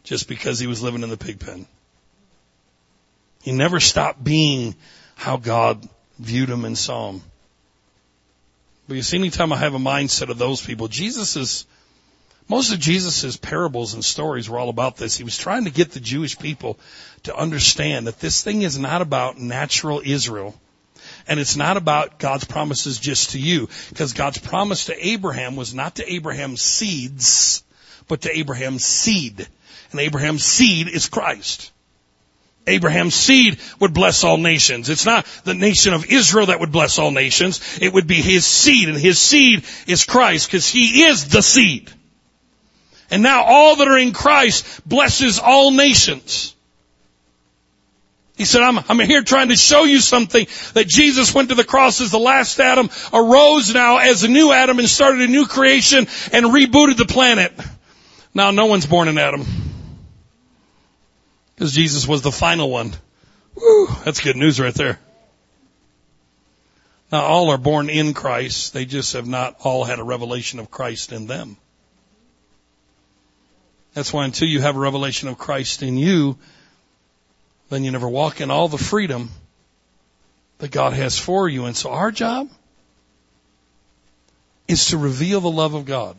just 0.04 0.28
because 0.28 0.58
he 0.58 0.66
was 0.66 0.82
living 0.82 1.02
in 1.02 1.10
the 1.10 1.16
pig 1.16 1.40
pen. 1.40 1.66
He 3.42 3.52
never 3.52 3.80
stopped 3.80 4.22
being 4.22 4.74
how 5.16 5.36
God 5.38 5.86
viewed 6.18 6.48
him 6.48 6.64
and 6.64 6.76
saw 6.76 7.10
him. 7.10 7.22
But 8.86 8.94
you 8.94 9.02
see, 9.02 9.18
anytime 9.18 9.52
I 9.52 9.56
have 9.56 9.74
a 9.74 9.78
mindset 9.78 10.30
of 10.30 10.38
those 10.38 10.64
people, 10.64 10.88
Jesus 10.88 11.66
most 12.50 12.72
of 12.72 12.80
Jesus' 12.80 13.36
parables 13.36 13.94
and 13.94 14.04
stories 14.04 14.50
were 14.50 14.58
all 14.58 14.70
about 14.70 14.96
this. 14.96 15.16
He 15.16 15.22
was 15.22 15.38
trying 15.38 15.64
to 15.66 15.70
get 15.70 15.92
the 15.92 16.00
Jewish 16.00 16.36
people 16.36 16.80
to 17.22 17.36
understand 17.36 18.08
that 18.08 18.18
this 18.18 18.42
thing 18.42 18.62
is 18.62 18.76
not 18.76 19.02
about 19.02 19.38
natural 19.38 20.02
Israel. 20.04 20.60
And 21.26 21.38
it's 21.40 21.56
not 21.56 21.76
about 21.76 22.18
God's 22.18 22.44
promises 22.44 22.98
just 22.98 23.30
to 23.30 23.38
you, 23.38 23.68
because 23.88 24.12
God's 24.12 24.38
promise 24.38 24.86
to 24.86 25.06
Abraham 25.06 25.56
was 25.56 25.74
not 25.74 25.96
to 25.96 26.12
Abraham's 26.12 26.62
seeds, 26.62 27.62
but 28.08 28.22
to 28.22 28.36
Abraham's 28.36 28.84
seed. 28.84 29.46
And 29.92 30.00
Abraham's 30.00 30.44
seed 30.44 30.88
is 30.88 31.08
Christ. 31.08 31.72
Abraham's 32.66 33.14
seed 33.14 33.58
would 33.80 33.94
bless 33.94 34.22
all 34.22 34.36
nations. 34.36 34.90
It's 34.90 35.06
not 35.06 35.26
the 35.44 35.54
nation 35.54 35.94
of 35.94 36.06
Israel 36.06 36.46
that 36.46 36.60
would 36.60 36.72
bless 36.72 36.98
all 36.98 37.10
nations. 37.10 37.78
It 37.80 37.92
would 37.92 38.06
be 38.06 38.20
his 38.22 38.44
seed, 38.44 38.88
and 38.88 38.98
his 38.98 39.18
seed 39.18 39.64
is 39.86 40.04
Christ, 40.04 40.46
because 40.46 40.68
he 40.68 41.04
is 41.04 41.28
the 41.28 41.42
seed. 41.42 41.90
And 43.10 43.22
now 43.22 43.42
all 43.44 43.76
that 43.76 43.88
are 43.88 43.98
in 43.98 44.12
Christ 44.12 44.88
blesses 44.88 45.38
all 45.38 45.72
nations. 45.72 46.54
He 48.40 48.46
said, 48.46 48.62
I'm, 48.62 48.78
I'm 48.88 48.98
here 49.00 49.22
trying 49.22 49.50
to 49.50 49.54
show 49.54 49.84
you 49.84 49.98
something 49.98 50.46
that 50.72 50.88
Jesus 50.88 51.34
went 51.34 51.50
to 51.50 51.54
the 51.54 51.62
cross 51.62 52.00
as 52.00 52.10
the 52.10 52.18
last 52.18 52.58
Adam, 52.58 52.88
arose 53.12 53.74
now 53.74 53.98
as 53.98 54.24
a 54.24 54.28
new 54.28 54.50
Adam 54.50 54.78
and 54.78 54.88
started 54.88 55.20
a 55.20 55.30
new 55.30 55.44
creation 55.44 56.06
and 56.32 56.46
rebooted 56.46 56.96
the 56.96 57.04
planet. 57.04 57.52
Now 58.32 58.50
no 58.50 58.64
one's 58.64 58.86
born 58.86 59.08
in 59.08 59.18
Adam. 59.18 59.44
Because 61.54 61.74
Jesus 61.74 62.08
was 62.08 62.22
the 62.22 62.32
final 62.32 62.70
one. 62.70 62.94
Woo, 63.56 63.88
that's 64.06 64.20
good 64.20 64.36
news 64.36 64.58
right 64.58 64.72
there. 64.72 64.98
Now 67.12 67.20
all 67.20 67.50
are 67.50 67.58
born 67.58 67.90
in 67.90 68.14
Christ. 68.14 68.72
They 68.72 68.86
just 68.86 69.12
have 69.12 69.28
not 69.28 69.56
all 69.64 69.84
had 69.84 69.98
a 69.98 70.02
revelation 70.02 70.60
of 70.60 70.70
Christ 70.70 71.12
in 71.12 71.26
them. 71.26 71.58
That's 73.92 74.14
why 74.14 74.24
until 74.24 74.48
you 74.48 74.62
have 74.62 74.76
a 74.76 74.80
revelation 74.80 75.28
of 75.28 75.36
Christ 75.36 75.82
in 75.82 75.98
you, 75.98 76.38
then 77.70 77.84
you 77.84 77.90
never 77.90 78.08
walk 78.08 78.40
in 78.40 78.50
all 78.50 78.68
the 78.68 78.76
freedom 78.76 79.30
that 80.58 80.70
God 80.70 80.92
has 80.92 81.18
for 81.18 81.48
you. 81.48 81.64
And 81.64 81.76
so 81.76 81.90
our 81.90 82.10
job 82.10 82.50
is 84.68 84.86
to 84.86 84.98
reveal 84.98 85.40
the 85.40 85.50
love 85.50 85.74
of 85.74 85.86
God 85.86 86.16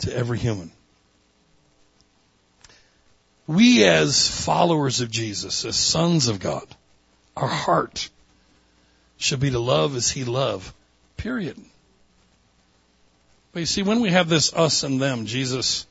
to 0.00 0.14
every 0.14 0.38
human. 0.38 0.72
We 3.46 3.84
as 3.84 4.28
followers 4.28 5.00
of 5.00 5.10
Jesus, 5.10 5.64
as 5.64 5.76
sons 5.76 6.28
of 6.28 6.40
God, 6.40 6.66
our 7.36 7.48
heart 7.48 8.08
should 9.18 9.40
be 9.40 9.50
to 9.50 9.58
love 9.58 9.94
as 9.94 10.10
he 10.10 10.24
loved. 10.24 10.72
Period. 11.16 11.56
But 13.52 13.60
you 13.60 13.66
see, 13.66 13.82
when 13.82 14.00
we 14.00 14.10
have 14.10 14.28
this 14.28 14.52
us 14.54 14.82
and 14.82 15.00
them, 15.00 15.26
Jesus 15.26 15.86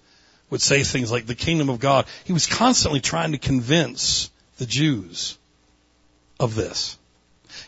would 0.52 0.62
say 0.62 0.84
things 0.84 1.12
like 1.12 1.26
the 1.26 1.34
kingdom 1.34 1.70
of 1.70 1.80
God. 1.80 2.06
He 2.26 2.34
was 2.34 2.46
constantly 2.46 3.00
trying 3.00 3.32
to 3.32 3.40
convince 3.40 4.30
the 4.58 4.68
Jews 4.68 5.40
of 6.40 6.54
this. 6.54 7.00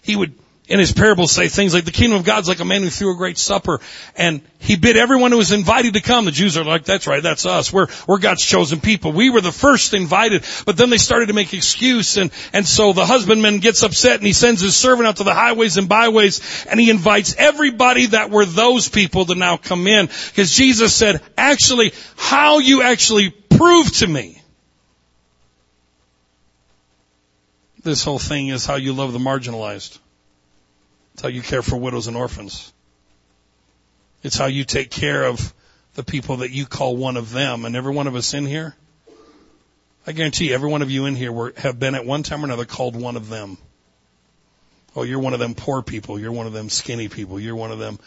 He 0.03 0.15
would, 0.15 0.35
in 0.67 0.79
his 0.79 0.93
parables, 0.93 1.31
say 1.31 1.49
things 1.49 1.73
like, 1.73 1.83
the 1.83 1.91
kingdom 1.91 2.17
of 2.17 2.25
God's 2.25 2.47
like 2.47 2.61
a 2.61 2.65
man 2.65 2.83
who 2.83 2.89
threw 2.89 3.13
a 3.13 3.17
great 3.17 3.37
supper, 3.37 3.81
and 4.15 4.41
he 4.59 4.77
bid 4.77 4.95
everyone 4.95 5.31
who 5.31 5.37
was 5.37 5.51
invited 5.51 5.95
to 5.95 6.01
come. 6.01 6.23
The 6.23 6.31
Jews 6.31 6.57
are 6.57 6.63
like, 6.63 6.85
that's 6.85 7.05
right, 7.05 7.21
that's 7.21 7.45
us. 7.45 7.73
We're, 7.73 7.87
we're 8.07 8.19
God's 8.19 8.45
chosen 8.45 8.79
people. 8.79 9.11
We 9.11 9.29
were 9.29 9.41
the 9.41 9.51
first 9.51 9.93
invited, 9.93 10.45
but 10.65 10.77
then 10.77 10.89
they 10.89 10.97
started 10.97 11.27
to 11.27 11.33
make 11.33 11.53
excuse, 11.53 12.15
and, 12.15 12.31
and 12.53 12.65
so 12.65 12.93
the 12.93 13.05
husbandman 13.05 13.59
gets 13.59 13.83
upset, 13.83 14.15
and 14.15 14.25
he 14.25 14.31
sends 14.31 14.61
his 14.61 14.75
servant 14.75 15.07
out 15.07 15.17
to 15.17 15.25
the 15.25 15.33
highways 15.33 15.77
and 15.77 15.89
byways, 15.89 16.65
and 16.69 16.79
he 16.79 16.89
invites 16.89 17.35
everybody 17.37 18.07
that 18.07 18.29
were 18.29 18.45
those 18.45 18.87
people 18.87 19.25
to 19.25 19.35
now 19.35 19.57
come 19.57 19.85
in, 19.85 20.05
because 20.05 20.55
Jesus 20.55 20.95
said, 20.95 21.21
actually, 21.37 21.93
how 22.15 22.59
you 22.59 22.83
actually 22.83 23.31
prove 23.31 23.91
to 23.97 24.07
me 24.07 24.41
this 27.83 28.03
whole 28.03 28.19
thing 28.19 28.47
is 28.47 28.65
how 28.65 28.75
you 28.75 28.93
love 28.93 29.11
the 29.11 29.19
marginalized. 29.19 29.99
It's 31.13 31.21
how 31.21 31.29
you 31.29 31.41
care 31.41 31.61
for 31.61 31.77
widows 31.77 32.07
and 32.07 32.17
orphans. 32.17 32.73
It's 34.23 34.37
how 34.37 34.45
you 34.45 34.63
take 34.63 34.89
care 34.89 35.25
of 35.25 35.53
the 35.95 36.03
people 36.03 36.37
that 36.37 36.51
you 36.51 36.65
call 36.65 36.97
one 36.97 37.17
of 37.17 37.31
them, 37.31 37.65
and 37.65 37.75
every 37.75 37.93
one 37.93 38.07
of 38.07 38.15
us 38.15 38.33
in 38.33 38.45
here, 38.45 38.75
I 40.07 40.11
guarantee 40.11 40.49
you, 40.49 40.53
every 40.53 40.69
one 40.69 40.81
of 40.81 40.91
you 40.91 41.05
in 41.05 41.15
here 41.15 41.31
were, 41.31 41.53
have 41.57 41.79
been 41.79 41.95
at 41.95 42.05
one 42.05 42.23
time 42.23 42.41
or 42.41 42.45
another 42.45 42.65
called 42.65 42.95
one 42.95 43.15
of 43.15 43.29
them. 43.29 43.57
Oh, 44.95 45.03
you're 45.03 45.19
one 45.19 45.33
of 45.33 45.39
them 45.39 45.55
poor 45.55 45.81
people. 45.81 46.19
You're 46.19 46.31
one 46.31 46.45
of 46.45 46.53
them 46.53 46.69
skinny 46.69 47.07
people. 47.07 47.39
You're 47.39 47.55
one 47.55 47.71
of 47.71 47.79
them, 47.79 47.99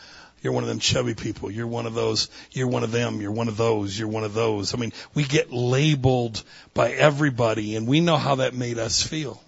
you're 0.43 0.53
one 0.53 0.63
of 0.63 0.69
them 0.69 0.79
chubby 0.79 1.15
people. 1.15 1.51
You're 1.51 1.67
one 1.67 1.87
of 1.87 1.95
those, 1.95 2.29
you're 2.53 2.69
one 2.69 2.85
of 2.85 2.93
them. 2.93 3.21
You're 3.21 3.33
one 3.33 3.49
of 3.49 3.57
those. 3.57 3.99
You're 3.99 4.09
one 4.09 4.25
of 4.25 4.35
those. 4.35 4.75
I 4.75 4.79
mean, 4.79 4.93
we 5.15 5.25
get 5.25 5.53
labeled 5.53 6.43
by 6.75 6.93
everybody 6.93 7.77
and 7.77 7.87
we 7.87 8.01
know 8.01 8.17
how 8.17 8.37
that 8.37 8.55
made 8.55 8.79
us 8.79 9.03
feel. 9.03 9.43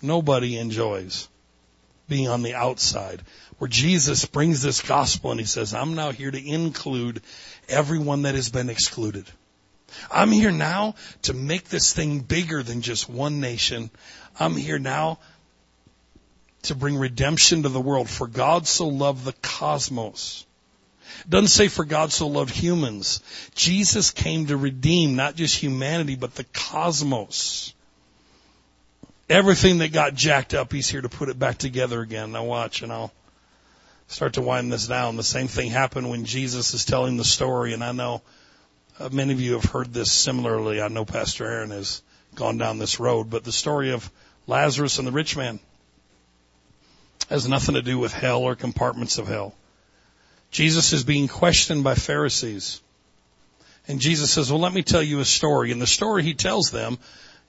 Nobody 0.00 0.56
enjoys 0.56 1.28
being 2.08 2.28
on 2.28 2.42
the 2.42 2.54
outside 2.54 3.22
where 3.58 3.68
Jesus 3.68 4.24
brings 4.24 4.62
this 4.62 4.82
gospel 4.82 5.30
and 5.30 5.40
he 5.40 5.46
says, 5.46 5.74
I'm 5.74 5.94
now 5.94 6.12
here 6.12 6.30
to 6.30 6.48
include 6.48 7.20
everyone 7.68 8.22
that 8.22 8.34
has 8.34 8.50
been 8.50 8.70
excluded. 8.70 9.26
I'm 10.10 10.30
here 10.30 10.52
now 10.52 10.94
to 11.22 11.32
make 11.32 11.64
this 11.64 11.92
thing 11.92 12.20
bigger 12.20 12.62
than 12.62 12.82
just 12.82 13.08
one 13.08 13.40
nation. 13.40 13.90
I'm 14.38 14.54
here 14.54 14.78
now 14.78 15.18
to 16.62 16.74
bring 16.74 16.96
redemption 16.96 17.62
to 17.62 17.68
the 17.68 17.80
world. 17.80 18.08
For 18.08 18.26
God 18.26 18.66
so 18.66 18.88
loved 18.88 19.24
the 19.24 19.32
cosmos. 19.42 20.46
It 21.20 21.30
doesn't 21.30 21.48
say 21.48 21.68
for 21.68 21.84
God 21.84 22.12
so 22.12 22.28
loved 22.28 22.54
humans. 22.54 23.22
Jesus 23.54 24.10
came 24.10 24.46
to 24.46 24.56
redeem 24.56 25.16
not 25.16 25.34
just 25.34 25.56
humanity, 25.56 26.16
but 26.16 26.34
the 26.34 26.44
cosmos. 26.44 27.72
Everything 29.28 29.78
that 29.78 29.92
got 29.92 30.14
jacked 30.14 30.54
up, 30.54 30.72
He's 30.72 30.88
here 30.88 31.02
to 31.02 31.08
put 31.08 31.28
it 31.28 31.38
back 31.38 31.58
together 31.58 32.00
again. 32.00 32.32
Now 32.32 32.44
watch 32.44 32.82
and 32.82 32.92
I'll 32.92 33.12
start 34.06 34.34
to 34.34 34.42
wind 34.42 34.72
this 34.72 34.86
down. 34.86 35.16
The 35.16 35.22
same 35.22 35.48
thing 35.48 35.70
happened 35.70 36.08
when 36.08 36.24
Jesus 36.24 36.72
is 36.74 36.84
telling 36.84 37.16
the 37.16 37.24
story 37.24 37.74
and 37.74 37.84
I 37.84 37.92
know 37.92 38.22
uh, 38.98 39.10
many 39.12 39.32
of 39.32 39.40
you 39.40 39.52
have 39.52 39.64
heard 39.64 39.92
this 39.92 40.10
similarly. 40.10 40.80
I 40.80 40.88
know 40.88 41.04
Pastor 41.04 41.46
Aaron 41.46 41.70
has 41.70 42.02
gone 42.34 42.58
down 42.58 42.78
this 42.78 42.98
road, 42.98 43.30
but 43.30 43.44
the 43.44 43.52
story 43.52 43.92
of 43.92 44.10
Lazarus 44.46 44.98
and 44.98 45.06
the 45.06 45.12
rich 45.12 45.36
man 45.36 45.60
has 47.28 47.46
nothing 47.46 47.74
to 47.74 47.82
do 47.82 47.98
with 47.98 48.12
hell 48.12 48.42
or 48.42 48.56
compartments 48.56 49.18
of 49.18 49.28
hell. 49.28 49.54
Jesus 50.50 50.92
is 50.92 51.04
being 51.04 51.28
questioned 51.28 51.84
by 51.84 51.94
Pharisees. 51.94 52.80
And 53.86 54.00
Jesus 54.00 54.30
says, 54.30 54.50
well, 54.50 54.60
let 54.60 54.72
me 54.72 54.82
tell 54.82 55.02
you 55.02 55.20
a 55.20 55.24
story. 55.24 55.72
And 55.72 55.80
the 55.80 55.86
story 55.86 56.22
he 56.22 56.34
tells 56.34 56.70
them 56.70 56.98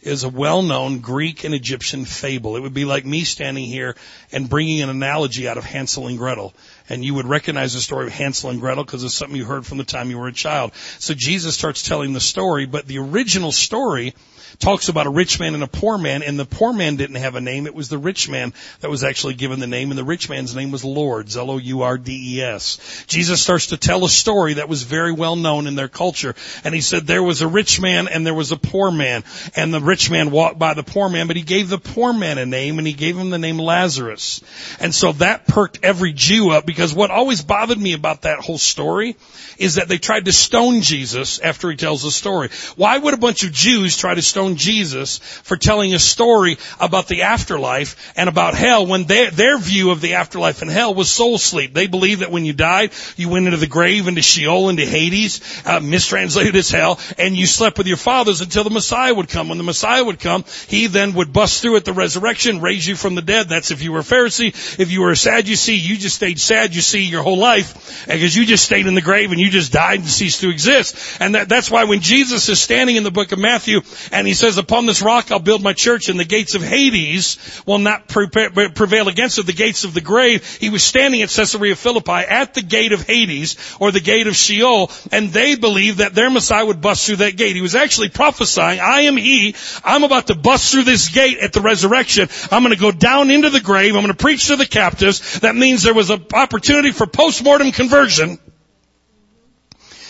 is 0.02 0.24
a 0.24 0.30
well-known 0.30 1.00
Greek 1.00 1.43
and 1.43 1.54
Egyptian 1.54 2.06
fable. 2.06 2.56
It 2.56 2.62
would 2.62 2.74
be 2.74 2.86
like 2.86 3.06
me 3.06 3.24
standing 3.24 3.66
here 3.66 3.95
and 4.32 4.50
bringing 4.50 4.82
an 4.82 4.89
analogy 4.89 5.47
out 5.47 5.58
of 5.58 5.66
Hansel 5.66 6.08
and 6.08 6.18
Gretel. 6.18 6.54
And 6.88 7.04
you 7.04 7.16
would 7.16 7.26
recognize 7.26 7.74
the 7.74 7.82
story 7.82 8.08
of 8.08 8.14
Hansel 8.14 8.50
and 8.50 8.62
Gretel 8.62 8.84
because 8.84 9.04
it's 9.04 9.14
something 9.14 9.36
you 9.36 9.45
heard 9.45 9.66
from 9.66 9.78
the 9.78 9.84
time 9.84 10.10
you 10.10 10.18
were 10.18 10.28
a 10.28 10.34
child. 10.34 10.74
So 11.00 11.14
Jesus 11.14 11.54
starts 11.54 11.84
telling 11.84 12.14
the 12.14 12.20
story, 12.20 12.66
but 12.66 12.88
the 12.88 13.00
original 13.00 13.52
story 13.52 14.14
talks 14.58 14.89
about 14.89 15.08
a 15.08 15.10
rich 15.12 15.39
man 15.39 15.54
and 15.54 15.64
a 15.64 15.68
poor 15.68 15.97
man, 15.97 16.24
and 16.24 16.39
the 16.39 16.45
poor 16.45 16.74
man 16.74 16.95
didn't 16.95 17.18
have 17.18 17.36
a 17.36 17.41
name. 17.41 17.68
It 17.68 17.76
was 17.76 17.89
the 17.89 17.97
rich 17.97 18.28
man 18.30 18.54
that 18.82 18.89
was 18.89 19.04
actually 19.04 19.36
given 19.36 19.60
the 19.60 19.68
name, 19.68 19.91
and 19.91 19.97
the 19.97 20.04
rich 20.04 20.30
man's 20.30 20.56
name 20.56 20.72
was 20.72 20.84
Lourdes, 20.84 21.38
L-O-U-R-D-E-S. 21.38 23.06
Jesus 23.08 23.41
starts 23.41 23.68
to 23.68 23.78
tell 23.78 24.04
a 24.06 24.10
story 24.10 24.56
that 24.56 24.70
was 24.70 24.84
very 24.84 25.12
well 25.12 25.36
known 25.36 25.68
in 25.68 25.76
their 25.76 25.88
culture, 25.88 26.36
and 26.64 26.74
he 26.74 26.82
said 26.82 27.06
there 27.06 27.24
was 27.24 27.41
a 27.41 27.47
rich 27.47 27.80
man 27.80 28.08
and 28.08 28.26
there 28.26 28.34
was 28.34 28.52
a 28.52 28.58
poor 28.58 28.91
man, 28.91 29.24
and 29.56 29.74
the 29.74 29.80
rich 29.80 30.10
man 30.10 30.32
walked 30.32 30.58
by 30.58 30.74
the 30.74 30.84
poor 30.84 31.10
man, 31.10 31.28
but 31.28 31.36
he 31.36 31.43
gave 31.43 31.70
the 31.70 31.78
poor 31.78 32.12
man 32.12 32.38
a 32.38 32.45
name, 32.45 32.80
and 32.80 32.88
he 32.88 32.93
gave 32.93 33.18
him 33.18 33.30
the 33.30 33.38
name 33.38 33.58
Lazarus. 33.60 34.41
And 34.80 34.93
so 34.93 35.12
that 35.14 35.47
perked 35.47 35.80
every 35.84 36.14
Jew 36.14 36.52
up, 36.52 36.66
because 36.66 36.93
what 36.93 37.12
always 37.12 37.43
bothered 37.43 37.80
me 37.80 37.93
about 37.93 38.24
that 38.24 38.39
whole 38.39 38.58
story 38.58 39.16
is 39.58 39.76
that 39.76 39.88
they 39.88 39.97
tried 39.97 40.26
to 40.26 40.32
stone 40.32 40.82
Jesus 40.82 41.39
after 41.39 41.70
he 41.70 41.78
tells 41.78 42.04
the 42.04 42.12
story. 42.12 42.50
Why 42.76 42.97
would 42.97 43.14
a 43.14 43.18
bunch 43.18 43.43
of 43.43 43.52
Jews 43.52 43.97
try 43.97 44.16
to 44.16 44.22
stone 44.22 44.39
Jesus 44.48 45.18
for 45.18 45.58
telling 45.58 45.94
a 45.94 46.00
story 46.00 46.58
about 46.80 47.08
the 47.08 47.24
afterlife 47.24 48.14
and 48.16 48.30
about 48.30 48.56
hell 48.56 48.86
when 48.86 49.06
their, 49.06 49.32
their 49.32 49.58
view 49.58 49.92
of 49.92 50.02
the 50.02 50.16
afterlife 50.16 50.62
and 50.62 50.72
hell 50.72 50.94
was 50.94 51.12
soul 51.12 51.38
sleep. 51.38 51.74
They 51.74 51.88
believed 51.88 52.22
that 52.22 52.32
when 52.32 52.46
you 52.46 52.54
died, 52.54 52.92
you 53.18 53.30
went 53.30 53.46
into 53.46 53.58
the 53.58 53.68
grave, 53.68 54.08
into 54.08 54.22
Sheol, 54.22 54.70
into 54.70 54.86
Hades, 54.86 55.42
uh, 55.66 55.80
mistranslated 55.80 56.56
as 56.56 56.70
hell, 56.70 57.00
and 57.18 57.36
you 57.36 57.46
slept 57.46 57.78
with 57.78 57.88
your 57.88 57.98
fathers 57.98 58.42
until 58.42 58.64
the 58.64 58.70
Messiah 58.70 59.14
would 59.14 59.30
come. 59.30 59.50
When 59.50 59.58
the 59.58 59.64
Messiah 59.64 60.04
would 60.04 60.20
come, 60.20 60.46
he 60.68 60.88
then 60.88 61.14
would 61.14 61.34
bust 61.34 61.62
through 61.62 61.78
at 61.78 61.86
the 61.86 61.94
resurrection, 61.94 62.62
raise 62.62 62.88
you 62.88 62.96
from 62.96 63.16
the 63.16 63.22
dead. 63.22 63.50
That's 63.50 63.72
if 63.72 63.82
you 63.82 63.92
were 63.92 64.00
a 64.00 64.04
Pharisee. 64.04 64.80
If 64.80 64.92
you 64.92 65.02
were 65.02 65.12
a 65.12 65.16
Sadducee, 65.16 65.76
you 65.76 65.98
just 65.98 66.16
stayed 66.16 66.40
Sadducee 66.40 67.04
your 67.04 67.24
whole 67.24 67.38
life 67.38 68.06
because 68.08 68.36
you 68.36 68.46
just 68.46 68.64
stayed 68.64 68.88
in 68.88 68.96
the 68.96 69.02
grave 69.02 69.32
and 69.32 69.40
you 69.40 69.50
just 69.50 69.72
died 69.72 70.00
and 70.00 70.08
ceased 70.08 70.42
to 70.42 70.50
exist. 70.50 70.96
And 71.20 71.36
that, 71.36 71.50
that's 71.50 71.70
why 71.72 71.86
when 71.86 72.02
Jesus 72.02 72.50
is 72.50 72.60
standing 72.60 72.96
in 72.96 73.04
the 73.04 73.12
book 73.12 73.32
of 73.32 73.40
Matthew 73.40 73.82
and 74.12 74.28
he 74.30 74.36
says, 74.36 74.59
upon 74.59 74.86
this 74.86 75.01
rock 75.01 75.32
I'll 75.32 75.39
build 75.39 75.63
my 75.63 75.73
church 75.73 76.07
and 76.07 76.19
the 76.19 76.23
gates 76.23 76.53
of 76.53 76.61
Hades 76.61 77.63
will 77.65 77.80
not 77.80 78.07
prevail 78.07 79.07
against 79.07 79.39
it, 79.39 79.47
the 79.47 79.53
gates 79.53 79.86
of 79.86 79.95
the 79.95 80.01
grave. 80.01 80.45
He 80.59 80.69
was 80.69 80.84
standing 80.84 81.23
at 81.23 81.30
Caesarea 81.30 81.75
Philippi 81.75 82.11
at 82.11 82.53
the 82.53 82.61
gate 82.61 82.91
of 82.91 83.01
Hades 83.01 83.57
or 83.80 83.91
the 83.91 83.99
gate 83.99 84.27
of 84.27 84.36
Sheol 84.36 84.91
and 85.11 85.34
they 85.34 85.55
believed 85.55 85.97
that 85.97 86.13
their 86.13 86.30
Messiah 86.30 86.63
would 86.63 86.80
bust 86.80 87.07
through 87.07 87.15
that 87.17 87.38
gate. 87.38 87.55
He 87.55 87.63
was 87.63 87.73
actually 87.73 88.09
prophesying, 88.09 88.80
I 88.80 89.01
am 89.01 89.17
he, 89.17 89.55
I'm 89.84 90.03
about 90.03 90.27
to 90.27 90.36
bust 90.36 90.71
through 90.71 90.84
this 90.84 91.09
gate 91.09 91.39
at 91.39 91.51
the 91.51 91.61
resurrection. 91.61 92.30
I'm 92.51 92.61
going 92.61 92.75
to 92.75 92.80
go 92.80 92.91
down 92.91 93.32
into 93.32 93.49
the 93.49 93.61
grave. 93.61 93.95
I'm 93.95 94.03
going 94.03 94.13
to 94.15 94.23
preach 94.23 94.49
to 94.49 94.57
the 94.57 94.67
captives. 94.67 95.39
That 95.39 95.55
means 95.55 95.82
there 95.82 95.95
was 95.95 96.11
an 96.11 96.23
opportunity 96.36 96.91
for 96.91 97.07
post-mortem 97.07 97.71
conversion. 97.71 98.38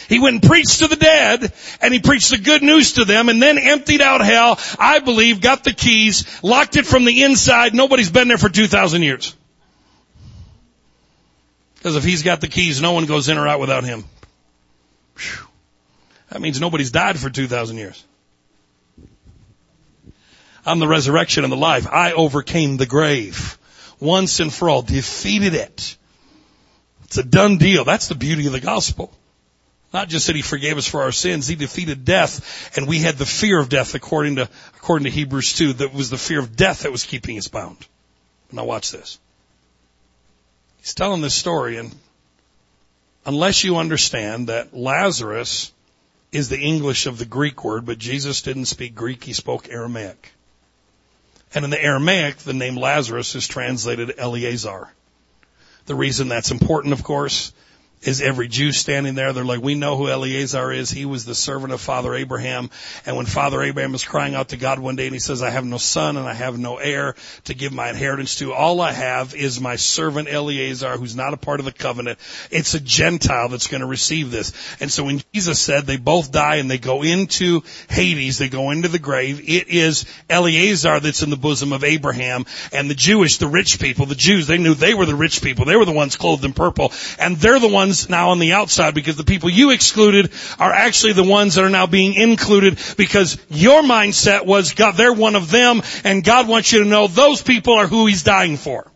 He 0.10 0.20
went 0.20 0.42
and 0.42 0.44
preached 0.44 0.80
to 0.80 0.88
the 0.88 0.96
dead 0.96 1.54
and 1.82 1.94
he 1.94 2.00
preached 2.00 2.32
the 2.32 2.40
good 2.40 2.64
news 2.64 2.94
to 2.94 3.06
them 3.06 3.30
and 3.30 3.40
then 3.42 3.60
emptied 3.60 4.02
out 4.02 4.22
hell. 4.22 4.60
I 4.80 5.00
believe 5.00 5.40
got 5.40 5.64
the 5.64 5.72
keys, 5.72 6.44
locked 6.44 6.76
it 6.76 6.88
from 6.88 7.06
the 7.06 7.24
inside. 7.24 7.76
Nobody's 7.76 8.10
been 8.10 8.28
there 8.28 8.40
for 8.40 8.50
2,000 8.50 9.04
years. 9.04 9.36
Because 11.76 11.96
if 11.96 12.04
he's 12.04 12.24
got 12.24 12.42
the 12.42 12.48
keys, 12.48 12.82
no 12.82 12.94
one 12.94 13.06
goes 13.06 13.30
in 13.30 13.38
or 13.38 13.48
out 13.48 13.60
without 13.60 13.84
him. 13.84 14.04
Whew. 15.16 15.46
That 16.30 16.42
means 16.42 16.60
nobody's 16.60 16.92
died 16.92 17.20
for 17.20 17.30
2,000 17.30 17.78
years. 17.78 18.04
I'm 20.66 20.80
the 20.80 20.88
resurrection 20.88 21.44
and 21.44 21.54
the 21.54 21.58
life. 21.58 21.88
I 21.88 22.14
overcame 22.14 22.78
the 22.78 22.86
grave 22.86 23.58
once 24.00 24.40
and 24.40 24.52
for 24.52 24.70
all, 24.70 24.82
defeated 24.82 25.54
it. 25.54 25.98
It's 27.04 27.18
a 27.18 27.24
done 27.24 27.58
deal. 27.58 27.86
That's 27.86 28.08
the 28.08 28.16
beauty 28.16 28.48
of 28.48 28.54
the 28.54 28.60
gospel. 28.60 29.14
Not 29.92 30.08
just 30.08 30.28
that 30.28 30.36
he 30.36 30.44
forgave 30.44 30.78
us 30.78 30.88
for 30.88 31.02
our 31.02 31.12
sins, 31.12 31.48
he 31.48 31.56
defeated 31.56 32.06
death, 32.06 32.78
and 32.78 32.88
we 32.88 33.00
had 33.00 33.18
the 33.18 33.26
fear 33.26 33.60
of 33.60 33.70
death 33.70 33.96
according 33.96 34.36
to, 34.36 34.48
according 34.78 35.06
to 35.06 35.10
Hebrews 35.10 35.54
2, 35.54 35.74
that 35.74 35.94
was 35.94 36.10
the 36.10 36.18
fear 36.18 36.40
of 36.40 36.56
death 36.56 36.84
that 36.84 36.92
was 36.92 37.04
keeping 37.04 37.38
us 37.38 37.48
bound. 37.48 37.78
Now 38.52 38.66
watch 38.66 38.92
this. 38.92 39.18
He's 40.80 40.94
telling 40.94 41.22
this 41.22 41.34
story, 41.34 41.78
and 41.78 41.94
unless 43.26 43.64
you 43.64 43.78
understand 43.78 44.48
that 44.48 44.76
Lazarus 44.76 45.72
is 46.32 46.50
the 46.50 46.60
English 46.60 47.08
of 47.08 47.18
the 47.18 47.26
Greek 47.26 47.64
word, 47.64 47.86
but 47.86 47.98
Jesus 47.98 48.44
didn't 48.44 48.66
speak 48.66 48.94
Greek, 48.94 49.24
he 49.24 49.34
spoke 49.34 49.70
Aramaic. 49.70 50.32
And 51.54 51.66
in 51.66 51.72
the 51.72 51.84
Aramaic, 51.84 52.38
the 52.38 52.54
name 52.54 52.76
Lazarus 52.76 53.34
is 53.34 53.48
translated 53.48 54.14
Eleazar. 54.20 54.88
The 55.88 55.96
reason 55.96 56.28
that's 56.28 56.52
important, 56.52 56.94
of 56.94 57.04
course, 57.04 57.52
is 58.02 58.22
every 58.22 58.48
Jew 58.48 58.72
standing 58.72 59.16
there. 59.16 59.34
They're 59.34 59.44
like, 59.44 59.62
we 59.62 59.76
know 59.76 59.98
who 59.98 60.08
Eleazar 60.08 60.72
is. 60.72 60.90
He 60.90 61.06
was 61.06 61.26
the 61.26 61.36
servant 61.36 61.74
of 61.74 61.82
Father 61.82 62.14
Abraham. 62.16 62.70
And 63.06 63.18
when 63.18 63.26
Father 63.26 63.62
Abraham 63.62 63.92
was 63.92 64.04
crying 64.04 64.36
out 64.36 64.50
to 64.50 64.58
God 64.58 64.80
one 64.80 64.96
day 64.96 65.06
and 65.06 65.14
he 65.14 65.20
says, 65.20 65.42
I 65.42 65.50
have 65.50 65.66
no 65.66 65.78
son 65.78 66.16
and 66.16 66.28
I 66.28 66.34
have 66.34 66.58
no 66.58 66.78
heir 66.78 67.16
to 67.46 67.54
give 67.54 67.74
my 67.74 67.90
inheritance 67.90 68.36
to. 68.36 68.54
All 68.54 68.80
I 68.80 68.94
have 68.94 69.36
is 69.36 69.60
my 69.60 69.76
servant 69.76 70.30
Eleazar 70.30 70.98
who's 70.98 71.16
not 71.16 71.34
a 71.34 71.38
part 71.38 71.60
of 71.60 71.66
the 71.66 71.72
covenant. 71.72 72.20
It's 72.52 72.74
a 72.74 72.80
Gentile 72.80 73.50
that's 73.50 73.68
going 73.68 73.82
to 73.82 73.88
receive 73.88 74.32
this. 74.32 74.54
And 74.80 74.92
so 74.92 75.04
when 75.04 75.22
Jesus 75.34 75.60
said 75.60 75.86
they 75.86 75.98
both 75.98 76.32
die 76.32 76.56
and 76.56 76.72
they 76.72 76.78
go 76.78 77.04
into 77.04 77.64
Hades, 77.90 78.38
they 78.38 78.50
go 78.50 78.72
into 78.72 78.88
the 78.88 79.00
grave, 79.00 79.42
it 79.50 79.68
is 79.68 80.06
Eleazar 80.30 81.02
that's 81.02 81.22
in 81.22 81.30
the 81.30 81.38
bosom 81.38 81.74
of 81.74 81.84
Abraham 81.84 82.46
and 82.72 82.90
the 82.90 82.96
Jewish, 82.96 83.38
the 83.38 83.48
rich 83.48 83.80
people, 83.80 84.06
the 84.06 84.16
Jews, 84.16 84.48
they 84.48 84.58
knew 84.58 84.74
they 84.74 84.94
were 84.94 85.06
the 85.06 85.16
rich 85.16 85.42
people. 85.42 85.66
They 85.66 85.76
were 85.76 85.86
the 85.86 85.92
ones 85.92 86.16
clothed 86.16 86.46
in 86.46 86.54
purple 86.54 86.94
and 87.18 87.36
they're 87.36 87.60
the 87.60 87.68
ones 87.68 87.89
ones 87.90 88.10
now 88.10 88.30
on 88.30 88.40
the 88.40 88.54
outside 88.54 88.94
because 88.94 89.16
the 89.16 89.24
people 89.24 89.50
you 89.50 89.72
excluded 89.72 90.32
are 90.60 90.72
actually 90.72 91.14
the 91.14 91.24
ones 91.24 91.56
that 91.56 91.64
are 91.64 91.70
now 91.70 91.88
being 91.88 92.14
included 92.14 92.80
because 92.98 93.38
your 93.50 93.82
mindset 93.82 94.46
was 94.46 94.74
God, 94.74 94.96
they're 94.96 95.14
one 95.14 95.36
of 95.36 95.50
them 95.50 95.82
and 96.04 96.24
God 96.24 96.48
wants 96.48 96.72
you 96.72 96.84
to 96.84 96.90
know 96.90 97.08
those 97.08 97.42
people 97.42 97.74
are 97.74 97.88
who 97.88 98.06
he's 98.06 98.24
dying 98.24 98.58
for. 98.58 98.90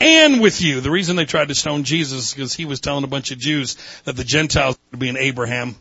And 0.00 0.40
with 0.40 0.60
you. 0.60 0.80
The 0.80 0.92
reason 0.92 1.16
they 1.16 1.24
tried 1.24 1.48
to 1.48 1.54
stone 1.54 1.82
Jesus 1.82 2.28
is 2.28 2.34
because 2.34 2.54
he 2.54 2.66
was 2.66 2.78
telling 2.78 3.04
a 3.04 3.08
bunch 3.08 3.32
of 3.32 3.38
Jews 3.38 3.76
that 4.04 4.16
the 4.16 4.24
Gentiles 4.24 4.78
would 4.90 5.00
be 5.00 5.08
in 5.08 5.16
Abraham 5.16 5.74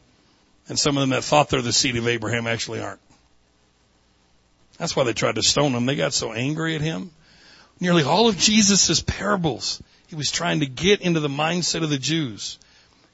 and 0.70 0.80
some 0.80 0.97
of 0.97 1.01
them 1.01 1.12
that 1.12 1.24
thought 1.24 1.49
they're 1.49 1.62
the 1.62 1.74
seed 1.74 1.97
of 1.97 2.08
Abraham 2.08 2.47
actually 2.47 2.82
aren't. 2.82 3.01
That's 4.80 4.95
why 4.95 5.03
they 5.03 5.14
tried 5.14 5.36
to 5.36 5.43
stone 5.43 5.74
him. 5.74 5.86
They 5.86 5.95
got 5.95 6.14
so 6.14 6.34
angry 6.34 6.76
at 6.76 6.82
him. 6.82 7.12
Nearly 7.80 8.03
all 8.03 8.28
of 8.28 8.38
Jesus' 8.38 9.01
parables 9.01 9.82
he 10.08 10.16
was 10.16 10.32
trying 10.32 10.62
to 10.62 10.66
get 10.66 11.01
into 11.01 11.20
the 11.20 11.28
mindset 11.28 11.84
of 11.84 11.89
the 11.89 11.97
Jews. 11.97 12.58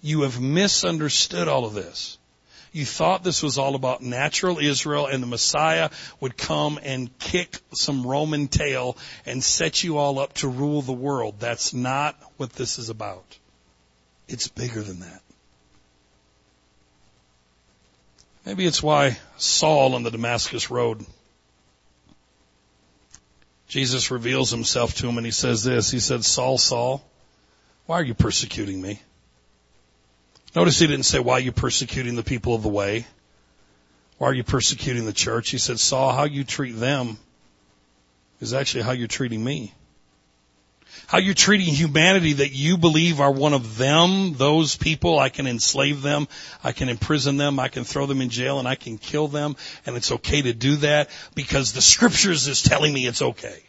You 0.01 0.21
have 0.21 0.39
misunderstood 0.39 1.47
all 1.47 1.65
of 1.65 1.73
this. 1.73 2.17
You 2.71 2.85
thought 2.85 3.23
this 3.23 3.43
was 3.43 3.59
all 3.59 3.75
about 3.75 4.01
natural 4.01 4.57
Israel 4.57 5.05
and 5.05 5.21
the 5.21 5.27
Messiah 5.27 5.91
would 6.19 6.35
come 6.35 6.79
and 6.81 7.15
kick 7.19 7.59
some 7.73 8.05
Roman 8.05 8.47
tail 8.47 8.97
and 9.27 9.43
set 9.43 9.83
you 9.83 9.97
all 9.97 10.17
up 10.17 10.33
to 10.35 10.47
rule 10.47 10.81
the 10.81 10.91
world. 10.91 11.35
That's 11.39 11.73
not 11.73 12.19
what 12.37 12.53
this 12.53 12.79
is 12.79 12.89
about. 12.89 13.37
It's 14.27 14.47
bigger 14.47 14.81
than 14.81 15.01
that. 15.01 15.21
Maybe 18.45 18.65
it's 18.65 18.81
why 18.83 19.17
Saul 19.37 19.93
on 19.93 20.03
the 20.03 20.11
Damascus 20.11 20.71
road, 20.71 21.05
Jesus 23.73 24.11
reveals 24.11 24.51
himself 24.51 24.93
to 24.97 25.09
him 25.09 25.17
and 25.17 25.25
he 25.25 25.31
says 25.31 25.63
this. 25.63 25.89
He 25.89 25.99
said, 25.99 26.23
Saul, 26.23 26.59
Saul, 26.59 27.03
why 27.87 27.95
are 27.95 28.03
you 28.03 28.13
persecuting 28.13 28.79
me? 28.79 29.01
Notice 30.55 30.77
he 30.77 30.85
didn't 30.85 31.05
say, 31.05 31.17
why 31.17 31.37
are 31.37 31.39
you 31.39 31.51
persecuting 31.51 32.15
the 32.15 32.21
people 32.21 32.53
of 32.53 32.61
the 32.61 32.69
way? 32.69 33.07
Why 34.19 34.27
are 34.27 34.33
you 34.35 34.43
persecuting 34.43 35.05
the 35.05 35.11
church? 35.11 35.49
He 35.49 35.57
said, 35.57 35.79
Saul, 35.79 36.11
how 36.11 36.25
you 36.25 36.43
treat 36.43 36.73
them 36.73 37.17
is 38.39 38.53
actually 38.53 38.83
how 38.83 38.91
you're 38.91 39.07
treating 39.07 39.43
me. 39.43 39.73
How 41.07 41.17
you're 41.17 41.33
treating 41.33 41.73
humanity 41.73 42.33
that 42.33 42.51
you 42.51 42.77
believe 42.77 43.19
are 43.19 43.31
one 43.31 43.53
of 43.53 43.77
them, 43.77 44.33
those 44.33 44.75
people, 44.75 45.19
I 45.19 45.29
can 45.29 45.47
enslave 45.47 46.01
them, 46.01 46.27
I 46.63 46.71
can 46.71 46.89
imprison 46.89 47.37
them, 47.37 47.59
I 47.59 47.67
can 47.67 47.83
throw 47.83 48.05
them 48.05 48.21
in 48.21 48.29
jail 48.29 48.59
and 48.59 48.67
I 48.67 48.75
can 48.75 48.97
kill 48.97 49.27
them 49.27 49.55
and 49.85 49.95
it's 49.95 50.11
okay 50.11 50.41
to 50.41 50.53
do 50.53 50.77
that 50.77 51.09
because 51.35 51.73
the 51.73 51.81
scriptures 51.93 52.47
is 52.47 52.61
telling 52.61 52.93
me 52.93 53.05
it's 53.05 53.21
okay. 53.21 53.63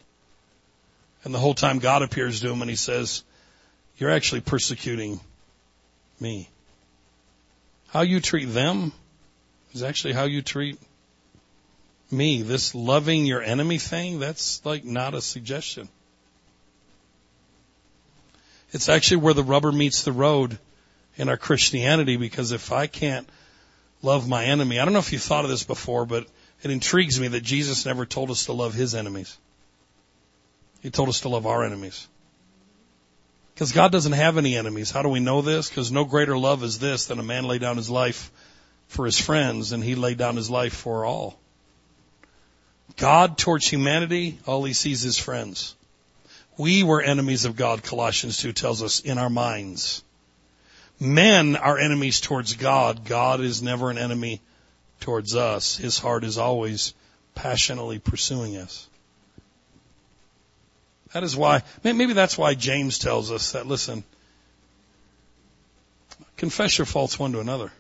And 1.25 1.35
the 1.35 1.39
whole 1.39 1.55
time 1.55 1.79
God 1.79 2.03
appears 2.03 2.41
to 2.41 2.51
him 2.51 2.61
and 2.61 2.71
he 2.71 2.77
says, 2.77 3.25
you're 3.97 4.11
actually 4.11 4.41
persecuting 4.41 5.21
me. 6.21 6.49
How 7.89 8.03
you 8.03 8.21
treat 8.21 8.47
them 8.47 8.93
is 9.73 9.83
actually 9.83 10.15
how 10.15 10.25
you 10.25 10.43
treat 10.43 10.79
me. 12.11 12.43
This 12.43 12.75
loving 12.75 13.27
your 13.27 13.43
enemy 13.43 13.79
thing, 13.79 14.19
that's 14.19 14.65
like 14.65 14.85
not 14.85 15.15
a 15.15 15.21
suggestion. 15.21 15.89
It's 18.75 18.89
actually 18.89 19.19
where 19.19 19.35
the 19.35 19.45
rubber 19.45 19.71
meets 19.71 20.03
the 20.03 20.11
road 20.11 20.59
in 21.17 21.29
our 21.29 21.37
Christianity 21.37 22.17
because 22.17 22.51
if 22.51 22.73
I 22.73 22.89
can't 22.89 23.29
love 24.03 24.29
my 24.29 24.47
enemy, 24.47 24.81
I 24.81 24.85
don't 24.85 24.93
know 24.93 24.99
if 24.99 25.13
you 25.13 25.19
thought 25.21 25.45
of 25.45 25.51
this 25.51 25.63
before, 25.63 26.07
but 26.07 26.27
it 26.61 26.73
intrigues 26.73 27.21
me 27.21 27.29
that 27.29 27.43
Jesus 27.45 27.87
never 27.87 28.05
told 28.05 28.33
us 28.33 28.47
to 28.47 28.53
love 28.53 28.75
his 28.75 28.97
enemies. 28.97 29.39
He 30.83 30.91
told 30.91 31.09
us 31.09 31.21
to 31.21 31.29
love 31.29 31.47
our 31.47 31.65
enemies. 31.65 32.09
Because 33.55 33.71
God 33.71 33.93
doesn't 33.93 34.13
have 34.13 34.39
any 34.39 34.57
enemies. 34.57 34.91
How 34.91 35.03
do 35.03 35.09
we 35.09 35.21
know 35.21 35.41
this? 35.41 35.69
Because 35.69 35.93
no 35.93 36.05
greater 36.05 36.37
love 36.37 36.65
is 36.65 36.81
this 36.81 37.07
than 37.07 37.21
a 37.21 37.23
man 37.23 37.45
lay 37.45 37.59
down 37.59 37.77
his 37.77 37.89
life 37.89 38.33
for 38.89 39.07
his 39.07 39.21
friends, 39.21 39.71
and 39.71 39.85
he 39.85 39.95
laid 39.95 40.19
down 40.19 40.35
his 40.35 40.51
life 40.51 40.75
for 40.75 41.05
all. 41.05 41.39
God 42.97 43.39
towards 43.39 43.69
humanity, 43.69 44.41
all 44.47 44.65
he 44.65 44.73
sees 44.73 45.05
is 45.05 45.17
friends. 45.17 45.77
We 46.57 46.83
were 46.83 47.03
enemies 47.03 47.45
of 47.45 47.57
God, 47.57 47.83
Colossians 47.83 48.39
2 48.39 48.53
tells 48.53 48.83
us, 48.83 49.01
in 49.01 49.19
our 49.19 49.31
minds. 49.31 50.03
Men 51.01 51.57
are 51.57 51.79
enemies 51.79 52.21
towards 52.21 52.55
God. 52.55 53.05
God 53.05 53.41
is 53.41 53.63
never 53.63 53.91
an 53.91 53.99
enemy 53.99 54.41
towards 55.01 55.35
us. 55.35 55.77
His 55.77 55.99
heart 55.99 56.23
is 56.23 56.39
always 56.39 56.95
passionately 57.35 57.99
pursuing 57.99 58.57
us. 58.57 58.89
That 61.13 61.25
is 61.25 61.37
why, 61.37 61.63
maybe 61.83 62.13
that's 62.13 62.39
why 62.39 62.55
James 62.55 62.99
tells 62.99 63.31
us 63.31 63.53
that, 63.53 63.67
listen, 63.67 64.05
confess 66.37 66.79
your 66.79 66.87
faults 66.87 67.19
one 67.19 67.33
to 67.33 67.41
another. 67.41 67.73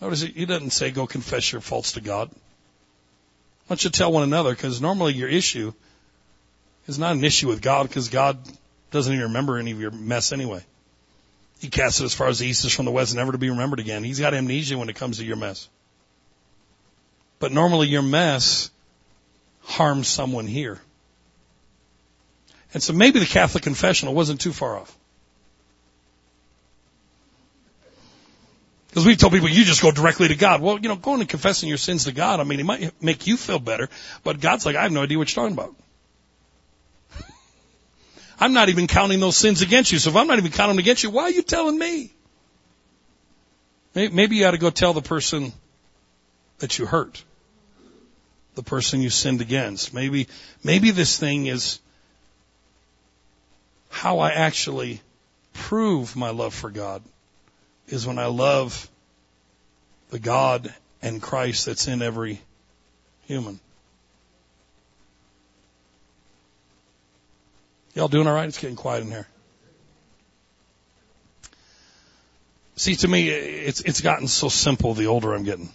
Notice 0.00 0.22
he 0.22 0.46
doesn't 0.46 0.70
say 0.70 0.90
go 0.90 1.06
confess 1.06 1.50
your 1.50 1.60
faults 1.60 1.92
to 1.92 2.00
God. 2.00 2.28
Why 2.30 3.74
don't 3.74 3.84
you 3.84 3.90
tell 3.90 4.12
one 4.12 4.22
another? 4.22 4.50
Because 4.50 4.80
normally 4.80 5.14
your 5.14 5.28
issue 5.28 5.72
is 6.88 6.98
not 6.98 7.12
an 7.12 7.22
issue 7.22 7.48
with 7.48 7.62
God 7.62 7.86
because 7.86 8.08
God 8.08 8.38
doesn't 8.90 9.12
even 9.12 9.26
remember 9.26 9.58
any 9.58 9.70
of 9.70 9.80
your 9.80 9.90
mess 9.90 10.32
anyway. 10.32 10.64
He 11.60 11.68
casts 11.68 12.00
it 12.00 12.04
as 12.04 12.14
far 12.14 12.28
as 12.28 12.38
the 12.38 12.46
east 12.46 12.64
is 12.64 12.72
from 12.72 12.86
the 12.86 12.90
west, 12.90 13.14
never 13.14 13.32
to 13.32 13.38
be 13.38 13.50
remembered 13.50 13.80
again. 13.80 14.04
He's 14.04 14.18
got 14.18 14.32
amnesia 14.32 14.78
when 14.78 14.88
it 14.88 14.96
comes 14.96 15.18
to 15.18 15.24
your 15.24 15.36
mess. 15.36 15.68
But 17.38 17.52
normally 17.52 17.88
your 17.88 18.02
mess 18.02 18.70
harms 19.62 20.08
someone 20.08 20.46
here. 20.46 20.80
And 22.72 22.82
so 22.82 22.92
maybe 22.92 23.18
the 23.18 23.26
Catholic 23.26 23.62
confessional 23.62 24.14
wasn't 24.14 24.40
too 24.40 24.52
far 24.52 24.78
off. 24.78 24.96
Because 28.88 29.04
we've 29.04 29.18
told 29.18 29.32
people 29.32 29.48
you 29.48 29.64
just 29.64 29.82
go 29.82 29.90
directly 29.90 30.28
to 30.28 30.34
God. 30.34 30.62
Well, 30.62 30.78
you 30.78 30.88
know, 30.88 30.96
going 30.96 31.20
and 31.20 31.28
confessing 31.28 31.68
your 31.68 31.78
sins 31.78 32.04
to 32.04 32.12
God, 32.12 32.40
I 32.40 32.44
mean, 32.44 32.60
it 32.60 32.64
might 32.64 33.02
make 33.02 33.26
you 33.26 33.36
feel 33.36 33.58
better, 33.58 33.88
but 34.24 34.40
God's 34.40 34.64
like, 34.64 34.76
I 34.76 34.82
have 34.82 34.92
no 34.92 35.02
idea 35.02 35.18
what 35.18 35.34
you're 35.34 35.42
talking 35.42 35.56
about. 35.56 35.74
I'm 38.40 38.52
not 38.52 38.68
even 38.68 38.86
counting 38.86 39.20
those 39.20 39.36
sins 39.36 39.62
against 39.62 39.90
you. 39.90 39.98
So 39.98 40.10
if 40.10 40.16
I'm 40.16 40.26
not 40.26 40.38
even 40.38 40.52
counting 40.52 40.76
them 40.76 40.78
against 40.78 41.02
you, 41.02 41.10
why 41.10 41.24
are 41.24 41.30
you 41.30 41.42
telling 41.42 41.78
me? 41.78 42.12
Maybe 43.94 44.36
you 44.36 44.46
ought 44.46 44.52
to 44.52 44.58
go 44.58 44.70
tell 44.70 44.92
the 44.92 45.02
person 45.02 45.52
that 46.58 46.78
you 46.78 46.86
hurt. 46.86 47.22
The 48.54 48.62
person 48.62 49.02
you 49.02 49.10
sinned 49.10 49.40
against. 49.40 49.92
Maybe, 49.92 50.28
maybe 50.62 50.90
this 50.90 51.18
thing 51.18 51.46
is 51.46 51.80
how 53.88 54.20
I 54.20 54.30
actually 54.30 55.00
prove 55.52 56.14
my 56.14 56.30
love 56.30 56.54
for 56.54 56.70
God 56.70 57.02
is 57.88 58.06
when 58.06 58.18
I 58.18 58.26
love 58.26 58.88
the 60.10 60.18
God 60.18 60.72
and 61.02 61.20
Christ 61.20 61.66
that's 61.66 61.88
in 61.88 62.02
every 62.02 62.40
human. 63.26 63.58
Y'all 67.98 68.06
doing 68.06 68.28
all 68.28 68.32
right? 68.32 68.46
It's 68.46 68.58
getting 68.58 68.76
quiet 68.76 69.02
in 69.02 69.10
here. 69.10 69.26
See, 72.76 72.94
to 72.94 73.08
me, 73.08 73.28
it's 73.28 73.80
it's 73.80 74.02
gotten 74.02 74.28
so 74.28 74.48
simple 74.48 74.94
the 74.94 75.08
older 75.08 75.34
I'm 75.34 75.42
getting. 75.42 75.68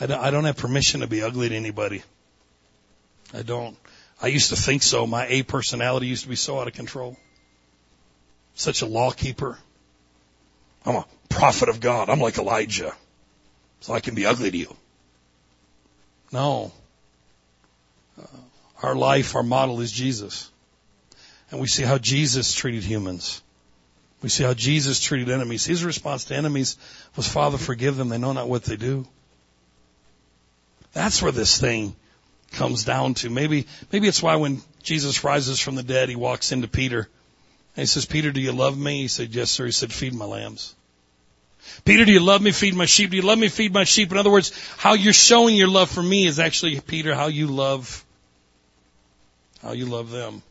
I 0.00 0.06
don't, 0.06 0.18
I 0.18 0.30
don't 0.30 0.44
have 0.44 0.56
permission 0.56 1.02
to 1.02 1.06
be 1.06 1.20
ugly 1.20 1.50
to 1.50 1.54
anybody. 1.54 2.02
I 3.34 3.42
don't. 3.42 3.76
I 4.22 4.28
used 4.28 4.48
to 4.48 4.56
think 4.56 4.82
so. 4.82 5.06
My 5.06 5.26
A 5.26 5.42
personality 5.42 6.06
used 6.06 6.22
to 6.22 6.30
be 6.30 6.36
so 6.36 6.58
out 6.58 6.68
of 6.68 6.72
control. 6.72 7.18
Such 8.54 8.80
a 8.80 8.86
law 8.86 9.10
keeper. 9.10 9.58
I'm 10.86 10.96
a 10.96 11.06
prophet 11.28 11.68
of 11.68 11.80
God. 11.80 12.08
I'm 12.08 12.20
like 12.20 12.38
Elijah. 12.38 12.94
So 13.80 13.92
I 13.92 14.00
can 14.00 14.14
be 14.14 14.24
ugly 14.24 14.50
to 14.50 14.56
you. 14.56 14.74
No. 16.32 16.72
Uh, 18.18 18.24
our 18.82 18.94
life, 18.94 19.36
our 19.36 19.42
model 19.42 19.82
is 19.82 19.92
Jesus. 19.92 20.50
And 21.50 21.60
we 21.60 21.66
see 21.66 21.82
how 21.82 21.98
Jesus 21.98 22.52
treated 22.52 22.84
humans. 22.84 23.42
We 24.22 24.28
see 24.28 24.44
how 24.44 24.54
Jesus 24.54 25.00
treated 25.00 25.30
enemies. 25.30 25.64
His 25.64 25.84
response 25.84 26.24
to 26.24 26.36
enemies 26.36 26.76
was, 27.16 27.28
Father, 27.28 27.56
forgive 27.56 27.96
them. 27.96 28.08
They 28.08 28.18
know 28.18 28.32
not 28.32 28.48
what 28.48 28.64
they 28.64 28.76
do. 28.76 29.06
That's 30.92 31.22
where 31.22 31.32
this 31.32 31.58
thing 31.58 31.94
comes 32.52 32.84
down 32.84 33.14
to. 33.14 33.30
Maybe, 33.30 33.66
maybe 33.92 34.08
it's 34.08 34.22
why 34.22 34.36
when 34.36 34.60
Jesus 34.82 35.22
rises 35.22 35.60
from 35.60 35.76
the 35.76 35.82
dead, 35.82 36.08
he 36.08 36.16
walks 36.16 36.50
into 36.50 36.66
Peter 36.66 37.08
and 37.76 37.82
he 37.82 37.86
says, 37.86 38.06
Peter, 38.06 38.32
do 38.32 38.40
you 38.40 38.52
love 38.52 38.76
me? 38.76 39.02
He 39.02 39.08
said, 39.08 39.34
yes, 39.34 39.50
sir. 39.50 39.66
He 39.66 39.72
said, 39.72 39.92
feed 39.92 40.14
my 40.14 40.24
lambs. 40.24 40.74
Peter, 41.84 42.04
do 42.04 42.12
you 42.12 42.20
love 42.20 42.42
me? 42.42 42.50
Feed 42.50 42.74
my 42.74 42.86
sheep. 42.86 43.10
Do 43.10 43.16
you 43.16 43.22
love 43.22 43.38
me? 43.38 43.48
Feed 43.48 43.72
my 43.72 43.84
sheep. 43.84 44.10
In 44.10 44.18
other 44.18 44.30
words, 44.30 44.52
how 44.76 44.94
you're 44.94 45.12
showing 45.12 45.54
your 45.54 45.68
love 45.68 45.90
for 45.90 46.02
me 46.02 46.26
is 46.26 46.40
actually, 46.40 46.80
Peter, 46.80 47.14
how 47.14 47.26
you 47.26 47.46
love, 47.46 48.04
how 49.62 49.72
you 49.72 49.86
love 49.86 50.10
them. 50.10 50.42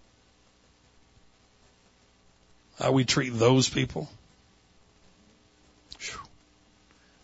How 2.80 2.91
we 2.91 3.05
treat 3.05 3.30
those 3.30 3.69
people. 3.69 4.09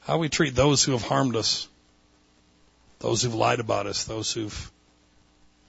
How 0.01 0.17
we 0.17 0.29
treat 0.29 0.55
those 0.55 0.83
who 0.83 0.91
have 0.93 1.03
harmed 1.03 1.35
us 1.35 1.67
those 3.03 3.21
who've 3.21 3.35
lied 3.35 3.59
about 3.59 3.85
us, 3.85 4.05
those 4.05 4.31
who've 4.31 4.71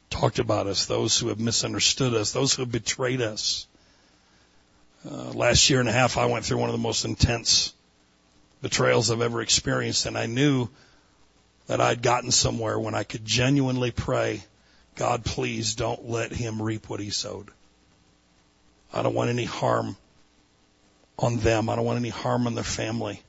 talked 0.09 0.39
about 0.39 0.69
us, 0.69 0.87
those 0.87 1.19
who 1.19 1.29
have 1.29 1.41
misunderstood 1.41 2.15
us, 2.15 2.31
those 2.31 2.55
who 2.55 2.63
have 2.63 2.71
betrayed 2.71 3.21
us. 3.21 3.67
Uh, 5.05 5.33
last 5.33 5.69
year 5.69 5.81
and 5.81 5.89
a 5.89 5.93
half, 5.93 6.17
I 6.17 6.27
went 6.27 6.45
through 6.45 6.59
one 6.59 6.69
of 6.69 6.75
the 6.75 6.79
most 6.79 7.05
intense 7.05 7.75
betrayals 8.63 9.11
I've 9.11 9.21
ever 9.21 9.43
experienced, 9.43 10.07
and 10.07 10.17
I 10.17 10.27
knew 10.27 10.69
that 11.67 11.81
I'd 11.81 12.03
gotten 12.03 12.31
somewhere 12.31 12.79
when 12.79 12.95
I 12.95 13.03
could 13.03 13.25
genuinely 13.25 13.91
pray, 13.91 14.45
God, 14.95 15.25
please 15.25 15.75
don't 15.75 16.09
let 16.09 16.31
him 16.31 16.63
reap 16.63 16.89
what 16.89 17.01
he 17.01 17.11
sowed. 17.11 17.51
I 18.95 19.03
don't 19.03 19.15
want 19.15 19.31
any 19.31 19.45
harm 19.45 19.97
on 21.19 21.39
them. 21.39 21.69
I 21.69 21.77
don't 21.77 21.85
want 21.85 21.99
any 21.99 22.11
harm 22.11 22.47
on 22.47 22.55
their 22.55 22.65
family. 22.65 23.21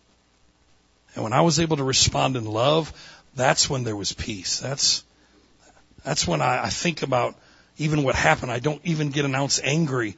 And 1.16 1.24
when 1.24 1.34
I 1.34 1.42
was 1.42 1.60
able 1.60 1.78
to 1.78 1.84
respond 1.84 2.36
in 2.36 2.46
love, 2.46 2.94
that's 3.36 3.70
when 3.70 3.84
there 3.84 3.96
was 3.96 4.14
peace. 4.14 4.60
That's, 4.60 5.04
that's 6.04 6.28
when 6.28 6.42
I, 6.42 6.66
I 6.66 6.70
think 6.70 7.02
about 7.02 7.36
even 7.78 8.04
what 8.04 8.16
happened. 8.16 8.52
I 8.52 8.60
don't 8.60 8.82
even 8.84 9.10
get 9.10 9.26
an 9.26 9.34
ounce 9.34 9.60
angry. 9.64 10.16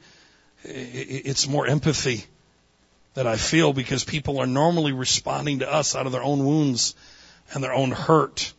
It's 0.64 1.48
more 1.48 1.66
empathy 1.66 2.24
that 3.14 3.26
I 3.26 3.36
feel 3.36 3.72
because 3.72 4.04
people 4.04 4.38
are 4.40 4.46
normally 4.46 4.92
responding 4.92 5.60
to 5.60 5.72
us 5.72 5.96
out 5.96 6.06
of 6.06 6.12
their 6.12 6.22
own 6.22 6.44
wounds 6.44 6.94
and 7.52 7.64
their 7.64 7.72
own 7.72 7.90
hurt 7.90 8.52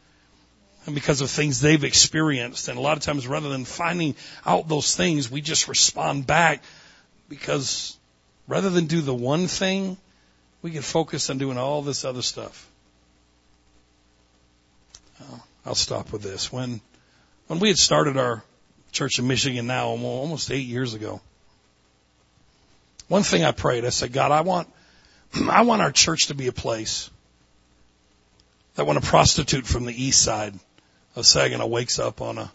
and 0.85 0.95
because 0.95 1.21
of 1.21 1.29
things 1.29 1.61
they've 1.61 1.83
experienced. 1.83 2.67
And 2.67 2.77
a 2.77 2.81
lot 2.81 2.97
of 2.97 3.03
times 3.03 3.27
rather 3.27 3.49
than 3.49 3.63
finding 3.63 4.15
out 4.45 4.67
those 4.67 4.95
things, 4.95 5.29
we 5.29 5.41
just 5.41 5.67
respond 5.67 6.25
back 6.25 6.63
because 7.29 7.97
rather 8.47 8.69
than 8.69 8.87
do 8.87 9.01
the 9.01 9.13
one 9.13 9.47
thing, 9.47 9.95
we 10.61 10.71
get 10.71 10.83
focus 10.83 11.29
on 11.29 11.37
doing 11.37 11.57
all 11.57 11.81
this 11.81 12.03
other 12.03 12.23
stuff. 12.23 12.69
I'll 15.65 15.75
stop 15.75 16.11
with 16.11 16.23
this. 16.23 16.51
When, 16.51 16.81
when 17.47 17.59
we 17.59 17.67
had 17.67 17.77
started 17.77 18.17
our 18.17 18.43
church 18.91 19.19
in 19.19 19.27
Michigan 19.27 19.67
now 19.67 19.89
almost 19.89 20.51
eight 20.51 20.65
years 20.65 20.95
ago, 20.95 21.21
one 23.07 23.23
thing 23.23 23.43
I 23.43 23.51
prayed, 23.51 23.85
I 23.85 23.89
said, 23.89 24.11
God, 24.11 24.31
I 24.31 24.41
want, 24.41 24.67
I 25.49 25.61
want 25.61 25.81
our 25.81 25.91
church 25.91 26.27
to 26.27 26.33
be 26.33 26.47
a 26.47 26.51
place 26.51 27.09
that 28.75 28.85
when 28.85 28.97
a 28.97 29.01
prostitute 29.01 29.67
from 29.67 29.85
the 29.85 30.03
east 30.03 30.21
side 30.21 30.53
of 31.15 31.25
Saginaw 31.25 31.67
wakes 31.67 31.99
up 31.99 32.21
on 32.21 32.37
a 32.37 32.51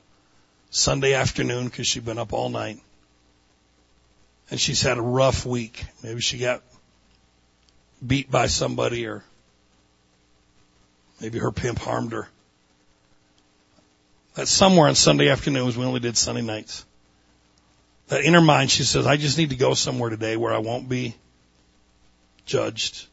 Sunday 0.71 1.15
afternoon 1.15 1.67
because 1.67 1.87
she's 1.87 2.03
been 2.03 2.19
up 2.19 2.33
all 2.33 2.49
night 2.49 2.81
and 4.51 4.61
she's 4.61 4.83
had 4.83 4.99
a 4.99 5.03
rough 5.03 5.47
week. 5.47 5.85
Maybe 6.03 6.21
she 6.21 6.39
got 6.39 6.63
beat 8.05 8.31
by 8.31 8.47
somebody 8.47 9.07
or 9.07 9.25
maybe 11.21 11.39
her 11.39 11.53
pimp 11.53 11.79
harmed 11.79 12.13
her. 12.13 12.29
That 14.35 14.49
somewhere 14.49 14.89
on 14.89 14.95
Sunday 14.95 15.29
afternoons, 15.29 15.77
we 15.77 15.85
only 15.85 16.01
did 16.01 16.17
Sunday 16.17 16.43
nights 16.43 16.85
that 18.09 18.25
in 18.25 18.35
her 18.35 18.41
mind, 18.41 18.71
she 18.71 18.85
says, 18.85 19.07
I 19.07 19.17
just 19.17 19.39
need 19.39 19.51
to 19.51 19.57
go 19.57 19.75
somewhere 19.75 20.11
today 20.11 20.37
where 20.37 20.53
I 20.53 20.59
won't 20.59 20.89
be 20.89 21.15
judged. 22.45 23.07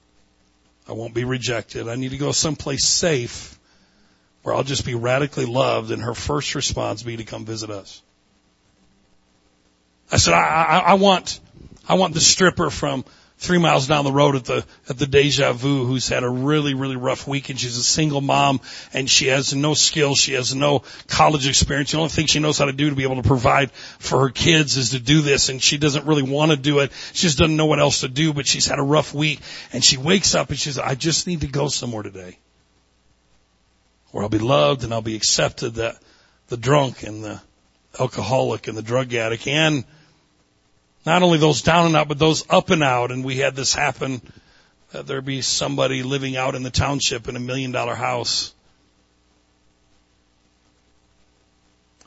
I 0.88 0.94
won't 0.94 1.14
be 1.14 1.24
rejected. 1.24 1.88
I 1.88 1.96
need 1.96 2.12
to 2.12 2.18
go 2.18 2.32
someplace 2.32 2.86
safe 2.86 3.58
where 4.44 4.54
I'll 4.54 4.64
just 4.64 4.86
be 4.86 4.96
radically 4.96 5.46
loved 5.46 5.92
and 5.92 6.02
her 6.02 6.14
first 6.14 6.56
response 6.56 7.04
be 7.04 7.18
to 7.18 7.24
come 7.24 7.46
visit 7.46 7.70
us. 7.70 8.02
I 10.12 10.18
said, 10.18 10.34
I, 10.34 10.39
I, 10.39 10.80
I 10.80 10.93
want, 10.95 11.39
I 11.88 11.95
want 11.95 12.14
the 12.14 12.20
stripper 12.20 12.70
from 12.70 13.05
three 13.41 13.57
miles 13.57 13.88
down 13.88 14.05
the 14.05 14.12
road 14.12 14.36
at 14.36 14.45
the 14.45 14.64
at 14.88 14.99
the 14.99 15.07
Deja 15.07 15.51
Vu 15.51 15.84
who's 15.84 16.07
had 16.07 16.24
a 16.24 16.30
really 16.30 16.76
really 16.76 16.95
rough 16.95 17.28
week 17.28 17.49
and 17.49 17.59
she's 17.59 17.76
a 17.76 17.84
single 17.84 18.22
mom 18.22 18.62
and 18.93 19.09
she 19.09 19.28
has 19.28 19.55
no 19.55 19.74
skills. 19.74 20.20
She 20.20 20.34
has 20.34 20.53
no 20.53 20.84
college 21.07 21.47
experience. 21.47 21.91
The 21.91 21.97
only 21.97 22.09
thing 22.09 22.28
she 22.28 22.39
knows 22.39 22.59
how 22.59 22.66
to 22.66 22.72
do 22.72 22.91
to 22.91 22.95
be 22.95 23.01
able 23.01 23.16
to 23.16 23.28
provide 23.28 23.72
for 23.72 24.20
her 24.20 24.30
kids 24.30 24.78
is 24.78 24.91
to 24.91 24.99
do 24.99 25.22
this 25.22 25.49
and 25.49 25.62
she 25.62 25.80
doesn't 25.80 26.05
really 26.05 26.22
want 26.22 26.51
to 26.51 26.57
do 26.57 26.80
it. 26.80 26.91
She 27.14 27.24
just 27.24 27.39
doesn't 27.39 27.57
know 27.57 27.66
what 27.66 27.80
else 27.80 28.01
to 28.01 28.07
do 28.07 28.32
but 28.32 28.45
she's 28.45 28.68
had 28.68 28.78
a 28.78 28.84
rough 28.84 29.12
week 29.12 29.39
and 29.74 29.84
she 29.84 29.97
wakes 29.97 30.36
up 30.36 30.49
and 30.49 30.59
she 30.59 30.70
says 30.70 30.78
I 30.78 30.93
just 30.93 31.26
need 31.26 31.41
to 31.41 31.47
go 31.47 31.68
somewhere 31.68 32.03
today 32.03 32.38
where 34.12 34.24
I'll 34.24 34.30
be 34.30 34.38
loved 34.38 34.84
and 34.84 34.93
I'll 34.93 35.01
be 35.01 35.16
accepted 35.16 35.76
that 35.76 35.97
the 36.49 36.57
drunk 36.57 37.01
and 37.01 37.24
the 37.24 37.41
alcoholic 37.99 38.68
and 38.68 38.78
the 38.78 38.84
drug 38.84 39.16
addict 39.16 39.47
and 39.47 39.84
not 41.06 41.24
only 41.24 41.38
those 41.38 41.62
down 41.62 41.88
and 41.88 41.95
out, 41.95 42.08
but 42.08 42.20
those 42.20 42.45
up 42.49 42.70
and 42.70 42.84
out. 42.84 43.12
And 43.12 43.24
we 43.24 43.38
had 43.38 43.56
this 43.56 43.74
happen 43.74 44.22
uh, 44.93 44.97
that 44.97 45.08
there 45.08 45.22
be 45.22 45.41
somebody 45.41 46.04
living 46.04 46.38
out 46.38 46.56
in 46.56 46.64
the 46.64 46.70
township 46.70 47.28
in 47.28 47.36
a 47.36 47.39
million 47.39 47.72
dollar 47.72 47.95
house 47.95 48.54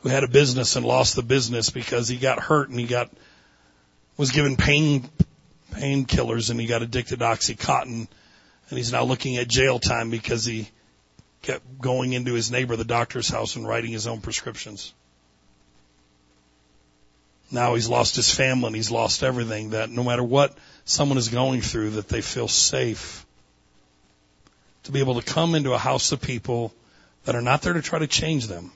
who 0.03 0.11
had 0.11 0.22
a 0.22 0.28
business 0.28 0.76
and 0.76 0.84
lost 0.84 1.16
the 1.16 1.22
business 1.22 1.70
because 1.70 2.09
he 2.09 2.16
got 2.16 2.38
hurt 2.38 2.68
and 2.68 2.78
he 2.78 2.86
got, 2.86 3.11
was 4.16 4.32
given 4.32 4.55
pain, 4.57 5.09
painkillers 5.72 6.51
and 6.51 6.61
he 6.61 6.66
got 6.66 6.82
addicted 6.82 7.20
to 7.20 7.24
Oxycontin 7.24 8.07
and 8.68 8.78
he's 8.78 8.92
now 8.92 9.05
looking 9.05 9.36
at 9.38 9.49
jail 9.49 9.78
time 9.78 10.11
because 10.11 10.45
he 10.45 10.68
kept 11.42 11.78
going 11.78 12.12
into 12.12 12.32
his 12.32 12.51
neighbor, 12.51 12.76
the 12.76 12.84
doctor's 12.84 13.28
house 13.28 13.57
and 13.57 13.66
writing 13.66 13.92
his 13.92 14.07
own 14.07 14.20
prescriptions. 14.20 14.92
Now 17.51 17.74
he's 17.74 17.88
lost 17.88 18.16
his 18.16 18.32
family 18.32 18.68
and 18.68 18.76
he's 18.76 18.90
lost 18.90 19.22
everything 19.22 19.70
that 19.70 19.90
no 19.90 20.03
matter 20.03 20.22
what 20.22 20.57
someone 20.84 21.18
is 21.18 21.28
going 21.28 21.61
through 21.61 21.90
that 21.90 22.09
they 22.09 22.20
feel 22.20 22.49
safe 22.49 23.24
to 24.84 24.92
be 24.92 25.01
able 25.01 25.20
to 25.20 25.22
come 25.22 25.55
into 25.55 25.72
a 25.72 25.78
house 25.78 26.12
of 26.12 26.20
people 26.20 26.72
that 27.24 27.34
are 27.34 27.42
not 27.42 27.62
there 27.62 27.72
to 27.72 27.82
try 27.82 27.99
to 27.99 28.07
change 28.07 28.47
them, 28.47 28.70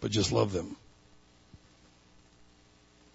but 0.00 0.10
just 0.10 0.32
love 0.32 0.52
them. 0.52 0.76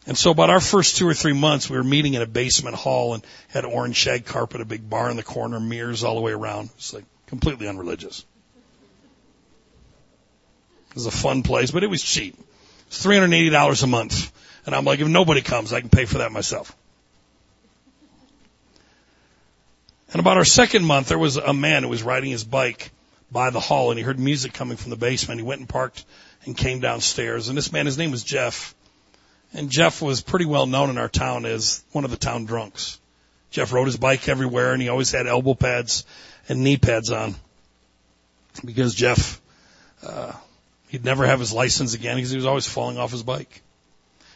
And 0.08 0.18
so 0.18 0.32
about 0.32 0.50
our 0.50 0.62
first 0.62 0.98
two 0.98 1.08
or 1.08 1.14
three 1.14 1.34
months, 1.34 1.70
we 1.70 1.78
were 1.78 1.84
meeting 1.84 2.14
in 2.14 2.22
a 2.22 2.28
basement 2.28 2.76
hall 2.76 3.16
and 3.16 3.26
had 3.50 3.66
orange 3.66 3.96
shag 3.96 4.26
carpet, 4.26 4.62
a 4.62 4.66
big 4.66 4.88
bar 4.88 5.10
in 5.10 5.18
the 5.18 5.24
corner, 5.24 5.60
mirrors 5.60 6.04
all 6.04 6.16
the 6.16 6.22
way 6.22 6.32
around. 6.32 6.70
It's 6.78 6.94
like 6.94 7.06
completely 7.26 7.68
unreligious. 7.68 8.24
It 10.90 10.96
was 10.96 11.08
a 11.08 11.12
fun 11.12 11.44
place, 11.44 11.72
but 11.72 11.84
it 11.84 11.90
was 11.90 12.04
cheap. 12.04 12.38
It's 12.96 13.06
$380 13.06 13.84
a 13.84 13.88
month. 13.88 14.32
And 14.66 14.74
I'm 14.74 14.86
like, 14.86 15.02
if 15.02 15.08
nobody 15.08 15.42
comes, 15.42 15.74
I 15.74 15.82
can 15.82 15.90
pay 15.90 16.06
for 16.06 16.20
that 16.20 16.32
myself. 16.32 16.76
And 20.14 20.22
about 20.22 20.38
our 20.38 20.46
second 20.46 20.86
month, 20.86 21.10
there 21.10 21.20
was 21.20 21.36
a 21.36 21.54
man 21.54 21.84
who 21.84 21.90
was 21.90 22.04
riding 22.04 22.32
his 22.32 22.46
bike 22.46 22.92
by 23.30 23.50
the 23.50 23.60
hall 23.60 23.92
and 23.92 24.00
he 24.00 24.04
heard 24.04 24.18
music 24.18 24.54
coming 24.54 24.78
from 24.78 24.92
the 24.92 24.96
basement. 24.96 25.42
He 25.42 25.46
went 25.46 25.60
and 25.60 25.68
parked 25.68 26.06
and 26.46 26.56
came 26.56 26.80
downstairs. 26.80 27.50
And 27.50 27.58
this 27.58 27.70
man, 27.70 27.86
his 27.86 27.98
name 27.98 28.12
was 28.12 28.24
Jeff. 28.24 28.74
And 29.54 29.70
Jeff 29.70 30.02
was 30.02 30.22
pretty 30.22 30.46
well 30.46 30.66
known 30.66 30.90
in 30.90 30.98
our 30.98 31.10
town 31.10 31.46
as 31.46 31.84
one 31.92 32.06
of 32.06 32.12
the 32.12 32.18
town 32.18 32.46
drunks. 32.46 32.98
Jeff 33.52 33.74
rode 33.74 33.88
his 33.88 33.98
bike 33.98 34.30
everywhere 34.30 34.72
and 34.72 34.82
he 34.82 34.88
always 34.88 35.12
had 35.12 35.28
elbow 35.28 35.54
pads 35.54 36.06
and 36.48 36.64
knee 36.64 36.78
pads 36.78 37.12
on 37.12 37.36
because 38.64 38.96
Jeff, 38.96 39.42
uh, 40.02 40.32
He'd 40.96 41.04
never 41.04 41.26
have 41.26 41.42
his 41.42 41.52
license 41.52 41.94
again 41.94 42.16
because 42.16 42.30
he 42.30 42.38
was 42.38 42.46
always 42.46 42.66
falling 42.66 42.98
off 42.98 43.12
his 43.12 43.22
bike. 43.22 43.62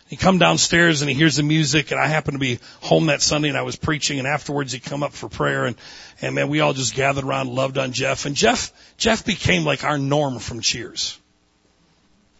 He 0.09 0.17
come 0.17 0.39
downstairs 0.39 1.01
and 1.01 1.09
he 1.09 1.15
hears 1.15 1.37
the 1.37 1.43
music 1.43 1.91
and 1.91 2.01
I 2.01 2.07
happened 2.07 2.35
to 2.35 2.39
be 2.39 2.59
home 2.81 3.05
that 3.05 3.21
Sunday 3.21 3.47
and 3.47 3.57
I 3.57 3.61
was 3.61 3.77
preaching 3.77 4.19
and 4.19 4.27
afterwards 4.27 4.73
he 4.73 4.81
come 4.81 5.01
up 5.01 5.13
for 5.13 5.29
prayer 5.29 5.63
and, 5.63 5.77
and 6.21 6.35
man, 6.35 6.49
we 6.49 6.59
all 6.59 6.73
just 6.73 6.95
gathered 6.95 7.23
around, 7.23 7.47
loved 7.47 7.77
on 7.77 7.93
Jeff 7.93 8.25
and 8.25 8.35
Jeff, 8.35 8.73
Jeff 8.97 9.25
became 9.25 9.63
like 9.63 9.85
our 9.85 9.97
norm 9.97 10.39
from 10.39 10.59
Cheers. 10.59 11.17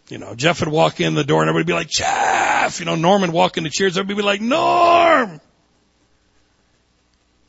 You 0.09 0.17
know, 0.17 0.35
Jeff 0.35 0.59
would 0.59 0.67
walk 0.67 0.99
in 0.99 1.15
the 1.15 1.23
door 1.23 1.41
and 1.41 1.49
everybody 1.49 1.71
would 1.71 1.79
be 1.79 1.85
like, 1.85 1.89
Jeff! 1.89 2.81
You 2.81 2.87
know, 2.87 2.97
Norman 2.97 3.31
walk 3.31 3.55
into 3.55 3.69
Cheers, 3.69 3.97
everybody 3.97 4.15
would 4.15 4.21
be 4.23 4.25
like, 4.25 4.41
Norm! 4.41 5.39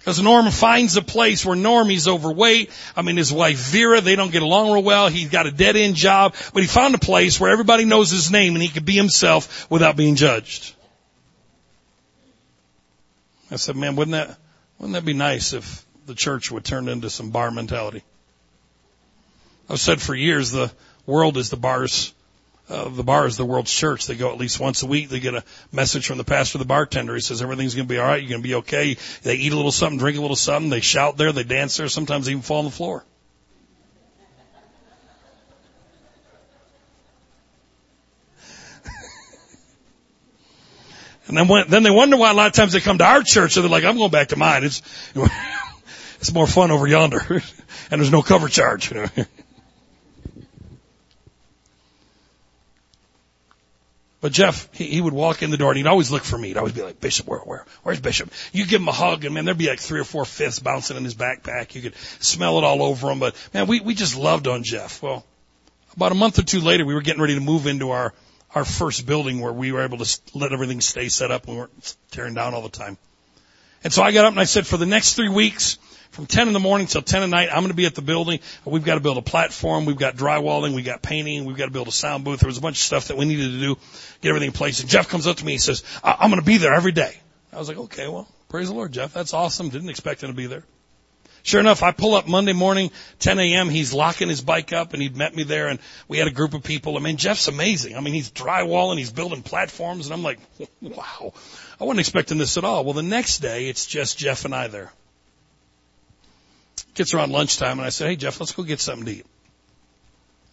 Because 0.00 0.20
Norm 0.22 0.50
finds 0.50 0.96
a 0.96 1.02
place 1.02 1.44
where 1.44 1.56
Normie's 1.56 2.08
overweight. 2.08 2.70
I 2.96 3.02
mean, 3.02 3.18
his 3.18 3.30
wife 3.30 3.58
Vera, 3.58 4.00
they 4.00 4.16
don't 4.16 4.32
get 4.32 4.40
along 4.40 4.72
real 4.72 4.82
well. 4.82 5.08
He's 5.08 5.28
got 5.28 5.46
a 5.46 5.50
dead 5.50 5.76
end 5.76 5.94
job, 5.94 6.34
but 6.54 6.62
he 6.62 6.66
found 6.66 6.94
a 6.94 6.98
place 6.98 7.38
where 7.38 7.50
everybody 7.50 7.84
knows 7.84 8.10
his 8.10 8.30
name 8.30 8.54
and 8.54 8.62
he 8.62 8.70
could 8.70 8.86
be 8.86 8.94
himself 8.94 9.70
without 9.70 9.96
being 9.96 10.14
judged. 10.14 10.74
I 13.50 13.56
said, 13.56 13.76
man, 13.76 13.94
wouldn't 13.94 14.12
that, 14.12 14.38
wouldn't 14.78 14.94
that 14.94 15.04
be 15.04 15.12
nice 15.12 15.52
if 15.52 15.84
the 16.06 16.14
church 16.14 16.50
would 16.50 16.64
turn 16.64 16.88
into 16.88 17.10
some 17.10 17.30
bar 17.30 17.50
mentality? 17.50 18.02
I've 19.68 19.80
said 19.80 20.00
for 20.00 20.14
years 20.14 20.50
the 20.50 20.72
world 21.04 21.36
is 21.36 21.50
the 21.50 21.56
bar's 21.56 22.14
uh, 22.70 22.88
the 22.88 23.02
bar 23.02 23.26
is 23.26 23.36
the 23.36 23.44
world's 23.44 23.72
church. 23.72 24.06
They 24.06 24.14
go 24.14 24.30
at 24.30 24.38
least 24.38 24.60
once 24.60 24.84
a 24.84 24.86
week. 24.86 25.08
They 25.08 25.18
get 25.18 25.34
a 25.34 25.42
message 25.72 26.06
from 26.06 26.18
the 26.18 26.24
pastor, 26.24 26.58
the 26.58 26.64
bartender. 26.64 27.16
He 27.16 27.20
says 27.20 27.42
everything's 27.42 27.74
going 27.74 27.88
to 27.88 27.92
be 27.92 27.98
all 27.98 28.06
right. 28.06 28.22
You're 28.22 28.30
going 28.30 28.42
to 28.42 28.48
be 28.48 28.54
okay. 28.56 28.96
They 29.22 29.34
eat 29.34 29.52
a 29.52 29.56
little 29.56 29.72
something, 29.72 29.98
drink 29.98 30.18
a 30.18 30.20
little 30.20 30.36
something. 30.36 30.70
They 30.70 30.80
shout 30.80 31.16
there. 31.16 31.32
They 31.32 31.42
dance 31.42 31.76
there. 31.76 31.88
Sometimes 31.88 32.26
they 32.26 32.32
even 32.32 32.42
fall 32.42 32.60
on 32.60 32.66
the 32.66 32.70
floor. 32.70 33.04
and 41.26 41.36
then 41.36 41.48
when, 41.48 41.68
then 41.68 41.82
they 41.82 41.90
wonder 41.90 42.16
why 42.16 42.30
a 42.30 42.34
lot 42.34 42.46
of 42.46 42.52
times 42.52 42.72
they 42.72 42.80
come 42.80 42.98
to 42.98 43.04
our 43.04 43.24
church. 43.24 43.54
So 43.54 43.62
they're 43.62 43.70
like, 43.70 43.82
I'm 43.82 43.96
going 43.96 44.12
back 44.12 44.28
to 44.28 44.36
mine. 44.36 44.62
It's 44.62 44.80
it's 46.20 46.32
more 46.32 46.46
fun 46.46 46.70
over 46.70 46.86
yonder, 46.86 47.18
and 47.90 48.00
there's 48.00 48.12
no 48.12 48.22
cover 48.22 48.46
charge. 48.46 48.92
But 54.20 54.32
Jeff, 54.32 54.68
he, 54.74 54.86
he 54.86 55.00
would 55.00 55.14
walk 55.14 55.42
in 55.42 55.50
the 55.50 55.56
door 55.56 55.70
and 55.70 55.78
he'd 55.78 55.86
always 55.86 56.10
look 56.10 56.24
for 56.24 56.36
me. 56.36 56.48
He'd 56.48 56.58
always 56.58 56.74
be 56.74 56.82
like, 56.82 57.00
Bishop, 57.00 57.26
where, 57.26 57.40
where, 57.40 57.64
where's 57.82 58.00
Bishop? 58.00 58.30
You 58.52 58.66
give 58.66 58.82
him 58.82 58.88
a 58.88 58.92
hug 58.92 59.24
and 59.24 59.34
man, 59.34 59.46
there'd 59.46 59.56
be 59.56 59.68
like 59.68 59.80
three 59.80 60.00
or 60.00 60.04
four 60.04 60.24
fifths 60.24 60.58
bouncing 60.58 60.96
in 60.96 61.04
his 61.04 61.14
backpack. 61.14 61.74
You 61.74 61.82
could 61.82 61.96
smell 62.18 62.58
it 62.58 62.64
all 62.64 62.82
over 62.82 63.10
him. 63.10 63.18
But 63.18 63.34
man, 63.54 63.66
we, 63.66 63.80
we 63.80 63.94
just 63.94 64.16
loved 64.16 64.46
on 64.46 64.62
Jeff. 64.62 65.02
Well, 65.02 65.24
about 65.96 66.12
a 66.12 66.16
month 66.16 66.38
or 66.38 66.42
two 66.42 66.60
later, 66.60 66.84
we 66.84 66.94
were 66.94 67.00
getting 67.00 67.22
ready 67.22 67.34
to 67.34 67.40
move 67.40 67.66
into 67.66 67.90
our, 67.90 68.12
our 68.54 68.64
first 68.64 69.06
building 69.06 69.40
where 69.40 69.52
we 69.52 69.72
were 69.72 69.82
able 69.82 69.98
to 69.98 70.20
let 70.34 70.52
everything 70.52 70.82
stay 70.82 71.08
set 71.08 71.30
up. 71.30 71.48
We 71.48 71.56
weren't 71.56 71.96
tearing 72.10 72.34
down 72.34 72.52
all 72.52 72.62
the 72.62 72.68
time. 72.68 72.98
And 73.82 73.92
so 73.92 74.02
I 74.02 74.12
got 74.12 74.26
up 74.26 74.32
and 74.32 74.40
I 74.40 74.44
said, 74.44 74.66
for 74.66 74.76
the 74.76 74.84
next 74.84 75.14
three 75.14 75.30
weeks, 75.30 75.78
from 76.10 76.26
10 76.26 76.48
in 76.48 76.52
the 76.52 76.60
morning 76.60 76.86
till 76.86 77.02
10 77.02 77.22
at 77.22 77.28
night, 77.28 77.48
I'm 77.50 77.60
going 77.60 77.68
to 77.68 77.74
be 77.74 77.86
at 77.86 77.94
the 77.94 78.02
building. 78.02 78.40
We've 78.64 78.84
got 78.84 78.94
to 78.94 79.00
build 79.00 79.16
a 79.16 79.22
platform. 79.22 79.84
We've 79.84 79.96
got 79.96 80.16
drywalling. 80.16 80.74
We've 80.74 80.84
got 80.84 81.02
painting. 81.02 81.44
We've 81.44 81.56
got 81.56 81.66
to 81.66 81.70
build 81.70 81.88
a 81.88 81.92
sound 81.92 82.24
booth. 82.24 82.40
There 82.40 82.48
was 82.48 82.58
a 82.58 82.60
bunch 82.62 82.78
of 82.78 82.82
stuff 82.82 83.08
that 83.08 83.16
we 83.16 83.24
needed 83.24 83.52
to 83.52 83.60
do, 83.60 83.78
get 84.20 84.30
everything 84.30 84.48
in 84.48 84.52
place. 84.52 84.80
And 84.80 84.88
Jeff 84.88 85.08
comes 85.08 85.26
up 85.26 85.36
to 85.36 85.44
me 85.44 85.52
and 85.52 85.62
says, 85.62 85.84
I'm 86.02 86.30
going 86.30 86.40
to 86.40 86.46
be 86.46 86.56
there 86.56 86.74
every 86.74 86.92
day. 86.92 87.16
I 87.52 87.58
was 87.58 87.68
like, 87.68 87.78
okay, 87.78 88.08
well, 88.08 88.28
Praise 88.50 88.66
the 88.66 88.74
Lord, 88.74 88.90
Jeff. 88.90 89.14
That's 89.14 89.32
awesome. 89.32 89.68
Didn't 89.68 89.90
expect 89.90 90.24
him 90.24 90.30
to 90.30 90.34
be 90.34 90.46
there. 90.46 90.64
Sure 91.44 91.60
enough, 91.60 91.84
I 91.84 91.92
pull 91.92 92.14
up 92.16 92.26
Monday 92.26 92.52
morning, 92.52 92.90
10 93.20 93.38
a.m. 93.38 93.70
He's 93.70 93.94
locking 93.94 94.28
his 94.28 94.42
bike 94.42 94.72
up 94.72 94.92
and 94.92 95.00
he'd 95.00 95.16
met 95.16 95.34
me 95.34 95.44
there 95.44 95.68
and 95.68 95.78
we 96.08 96.18
had 96.18 96.26
a 96.26 96.32
group 96.32 96.52
of 96.52 96.64
people. 96.64 96.96
I 96.96 97.00
mean, 97.00 97.16
Jeff's 97.16 97.46
amazing. 97.46 97.96
I 97.96 98.00
mean, 98.00 98.12
he's 98.12 98.30
drywalling, 98.30 98.98
he's 98.98 99.12
building 99.12 99.42
platforms 99.42 100.06
and 100.06 100.12
I'm 100.12 100.24
like, 100.24 100.40
wow, 100.82 101.32
I 101.80 101.84
wasn't 101.84 102.00
expecting 102.00 102.38
this 102.38 102.58
at 102.58 102.64
all. 102.64 102.84
Well, 102.84 102.92
the 102.92 103.04
next 103.04 103.38
day 103.38 103.68
it's 103.68 103.86
just 103.86 104.18
Jeff 104.18 104.44
and 104.44 104.54
I 104.54 104.66
there. 104.66 104.92
Gets 107.00 107.14
around 107.14 107.32
lunchtime 107.32 107.78
and 107.78 107.86
I 107.86 107.88
said, 107.88 108.08
hey 108.08 108.16
Jeff, 108.16 108.38
let's 108.40 108.52
go 108.52 108.62
get 108.62 108.78
something 108.78 109.06
to 109.06 109.12
eat. 109.12 109.26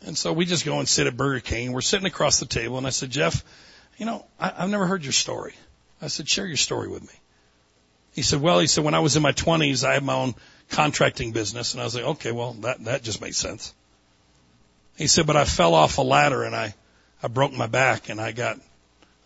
And 0.06 0.18
so 0.18 0.32
we 0.32 0.46
just 0.46 0.64
go 0.64 0.80
and 0.80 0.88
sit 0.88 1.06
at 1.06 1.18
Burger 1.18 1.42
King. 1.42 1.74
We're 1.74 1.82
sitting 1.82 2.08
across 2.08 2.40
the 2.40 2.46
table 2.46 2.78
and 2.78 2.88
I 2.88 2.92
said, 2.92 3.10
Jeff, 3.10 3.44
you 3.98 4.06
know, 4.06 4.24
I, 4.40 4.54
I've 4.60 4.70
never 4.70 4.86
heard 4.86 5.04
your 5.04 5.12
story. 5.12 5.56
I 6.02 6.08
said, 6.08 6.30
share 6.30 6.46
your 6.46 6.56
story 6.56 6.88
with 6.88 7.02
me. 7.02 7.20
He 8.14 8.22
said, 8.22 8.40
well, 8.40 8.60
he 8.60 8.68
said, 8.68 8.86
when 8.86 8.94
I 8.94 9.02
was 9.02 9.18
in 9.18 9.24
my 9.24 9.34
twenties, 9.34 9.84
I 9.84 9.96
had 9.96 10.06
my 10.06 10.14
own 10.14 10.36
contracting 10.70 11.34
business. 11.34 11.74
And 11.74 11.82
I 11.82 11.84
was 11.84 11.96
like, 11.96 12.06
okay, 12.06 12.32
well, 12.32 12.54
that, 12.62 12.82
that 12.86 13.04
just 13.04 13.20
makes 13.20 13.36
sense. 13.36 13.74
He 14.96 15.08
said, 15.08 15.28
but 15.28 15.36
I 15.36 15.44
fell 15.44 15.74
off 15.74 15.98
a 15.98 16.02
ladder 16.02 16.44
and 16.44 16.56
I, 16.56 16.74
I 17.22 17.28
broke 17.28 17.52
my 17.52 17.68
back 17.68 18.08
and 18.08 18.22
I 18.22 18.32
got 18.32 18.58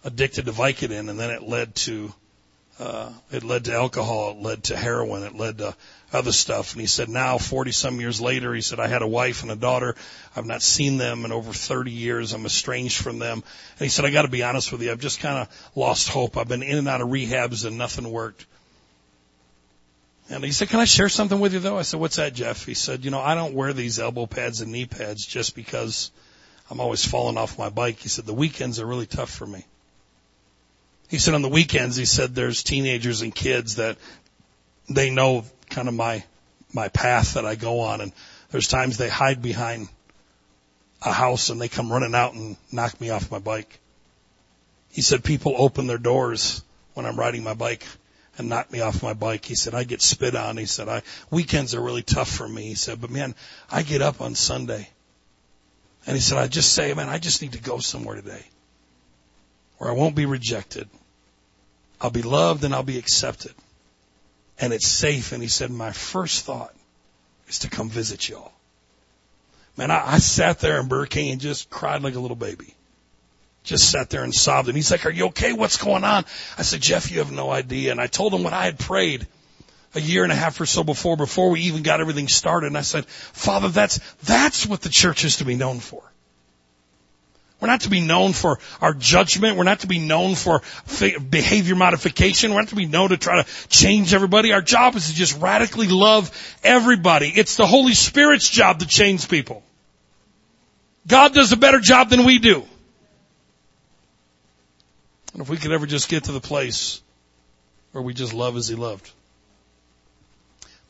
addicted 0.03 0.45
to 0.45 0.53
Vicodin 0.53 1.07
and 1.07 1.19
then 1.19 1.29
it 1.29 1.43
led 1.43 1.75
to, 1.85 2.15
uh, 2.81 3.11
it 3.31 3.43
led 3.43 3.65
to 3.65 3.73
alcohol, 3.73 4.31
it 4.31 4.41
led 4.41 4.63
to 4.63 4.75
heroin, 4.75 5.21
it 5.21 5.35
led 5.35 5.59
to 5.59 5.75
other 6.11 6.31
stuff. 6.31 6.73
And 6.73 6.81
he 6.81 6.87
said, 6.87 7.09
now 7.09 7.37
40 7.37 7.71
some 7.71 8.01
years 8.01 8.19
later, 8.19 8.53
he 8.55 8.61
said, 8.61 8.79
I 8.79 8.87
had 8.87 9.03
a 9.03 9.07
wife 9.07 9.43
and 9.43 9.51
a 9.51 9.55
daughter. 9.55 9.95
I've 10.35 10.47
not 10.47 10.63
seen 10.63 10.97
them 10.97 11.23
in 11.23 11.31
over 11.31 11.53
30 11.53 11.91
years. 11.91 12.33
I'm 12.33 12.45
estranged 12.45 12.97
from 12.97 13.19
them. 13.19 13.43
And 13.77 13.85
he 13.85 13.89
said, 13.89 14.05
I 14.05 14.09
got 14.09 14.23
to 14.23 14.29
be 14.29 14.41
honest 14.41 14.71
with 14.71 14.81
you. 14.81 14.91
I've 14.91 14.99
just 14.99 15.19
kind 15.19 15.37
of 15.37 15.71
lost 15.75 16.09
hope. 16.09 16.37
I've 16.37 16.47
been 16.47 16.63
in 16.63 16.79
and 16.79 16.87
out 16.87 17.01
of 17.01 17.09
rehabs 17.09 17.65
and 17.65 17.77
nothing 17.77 18.11
worked. 18.11 18.47
And 20.29 20.43
he 20.43 20.51
said, 20.51 20.69
can 20.69 20.79
I 20.79 20.85
share 20.85 21.09
something 21.09 21.39
with 21.39 21.53
you 21.53 21.59
though? 21.59 21.77
I 21.77 21.83
said, 21.83 21.99
what's 21.99 22.15
that, 22.15 22.33
Jeff? 22.33 22.65
He 22.65 22.73
said, 22.73 23.05
you 23.05 23.11
know, 23.11 23.21
I 23.21 23.35
don't 23.35 23.53
wear 23.53 23.73
these 23.73 23.99
elbow 23.99 24.25
pads 24.25 24.61
and 24.61 24.71
knee 24.71 24.85
pads 24.85 25.23
just 25.23 25.55
because 25.55 26.09
I'm 26.69 26.79
always 26.79 27.05
falling 27.05 27.37
off 27.37 27.59
my 27.59 27.69
bike. 27.69 27.99
He 27.99 28.09
said, 28.09 28.25
the 28.25 28.33
weekends 28.33 28.79
are 28.79 28.87
really 28.87 29.05
tough 29.05 29.29
for 29.29 29.45
me. 29.45 29.65
He 31.11 31.19
said 31.19 31.33
on 31.33 31.41
the 31.41 31.49
weekends, 31.49 31.97
he 31.97 32.05
said 32.05 32.33
there's 32.33 32.63
teenagers 32.63 33.21
and 33.21 33.35
kids 33.35 33.75
that 33.75 33.97
they 34.89 35.09
know 35.09 35.43
kind 35.69 35.89
of 35.89 35.93
my, 35.93 36.23
my 36.73 36.87
path 36.87 37.33
that 37.33 37.45
I 37.45 37.55
go 37.55 37.81
on 37.81 37.99
and 37.99 38.13
there's 38.49 38.69
times 38.69 38.95
they 38.95 39.09
hide 39.09 39.41
behind 39.41 39.89
a 41.01 41.11
house 41.11 41.49
and 41.49 41.59
they 41.59 41.67
come 41.67 41.91
running 41.91 42.15
out 42.15 42.33
and 42.33 42.55
knock 42.71 43.01
me 43.01 43.09
off 43.09 43.29
my 43.29 43.39
bike. 43.39 43.81
He 44.89 45.01
said 45.01 45.21
people 45.21 45.53
open 45.57 45.85
their 45.85 45.97
doors 45.97 46.63
when 46.93 47.05
I'm 47.05 47.19
riding 47.19 47.43
my 47.43 47.55
bike 47.55 47.85
and 48.37 48.47
knock 48.47 48.71
me 48.71 48.79
off 48.79 49.03
my 49.03 49.13
bike. 49.13 49.43
He 49.43 49.55
said, 49.55 49.75
I 49.75 49.83
get 49.83 50.01
spit 50.01 50.33
on. 50.33 50.55
He 50.55 50.65
said, 50.65 50.87
I, 50.87 51.01
weekends 51.29 51.75
are 51.75 51.81
really 51.81 52.03
tough 52.03 52.31
for 52.31 52.47
me. 52.47 52.67
He 52.67 52.75
said, 52.75 53.01
but 53.01 53.09
man, 53.09 53.35
I 53.69 53.83
get 53.83 54.01
up 54.01 54.21
on 54.21 54.33
Sunday. 54.33 54.87
And 56.07 56.15
he 56.15 56.21
said, 56.21 56.37
I 56.37 56.47
just 56.47 56.71
say, 56.71 56.93
man, 56.93 57.09
I 57.09 57.17
just 57.17 57.41
need 57.41 57.51
to 57.51 57.61
go 57.61 57.79
somewhere 57.79 58.15
today 58.15 58.45
where 59.77 59.89
I 59.89 59.93
won't 59.93 60.15
be 60.15 60.25
rejected. 60.25 60.87
I'll 62.01 62.09
be 62.09 62.23
loved 62.23 62.63
and 62.63 62.73
I'll 62.73 62.83
be 62.83 62.97
accepted. 62.97 63.53
And 64.59 64.73
it's 64.73 64.87
safe. 64.87 65.31
And 65.31 65.41
he 65.41 65.47
said, 65.47 65.69
my 65.69 65.91
first 65.91 66.45
thought 66.45 66.73
is 67.47 67.59
to 67.59 67.69
come 67.69 67.89
visit 67.89 68.27
y'all. 68.27 68.51
Man, 69.77 69.91
I, 69.91 70.13
I 70.13 70.17
sat 70.17 70.59
there 70.59 70.79
in 70.79 70.87
Burger 70.87 71.05
King 71.05 71.31
and 71.31 71.41
just 71.41 71.69
cried 71.69 72.01
like 72.01 72.15
a 72.15 72.19
little 72.19 72.35
baby. 72.35 72.73
Just 73.63 73.89
sat 73.91 74.09
there 74.09 74.23
and 74.23 74.33
sobbed. 74.33 74.67
And 74.67 74.75
he's 74.75 74.89
like, 74.89 75.05
are 75.05 75.11
you 75.11 75.27
okay? 75.27 75.53
What's 75.53 75.77
going 75.77 76.03
on? 76.03 76.25
I 76.57 76.63
said, 76.63 76.81
Jeff, 76.81 77.11
you 77.11 77.19
have 77.19 77.31
no 77.31 77.51
idea. 77.51 77.91
And 77.91 78.01
I 78.01 78.07
told 78.07 78.33
him 78.33 78.43
what 78.43 78.53
I 78.53 78.65
had 78.65 78.79
prayed 78.79 79.27
a 79.93 80.01
year 80.01 80.23
and 80.23 80.31
a 80.31 80.35
half 80.35 80.59
or 80.59 80.65
so 80.65 80.83
before, 80.83 81.17
before 81.17 81.51
we 81.51 81.61
even 81.61 81.83
got 81.83 82.01
everything 82.01 82.27
started. 82.27 82.67
And 82.67 82.77
I 82.77 82.81
said, 82.81 83.05
Father, 83.05 83.69
that's, 83.69 83.99
that's 84.23 84.65
what 84.65 84.81
the 84.81 84.89
church 84.89 85.23
is 85.23 85.37
to 85.37 85.45
be 85.45 85.55
known 85.55 85.79
for. 85.79 86.01
We're 87.61 87.67
not 87.67 87.81
to 87.81 87.89
be 87.91 88.01
known 88.01 88.33
for 88.33 88.57
our 88.81 88.95
judgment. 88.95 89.55
We're 89.55 89.63
not 89.63 89.81
to 89.81 89.87
be 89.87 89.99
known 89.99 90.33
for 90.33 90.63
behavior 91.29 91.75
modification. 91.75 92.53
We're 92.53 92.61
not 92.61 92.69
to 92.69 92.75
be 92.75 92.87
known 92.87 93.09
to 93.09 93.17
try 93.17 93.43
to 93.43 93.67
change 93.67 94.15
everybody. 94.15 94.51
Our 94.51 94.63
job 94.63 94.95
is 94.95 95.09
to 95.09 95.13
just 95.13 95.39
radically 95.39 95.87
love 95.87 96.31
everybody. 96.63 97.29
It's 97.29 97.57
the 97.57 97.67
Holy 97.67 97.93
Spirit's 97.93 98.49
job 98.49 98.79
to 98.79 98.87
change 98.87 99.29
people. 99.29 99.61
God 101.05 101.35
does 101.35 101.51
a 101.51 101.57
better 101.57 101.79
job 101.79 102.09
than 102.09 102.25
we 102.25 102.39
do. 102.39 102.63
And 105.33 105.43
if 105.43 105.47
we 105.47 105.57
could 105.57 105.71
ever 105.71 105.85
just 105.85 106.09
get 106.09 106.25
to 106.25 106.31
the 106.31 106.41
place 106.41 106.99
where 107.91 108.01
we 108.01 108.15
just 108.15 108.33
love 108.33 108.57
as 108.57 108.67
He 108.67 108.75
loved, 108.75 109.09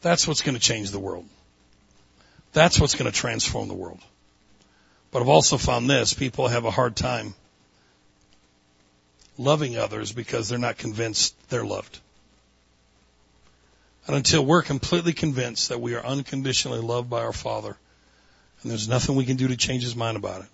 that's 0.01 0.25
what's 0.25 0.41
going 0.41 0.55
to 0.55 0.61
change 0.61 0.91
the 0.91 0.99
world. 0.99 1.25
That's 2.53 2.79
what's 2.79 2.95
going 2.95 3.11
to 3.11 3.17
transform 3.17 3.67
the 3.67 3.73
world. 3.73 3.99
But 5.11 5.21
I've 5.21 5.29
also 5.29 5.57
found 5.57 5.89
this, 5.89 6.13
people 6.13 6.47
have 6.47 6.65
a 6.65 6.71
hard 6.71 6.95
time 6.95 7.33
loving 9.37 9.77
others 9.77 10.11
because 10.11 10.47
they're 10.47 10.57
not 10.57 10.77
convinced 10.77 11.35
they're 11.49 11.65
loved. 11.65 11.99
And 14.07 14.15
until 14.15 14.45
we're 14.45 14.61
completely 14.61 15.13
convinced 15.13 15.69
that 15.69 15.81
we 15.81 15.95
are 15.95 16.05
unconditionally 16.05 16.79
loved 16.79 17.09
by 17.09 17.21
our 17.21 17.33
Father, 17.33 17.77
and 18.61 18.71
there's 18.71 18.87
nothing 18.87 19.15
we 19.15 19.25
can 19.25 19.37
do 19.37 19.49
to 19.49 19.57
change 19.57 19.83
His 19.83 19.95
mind 19.95 20.17
about 20.17 20.41
it, 20.41 20.49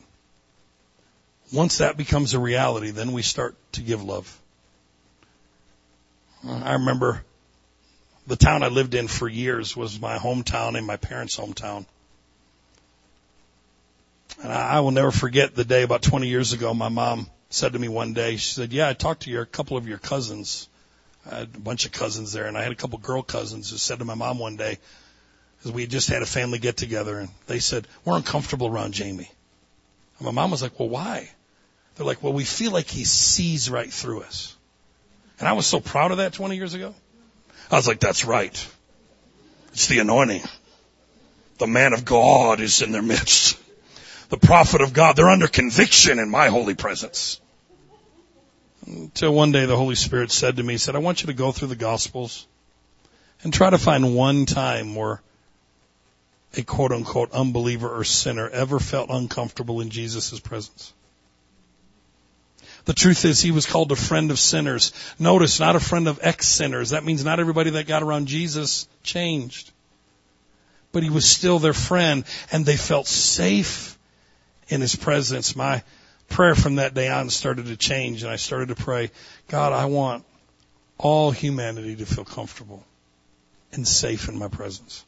once 1.53 1.77
that 1.77 1.95
becomes 1.95 2.33
a 2.33 2.39
reality, 2.39 2.91
then 2.91 3.13
we 3.13 3.21
start 3.21 3.55
to 3.73 3.81
give 3.81 4.03
love. 4.03 4.41
I 6.45 6.73
remember 6.73 7.23
the 8.25 8.35
town 8.35 8.63
I 8.63 8.67
lived 8.67 8.95
in 8.95 9.07
for 9.07 9.29
years 9.29 9.75
was 9.75 9.99
my 9.99 10.17
hometown 10.17 10.77
and 10.77 10.85
my 10.85 10.97
parents' 10.97 11.37
hometown. 11.37 11.85
And 14.43 14.51
I 14.51 14.81
will 14.81 14.91
never 14.91 15.11
forget 15.11 15.55
the 15.55 15.65
day 15.65 15.83
about 15.83 16.01
20 16.01 16.27
years 16.27 16.53
ago, 16.53 16.73
my 16.73 16.89
mom 16.89 17.27
said 17.49 17.73
to 17.73 17.79
me 17.79 17.87
one 17.87 18.13
day, 18.13 18.37
she 18.37 18.53
said, 18.53 18.71
yeah, 18.71 18.87
I 18.87 18.93
talked 18.93 19.23
to 19.23 19.31
your, 19.31 19.43
a 19.43 19.47
couple 19.47 19.77
of 19.77 19.87
your 19.87 19.97
cousins. 19.97 20.67
I 21.29 21.39
had 21.39 21.55
a 21.55 21.59
bunch 21.59 21.85
of 21.85 21.91
cousins 21.91 22.33
there 22.33 22.45
and 22.45 22.57
I 22.57 22.63
had 22.63 22.71
a 22.71 22.75
couple 22.75 22.99
girl 22.99 23.23
cousins 23.23 23.71
who 23.71 23.77
said 23.77 23.99
to 23.99 24.05
my 24.05 24.15
mom 24.15 24.37
one 24.37 24.55
day, 24.55 24.77
because 25.57 25.71
we 25.71 25.81
had 25.81 25.91
just 25.91 26.09
had 26.09 26.21
a 26.21 26.27
family 26.27 26.59
get 26.59 26.77
together 26.77 27.17
and 27.19 27.29
they 27.47 27.59
said, 27.59 27.87
we're 28.05 28.15
uncomfortable 28.15 28.67
around 28.67 28.93
Jamie. 28.93 29.29
And 30.19 30.25
my 30.25 30.31
mom 30.31 30.51
was 30.51 30.61
like, 30.61 30.79
well, 30.79 30.89
why? 30.89 31.29
They're 31.95 32.05
like, 32.05 32.21
well, 32.21 32.33
we 32.33 32.43
feel 32.43 32.71
like 32.71 32.87
he 32.87 33.05
sees 33.05 33.69
right 33.69 33.91
through 33.91 34.21
us. 34.21 34.55
And 35.39 35.47
I 35.47 35.53
was 35.53 35.65
so 35.65 35.79
proud 35.79 36.11
of 36.11 36.17
that 36.17 36.33
20 36.33 36.55
years 36.55 36.73
ago. 36.75 36.93
I 37.71 37.75
was 37.75 37.87
like, 37.87 37.99
that's 37.99 38.23
right. 38.23 38.67
It's 39.73 39.87
the 39.87 39.99
anointing. 39.99 40.43
The 41.57 41.67
man 41.67 41.93
of 41.93 42.05
God 42.05 42.59
is 42.59 42.81
in 42.81 42.91
their 42.91 43.01
midst 43.01 43.57
the 44.29 44.37
prophet 44.37 44.81
of 44.81 44.93
God. 44.93 45.15
They're 45.15 45.29
under 45.29 45.47
conviction 45.47 46.19
in 46.19 46.29
my 46.29 46.47
holy 46.47 46.75
presence. 46.75 47.39
Until 48.85 49.33
one 49.33 49.51
day 49.51 49.65
the 49.65 49.75
Holy 49.75 49.95
Spirit 49.95 50.31
said 50.31 50.57
to 50.57 50.63
me, 50.63 50.75
he 50.75 50.77
said, 50.77 50.95
I 50.95 50.99
want 50.99 51.21
you 51.21 51.27
to 51.27 51.33
go 51.33 51.51
through 51.51 51.67
the 51.69 51.75
Gospels 51.75 52.47
and 53.43 53.53
try 53.53 53.69
to 53.69 53.77
find 53.77 54.15
one 54.15 54.45
time 54.45 54.95
where 54.95 55.21
a 56.55 56.63
quote 56.63 56.91
unquote 56.91 57.31
unbeliever 57.31 57.89
or 57.89 58.03
sinner 58.03 58.47
ever 58.49 58.79
felt 58.79 59.09
uncomfortable 59.09 59.81
in 59.81 59.89
Jesus' 59.89 60.39
presence. 60.39 60.93
The 62.85 62.93
truth 62.93 63.25
is 63.25 63.41
he 63.41 63.51
was 63.51 63.65
called 63.65 63.91
a 63.91 63.97
friend 63.97 64.31
of 64.31 64.39
sinners. 64.39 64.93
Notice, 65.19 65.59
not 65.59 65.75
a 65.75 65.79
friend 65.81 66.07
of 66.07 66.21
ex-sinners. 66.23 66.91
That 66.91 67.03
means 67.03 67.25
not 67.25 67.41
everybody 67.41 67.71
that 67.71 67.85
got 67.85 68.01
around 68.01 68.29
Jesus 68.29 68.87
changed. 69.03 69.71
But 70.93 71.03
he 71.03 71.09
was 71.09 71.25
still 71.25 71.59
their 71.59 71.73
friend 71.73 72.23
and 72.49 72.65
they 72.65 72.77
felt 72.77 73.07
safe 73.07 73.96
in 74.69 74.81
His 74.81 74.95
presence, 74.95 75.55
my 75.55 75.83
prayer 76.29 76.55
from 76.55 76.75
that 76.75 76.93
day 76.93 77.09
on 77.09 77.29
started 77.29 77.67
to 77.67 77.77
change 77.77 78.23
and 78.23 78.31
I 78.31 78.35
started 78.35 78.69
to 78.69 78.75
pray, 78.75 79.11
God, 79.47 79.73
I 79.73 79.85
want 79.85 80.25
all 80.97 81.31
humanity 81.31 81.95
to 81.97 82.05
feel 82.05 82.25
comfortable 82.25 82.83
and 83.71 83.87
safe 83.87 84.27
in 84.29 84.37
my 84.37 84.47
presence. 84.47 85.05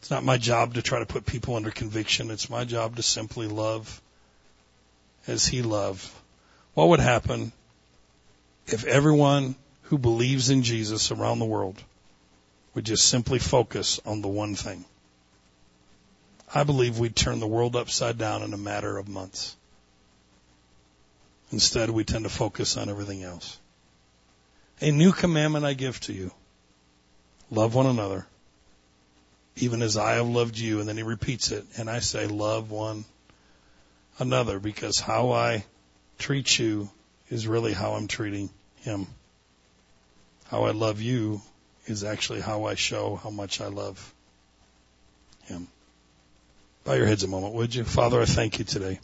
It's 0.00 0.10
not 0.10 0.24
my 0.24 0.36
job 0.36 0.74
to 0.74 0.82
try 0.82 0.98
to 0.98 1.06
put 1.06 1.26
people 1.26 1.56
under 1.56 1.70
conviction. 1.70 2.30
It's 2.30 2.50
my 2.50 2.64
job 2.64 2.96
to 2.96 3.02
simply 3.02 3.46
love 3.46 4.00
as 5.26 5.46
He 5.46 5.62
loved. 5.62 6.08
What 6.74 6.88
would 6.88 7.00
happen 7.00 7.52
if 8.66 8.84
everyone 8.84 9.54
who 9.82 9.98
believes 9.98 10.50
in 10.50 10.62
Jesus 10.62 11.12
around 11.12 11.38
the 11.38 11.44
world 11.44 11.80
would 12.74 12.84
just 12.84 13.06
simply 13.06 13.38
focus 13.38 14.00
on 14.04 14.22
the 14.22 14.28
one 14.28 14.54
thing? 14.54 14.84
I 16.54 16.64
believe 16.64 16.98
we'd 16.98 17.16
turn 17.16 17.40
the 17.40 17.46
world 17.46 17.76
upside 17.76 18.18
down 18.18 18.42
in 18.42 18.52
a 18.52 18.58
matter 18.58 18.98
of 18.98 19.08
months. 19.08 19.56
Instead, 21.50 21.90
we 21.90 22.04
tend 22.04 22.24
to 22.24 22.30
focus 22.30 22.76
on 22.76 22.88
everything 22.88 23.22
else. 23.22 23.58
A 24.80 24.90
new 24.90 25.12
commandment 25.12 25.64
I 25.64 25.74
give 25.74 26.00
to 26.00 26.12
you. 26.12 26.30
Love 27.50 27.74
one 27.74 27.86
another, 27.86 28.26
even 29.56 29.82
as 29.82 29.96
I 29.96 30.14
have 30.14 30.26
loved 30.26 30.58
you. 30.58 30.80
And 30.80 30.88
then 30.88 30.96
he 30.96 31.02
repeats 31.02 31.52
it. 31.52 31.64
And 31.76 31.88
I 31.88 32.00
say, 32.00 32.26
love 32.26 32.70
one 32.70 33.04
another 34.18 34.58
because 34.58 34.98
how 34.98 35.32
I 35.32 35.64
treat 36.18 36.58
you 36.58 36.90
is 37.28 37.46
really 37.46 37.72
how 37.72 37.92
I'm 37.92 38.08
treating 38.08 38.50
him. 38.80 39.06
how 40.48 40.64
I 40.64 40.72
love 40.72 41.00
you 41.00 41.40
is 41.86 42.04
actually 42.04 42.40
how 42.40 42.64
I 42.64 42.74
show 42.74 43.16
how 43.16 43.30
much 43.30 43.60
I 43.60 43.68
love 43.68 44.14
him. 45.44 45.68
Bow 46.84 46.94
your 46.94 47.06
heads 47.06 47.22
a 47.22 47.28
moment, 47.28 47.54
would 47.54 47.74
you? 47.74 47.84
Father, 47.84 48.20
I 48.20 48.24
thank 48.24 48.58
you 48.58 48.64
today. 48.64 48.98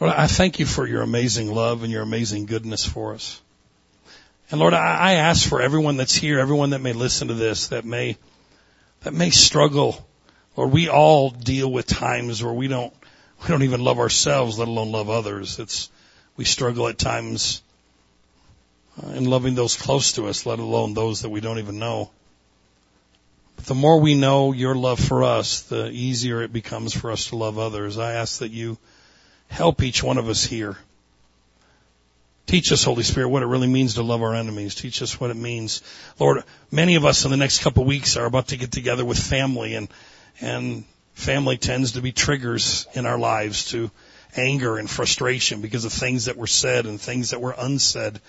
Lord, 0.00 0.14
I 0.14 0.26
thank 0.26 0.58
you 0.58 0.66
for 0.66 0.86
your 0.86 1.02
amazing 1.02 1.52
love 1.52 1.82
and 1.82 1.92
your 1.92 2.02
amazing 2.02 2.46
goodness 2.46 2.84
for 2.84 3.14
us. 3.14 3.40
And 4.50 4.60
Lord, 4.60 4.74
I 4.74 5.14
ask 5.14 5.48
for 5.48 5.60
everyone 5.60 5.96
that's 5.96 6.14
here, 6.14 6.38
everyone 6.38 6.70
that 6.70 6.80
may 6.80 6.92
listen 6.92 7.28
to 7.28 7.34
this, 7.34 7.68
that 7.68 7.84
may, 7.84 8.16
that 9.00 9.12
may 9.12 9.30
struggle, 9.30 10.06
or 10.54 10.68
we 10.68 10.88
all 10.88 11.30
deal 11.30 11.70
with 11.70 11.86
times 11.86 12.42
where 12.42 12.52
we 12.52 12.68
don't, 12.68 12.92
we 13.42 13.48
don't 13.48 13.64
even 13.64 13.82
love 13.82 13.98
ourselves, 13.98 14.58
let 14.58 14.68
alone 14.68 14.92
love 14.92 15.10
others. 15.10 15.58
It's, 15.58 15.90
we 16.36 16.44
struggle 16.44 16.88
at 16.88 16.96
times 16.96 17.62
uh, 19.02 19.10
in 19.10 19.24
loving 19.24 19.54
those 19.54 19.76
close 19.76 20.12
to 20.12 20.26
us, 20.26 20.46
let 20.46 20.58
alone 20.58 20.94
those 20.94 21.22
that 21.22 21.30
we 21.30 21.40
don't 21.40 21.58
even 21.58 21.78
know. 21.78 22.10
The 23.64 23.74
more 23.74 23.98
we 23.98 24.14
know 24.14 24.52
your 24.52 24.74
love 24.74 25.00
for 25.00 25.24
us, 25.24 25.62
the 25.62 25.90
easier 25.90 26.42
it 26.42 26.52
becomes 26.52 26.94
for 26.94 27.10
us 27.10 27.26
to 27.26 27.36
love 27.36 27.58
others. 27.58 27.98
I 27.98 28.12
ask 28.12 28.38
that 28.38 28.52
you 28.52 28.78
help 29.48 29.82
each 29.82 30.02
one 30.02 30.18
of 30.18 30.28
us 30.28 30.44
here. 30.44 30.76
Teach 32.46 32.70
us, 32.70 32.84
Holy 32.84 33.02
Spirit, 33.02 33.28
what 33.28 33.42
it 33.42 33.46
really 33.46 33.66
means 33.66 33.94
to 33.94 34.02
love 34.02 34.22
our 34.22 34.34
enemies. 34.34 34.76
Teach 34.76 35.02
us 35.02 35.18
what 35.18 35.30
it 35.30 35.36
means. 35.36 35.82
Lord, 36.20 36.44
many 36.70 36.94
of 36.94 37.04
us 37.04 37.24
in 37.24 37.32
the 37.32 37.36
next 37.36 37.60
couple 37.60 37.82
of 37.82 37.88
weeks 37.88 38.16
are 38.16 38.26
about 38.26 38.48
to 38.48 38.56
get 38.56 38.70
together 38.70 39.04
with 39.04 39.18
family 39.18 39.74
and, 39.74 39.88
and 40.40 40.84
family 41.14 41.56
tends 41.56 41.92
to 41.92 42.02
be 42.02 42.12
triggers 42.12 42.86
in 42.94 43.04
our 43.04 43.18
lives 43.18 43.70
to 43.70 43.90
anger 44.36 44.76
and 44.76 44.88
frustration 44.88 45.60
because 45.60 45.84
of 45.84 45.92
things 45.92 46.26
that 46.26 46.36
were 46.36 46.46
said 46.46 46.86
and 46.86 47.00
things 47.00 47.30
that 47.30 47.40
were 47.40 47.54
unsaid. 47.58 48.20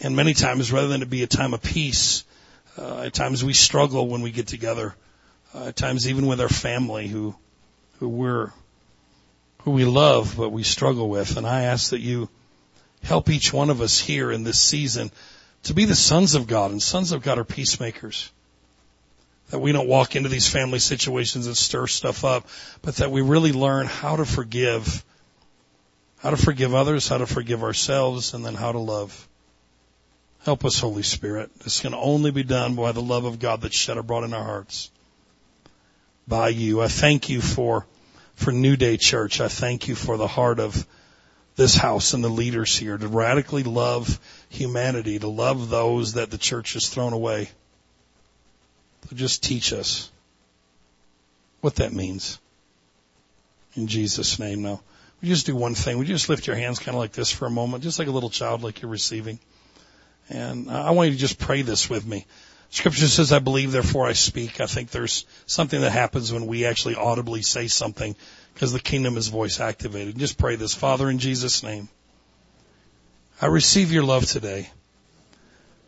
And 0.00 0.14
many 0.14 0.34
times, 0.34 0.70
rather 0.70 0.88
than 0.88 1.02
it 1.02 1.10
be 1.10 1.24
a 1.24 1.26
time 1.26 1.54
of 1.54 1.62
peace, 1.62 2.22
uh, 2.76 3.02
at 3.02 3.14
times 3.14 3.44
we 3.44 3.52
struggle 3.52 4.08
when 4.08 4.22
we 4.22 4.30
get 4.30 4.46
together. 4.46 4.94
Uh, 5.54 5.66
at 5.66 5.76
times, 5.76 6.08
even 6.08 6.26
with 6.26 6.40
our 6.40 6.48
family, 6.48 7.06
who 7.06 7.34
who 8.00 8.08
we're 8.08 8.50
who 9.58 9.70
we 9.70 9.84
love, 9.84 10.34
but 10.36 10.50
we 10.50 10.62
struggle 10.62 11.08
with. 11.08 11.36
And 11.36 11.46
I 11.46 11.62
ask 11.62 11.90
that 11.90 12.00
you 12.00 12.28
help 13.02 13.30
each 13.30 13.52
one 13.52 13.70
of 13.70 13.80
us 13.80 13.98
here 13.98 14.30
in 14.30 14.44
this 14.44 14.60
season 14.60 15.10
to 15.64 15.74
be 15.74 15.84
the 15.84 15.94
sons 15.94 16.34
of 16.34 16.46
God. 16.46 16.70
And 16.70 16.82
sons 16.82 17.12
of 17.12 17.22
God 17.22 17.38
are 17.38 17.44
peacemakers. 17.44 18.30
That 19.50 19.60
we 19.60 19.72
don't 19.72 19.88
walk 19.88 20.16
into 20.16 20.28
these 20.28 20.48
family 20.48 20.78
situations 20.78 21.46
and 21.46 21.56
stir 21.56 21.86
stuff 21.86 22.24
up, 22.24 22.48
but 22.82 22.96
that 22.96 23.10
we 23.10 23.20
really 23.20 23.52
learn 23.52 23.86
how 23.86 24.16
to 24.16 24.24
forgive, 24.24 25.04
how 26.18 26.30
to 26.30 26.36
forgive 26.36 26.74
others, 26.74 27.08
how 27.08 27.18
to 27.18 27.26
forgive 27.26 27.62
ourselves, 27.62 28.34
and 28.34 28.44
then 28.44 28.54
how 28.54 28.72
to 28.72 28.78
love. 28.78 29.28
Help 30.44 30.66
us, 30.66 30.78
Holy 30.78 31.02
Spirit. 31.02 31.58
This 31.60 31.80
can 31.80 31.94
only 31.94 32.30
be 32.30 32.42
done 32.42 32.74
by 32.74 32.92
the 32.92 33.00
love 33.00 33.24
of 33.24 33.38
God 33.38 33.62
that's 33.62 33.76
shed 33.76 33.96
abroad 33.96 34.24
in 34.24 34.34
our 34.34 34.44
hearts. 34.44 34.90
By 36.28 36.50
you. 36.50 36.82
I 36.82 36.88
thank 36.88 37.30
you 37.30 37.40
for, 37.40 37.86
for 38.34 38.52
New 38.52 38.76
Day 38.76 38.98
Church. 38.98 39.40
I 39.40 39.48
thank 39.48 39.88
you 39.88 39.94
for 39.94 40.18
the 40.18 40.26
heart 40.26 40.60
of 40.60 40.86
this 41.56 41.74
house 41.74 42.12
and 42.12 42.22
the 42.22 42.28
leaders 42.28 42.76
here 42.76 42.98
to 42.98 43.08
radically 43.08 43.62
love 43.62 44.20
humanity, 44.50 45.18
to 45.18 45.28
love 45.28 45.70
those 45.70 46.14
that 46.14 46.30
the 46.30 46.38
church 46.38 46.74
has 46.74 46.90
thrown 46.90 47.14
away. 47.14 47.48
So 49.08 49.16
just 49.16 49.42
teach 49.42 49.72
us 49.72 50.10
what 51.62 51.76
that 51.76 51.94
means. 51.94 52.38
In 53.76 53.86
Jesus' 53.86 54.38
name 54.38 54.60
now. 54.60 54.82
We 55.22 55.28
just 55.28 55.46
do 55.46 55.56
one 55.56 55.74
thing. 55.74 55.96
You 55.96 56.04
just 56.04 56.28
lift 56.28 56.46
your 56.46 56.56
hands 56.56 56.80
kind 56.80 56.94
of 56.94 57.00
like 57.00 57.12
this 57.12 57.30
for 57.30 57.46
a 57.46 57.50
moment, 57.50 57.82
just 57.82 57.98
like 57.98 58.08
a 58.08 58.10
little 58.12 58.28
child 58.28 58.62
like 58.62 58.82
you're 58.82 58.90
receiving? 58.90 59.38
And 60.30 60.70
I 60.70 60.90
want 60.92 61.10
you 61.10 61.14
to 61.14 61.20
just 61.20 61.38
pray 61.38 61.62
this 61.62 61.88
with 61.88 62.06
me. 62.06 62.26
Scripture 62.70 63.06
says, 63.06 63.32
I 63.32 63.38
believe, 63.38 63.72
therefore 63.72 64.06
I 64.06 64.14
speak. 64.14 64.60
I 64.60 64.66
think 64.66 64.90
there's 64.90 65.26
something 65.46 65.80
that 65.82 65.90
happens 65.90 66.32
when 66.32 66.46
we 66.46 66.64
actually 66.64 66.96
audibly 66.96 67.42
say 67.42 67.68
something 67.68 68.16
because 68.52 68.72
the 68.72 68.80
kingdom 68.80 69.16
is 69.16 69.28
voice 69.28 69.60
activated. 69.60 70.18
Just 70.18 70.38
pray 70.38 70.56
this. 70.56 70.74
Father, 70.74 71.08
in 71.08 71.18
Jesus' 71.18 71.62
name, 71.62 71.88
I 73.40 73.46
receive 73.46 73.92
your 73.92 74.02
love 74.02 74.26
today. 74.26 74.68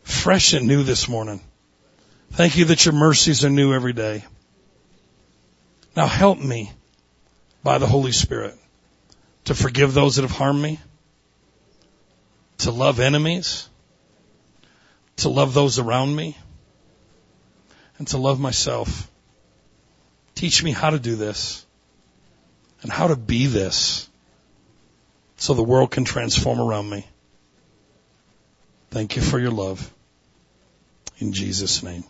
Fresh 0.03 0.53
and 0.53 0.67
new 0.67 0.83
this 0.83 1.09
morning. 1.09 1.41
Thank 2.31 2.57
you 2.57 2.65
that 2.65 2.85
your 2.85 2.93
mercies 2.93 3.43
are 3.43 3.49
new 3.49 3.73
every 3.73 3.93
day. 3.93 4.23
Now 5.95 6.07
help 6.07 6.39
me 6.39 6.71
by 7.63 7.79
the 7.79 7.87
Holy 7.87 8.11
Spirit 8.11 8.55
to 9.45 9.55
forgive 9.55 9.93
those 9.93 10.15
that 10.15 10.21
have 10.21 10.31
harmed 10.31 10.61
me, 10.61 10.79
to 12.59 12.71
love 12.71 12.99
enemies, 12.99 13.67
to 15.17 15.29
love 15.29 15.53
those 15.53 15.79
around 15.79 16.15
me, 16.15 16.37
and 17.97 18.07
to 18.09 18.17
love 18.17 18.39
myself. 18.39 19.09
Teach 20.35 20.63
me 20.63 20.71
how 20.71 20.91
to 20.91 20.99
do 20.99 21.15
this 21.15 21.65
and 22.81 22.91
how 22.91 23.07
to 23.07 23.15
be 23.15 23.47
this 23.47 24.07
so 25.37 25.53
the 25.53 25.63
world 25.63 25.91
can 25.91 26.05
transform 26.05 26.59
around 26.59 26.89
me. 26.89 27.05
Thank 28.91 29.15
you 29.15 29.21
for 29.21 29.39
your 29.39 29.51
love. 29.51 29.91
In 31.19 31.33
Jesus' 31.33 31.81
name. 31.81 32.03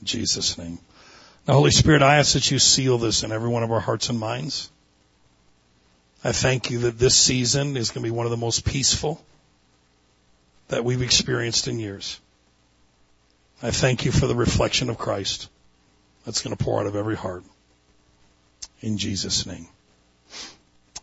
In 0.00 0.06
Jesus' 0.06 0.56
name. 0.56 0.78
Now, 1.46 1.54
Holy 1.54 1.70
Spirit, 1.70 2.02
I 2.02 2.16
ask 2.16 2.32
that 2.32 2.50
you 2.50 2.58
seal 2.58 2.98
this 2.98 3.22
in 3.22 3.32
every 3.32 3.48
one 3.48 3.62
of 3.62 3.70
our 3.70 3.80
hearts 3.80 4.08
and 4.08 4.18
minds. 4.18 4.70
I 6.24 6.32
thank 6.32 6.70
you 6.70 6.80
that 6.80 6.98
this 6.98 7.14
season 7.14 7.76
is 7.76 7.90
going 7.90 8.02
to 8.02 8.10
be 8.10 8.16
one 8.16 8.26
of 8.26 8.30
the 8.30 8.36
most 8.36 8.64
peaceful 8.64 9.22
that 10.68 10.84
we've 10.84 11.02
experienced 11.02 11.68
in 11.68 11.78
years. 11.78 12.20
I 13.62 13.70
thank 13.70 14.04
you 14.04 14.12
for 14.12 14.26
the 14.26 14.34
reflection 14.34 14.90
of 14.90 14.98
Christ 14.98 15.48
that's 16.24 16.42
going 16.42 16.56
to 16.56 16.62
pour 16.62 16.80
out 16.80 16.86
of 16.86 16.96
every 16.96 17.16
heart. 17.16 17.44
In 18.80 18.98
Jesus' 18.98 19.46
name. 19.46 19.68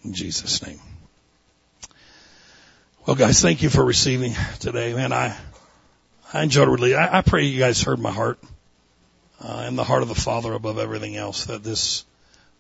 In 0.04 0.14
Jesus' 0.14 0.66
name. 0.66 0.80
Well, 3.06 3.16
guys, 3.16 3.42
thank 3.42 3.64
you 3.64 3.70
for 3.70 3.84
receiving 3.84 4.34
today, 4.60 4.94
man. 4.94 5.12
I 5.12 5.36
I 6.34 6.44
enjoyed 6.44 6.70
really. 6.70 6.96
I, 6.96 7.20
I 7.20 7.22
pray 7.22 7.44
you 7.44 7.60
guys 7.60 7.82
heard 7.82 8.00
my 8.00 8.12
heart 8.12 8.40
uh, 9.42 9.64
and 9.66 9.78
the 9.78 9.84
heart 9.84 10.04
of 10.04 10.08
the 10.08 10.16
Father 10.16 10.54
above 10.54 10.80
everything 10.80 11.16
else. 11.16 11.46
That 11.46 11.64
this 11.64 12.06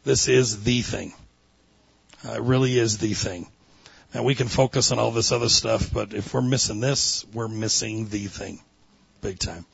this 0.03 0.27
is 0.27 0.63
the 0.63 0.81
thing. 0.81 1.13
Uh, 2.25 2.33
it 2.33 2.41
really 2.41 2.77
is 2.77 2.97
the 2.97 3.13
thing. 3.13 3.47
And 4.13 4.23
we 4.23 4.35
can 4.35 4.47
focus 4.47 4.91
on 4.91 4.99
all 4.99 5.11
this 5.11 5.31
other 5.31 5.49
stuff, 5.49 5.91
but 5.91 6.13
if 6.13 6.33
we're 6.33 6.41
missing 6.41 6.79
this, 6.79 7.25
we're 7.33 7.47
missing 7.47 8.09
the 8.09 8.27
thing, 8.27 8.61
big 9.21 9.39
time. 9.39 9.65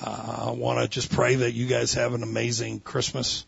Uh, 0.00 0.46
I 0.48 0.50
want 0.52 0.78
to 0.78 0.88
just 0.88 1.10
pray 1.10 1.34
that 1.36 1.52
you 1.52 1.66
guys 1.66 1.94
have 1.94 2.14
an 2.14 2.22
amazing 2.22 2.78
Christmas, 2.78 3.44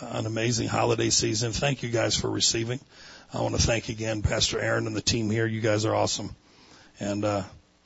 uh, 0.00 0.06
an 0.12 0.26
amazing 0.26 0.68
holiday 0.68 1.10
season. 1.10 1.52
Thank 1.52 1.82
you 1.82 1.90
guys 1.90 2.16
for 2.16 2.30
receiving. 2.30 2.80
I 3.32 3.42
want 3.42 3.56
to 3.56 3.62
thank 3.62 3.90
again 3.90 4.22
Pastor 4.22 4.58
Aaron 4.58 4.86
and 4.86 4.96
the 4.96 5.02
team 5.02 5.30
here. 5.30 5.46
You 5.46 5.60
guys 5.60 5.84
are 5.84 5.94
awesome, 5.94 6.34
and 6.98 7.24
uh, 7.26 7.42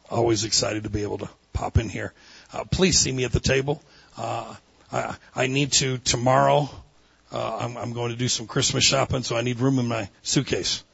always 0.08 0.44
excited 0.44 0.84
to 0.84 0.90
be 0.90 1.02
able 1.02 1.18
to 1.18 1.28
pop 1.52 1.78
in 1.78 1.88
here. 1.88 2.12
Uh, 2.52 2.62
please 2.64 2.96
see 2.96 3.10
me 3.10 3.24
at 3.24 3.32
the 3.32 3.40
table. 3.40 3.82
Uh, 4.16 4.54
I, 4.92 5.16
I 5.34 5.46
need 5.48 5.72
to 5.72 5.98
tomorrow. 5.98 6.70
Uh, 7.32 7.56
I'm, 7.60 7.76
I'm 7.76 7.92
going 7.92 8.12
to 8.12 8.16
do 8.16 8.28
some 8.28 8.46
Christmas 8.46 8.84
shopping, 8.84 9.24
so 9.24 9.36
I 9.36 9.42
need 9.42 9.58
room 9.58 9.80
in 9.80 9.88
my 9.88 10.08
suitcase. 10.22 10.84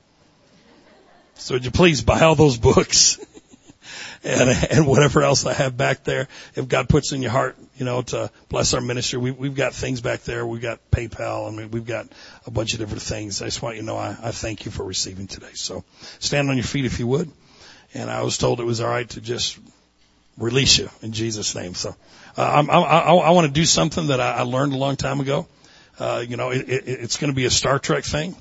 So 1.38 1.54
would 1.54 1.64
you 1.64 1.70
please 1.70 2.02
buy 2.02 2.20
all 2.20 2.34
those 2.34 2.58
books 2.58 3.18
and, 4.24 4.50
and 4.70 4.86
whatever 4.86 5.22
else 5.22 5.46
I 5.46 5.52
have 5.52 5.76
back 5.76 6.04
there. 6.04 6.28
If 6.54 6.68
God 6.68 6.88
puts 6.88 7.12
in 7.12 7.22
your 7.22 7.30
heart, 7.30 7.56
you 7.76 7.84
know, 7.84 8.02
to 8.02 8.30
bless 8.48 8.74
our 8.74 8.80
ministry, 8.80 9.18
we, 9.18 9.30
we've 9.30 9.54
got 9.54 9.72
things 9.72 10.00
back 10.00 10.22
there. 10.22 10.46
We've 10.46 10.60
got 10.60 10.80
PayPal. 10.90 11.48
I 11.48 11.54
mean, 11.54 11.70
we've 11.70 11.86
got 11.86 12.08
a 12.46 12.50
bunch 12.50 12.74
of 12.74 12.80
different 12.80 13.02
things. 13.02 13.40
I 13.40 13.46
just 13.46 13.62
want 13.62 13.76
you 13.76 13.82
to 13.82 13.86
know 13.86 13.96
I, 13.96 14.16
I 14.20 14.30
thank 14.32 14.64
you 14.64 14.70
for 14.70 14.84
receiving 14.84 15.26
today. 15.26 15.52
So 15.54 15.84
stand 16.18 16.50
on 16.50 16.56
your 16.56 16.64
feet 16.64 16.84
if 16.84 16.98
you 16.98 17.06
would. 17.06 17.30
And 17.94 18.10
I 18.10 18.22
was 18.22 18.36
told 18.36 18.60
it 18.60 18.64
was 18.64 18.80
all 18.80 18.90
right 18.90 19.08
to 19.10 19.20
just 19.20 19.58
release 20.36 20.78
you 20.78 20.90
in 21.02 21.12
Jesus' 21.12 21.54
name. 21.54 21.74
So 21.74 21.94
uh, 22.36 22.42
I'm, 22.42 22.70
I, 22.70 22.74
I, 22.74 23.14
I 23.14 23.30
want 23.30 23.46
to 23.46 23.52
do 23.52 23.64
something 23.64 24.08
that 24.08 24.20
I, 24.20 24.32
I 24.32 24.42
learned 24.42 24.72
a 24.72 24.76
long 24.76 24.96
time 24.96 25.20
ago. 25.20 25.46
Uh, 25.98 26.24
you 26.26 26.36
know, 26.36 26.50
it, 26.50 26.68
it, 26.68 26.84
it's 26.86 27.16
going 27.16 27.32
to 27.32 27.36
be 27.36 27.44
a 27.44 27.50
Star 27.50 27.78
Trek 27.78 28.04
thing. 28.04 28.36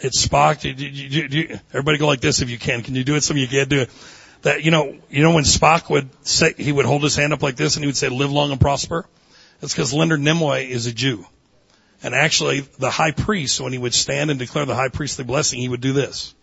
It's 0.00 0.26
Spock. 0.26 0.60
Do, 0.60 0.72
do, 0.74 1.28
do, 1.28 1.58
everybody 1.70 1.98
go 1.98 2.06
like 2.06 2.20
this 2.20 2.42
if 2.42 2.50
you 2.50 2.58
can. 2.58 2.82
Can 2.82 2.94
you 2.94 3.04
do 3.04 3.14
it? 3.14 3.22
Some 3.22 3.36
of 3.36 3.40
you 3.40 3.48
can't 3.48 3.68
do 3.68 3.80
it. 3.80 3.90
That 4.42 4.62
you 4.62 4.70
know, 4.70 4.96
you 5.10 5.22
know 5.22 5.32
when 5.32 5.44
Spock 5.44 5.88
would 5.90 6.08
say 6.26 6.54
he 6.56 6.70
would 6.70 6.84
hold 6.84 7.02
his 7.02 7.16
hand 7.16 7.32
up 7.32 7.42
like 7.42 7.56
this 7.56 7.76
and 7.76 7.84
he 7.84 7.86
would 7.86 7.96
say, 7.96 8.08
"Live 8.08 8.30
long 8.30 8.52
and 8.52 8.60
prosper." 8.60 9.06
That's 9.60 9.72
because 9.72 9.94
Leonard 9.94 10.20
Nimoy 10.20 10.68
is 10.68 10.86
a 10.86 10.92
Jew, 10.92 11.26
and 12.02 12.14
actually 12.14 12.60
the 12.78 12.90
high 12.90 13.12
priest, 13.12 13.60
when 13.60 13.72
he 13.72 13.78
would 13.78 13.94
stand 13.94 14.30
and 14.30 14.38
declare 14.38 14.66
the 14.66 14.74
high 14.74 14.88
priestly 14.88 15.24
blessing, 15.24 15.60
he 15.60 15.68
would 15.68 15.80
do 15.80 15.94
this 15.94 16.34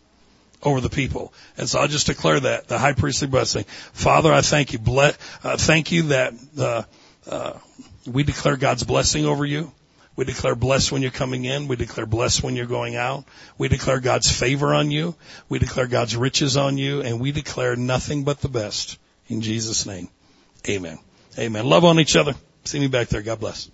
over 0.64 0.82
the 0.82 0.90
people. 0.90 1.34
And 1.58 1.70
so 1.70 1.80
I'll 1.80 1.88
just 1.88 2.08
declare 2.08 2.40
that 2.40 2.68
the 2.68 2.80
high 2.80 2.94
priestly 2.94 3.28
blessing. 3.28 3.66
Father, 3.94 4.34
I 4.34 4.42
thank 4.42 4.74
you. 4.74 4.80
Bless, 4.80 5.18
uh, 5.44 5.58
thank 5.58 5.92
you 5.92 6.04
that 6.04 6.34
uh, 6.58 6.84
uh, 7.30 7.54
we 8.08 8.24
declare 8.24 8.58
God's 8.58 8.84
blessing 8.84 9.26
over 9.26 9.46
you. 9.46 9.72
We 10.16 10.26
declare 10.26 10.56
blessed 10.56 10.92
when 10.92 11.02
you're 11.02 11.12
coming 11.12 11.46
in. 11.46 11.68
We 11.68 11.76
declare 11.76 12.06
blessed 12.06 12.44
when 12.44 12.56
you're 12.56 12.68
going 12.68 12.96
out. 12.96 13.26
We 13.58 13.68
declare 13.68 14.00
God's 14.00 14.32
favor 14.32 14.74
on 14.74 14.92
you. 14.92 15.16
We 15.50 15.60
declare 15.60 15.88
God's 15.88 16.16
riches 16.16 16.56
on 16.56 16.78
you. 16.78 17.02
And 17.02 17.20
we 17.20 17.32
declare 17.32 17.76
nothing 17.76 18.24
but 18.24 18.40
the 18.40 18.50
best. 18.50 19.00
In 19.28 19.42
Jesus' 19.42 19.86
name. 19.86 20.10
Amen. 20.70 21.00
Amen. 21.38 21.66
Love 21.66 21.84
on 21.84 22.00
each 22.00 22.16
other. 22.16 22.36
See 22.64 22.80
me 22.80 22.88
back 22.88 23.08
there. 23.08 23.22
God 23.22 23.40
bless. 23.40 23.70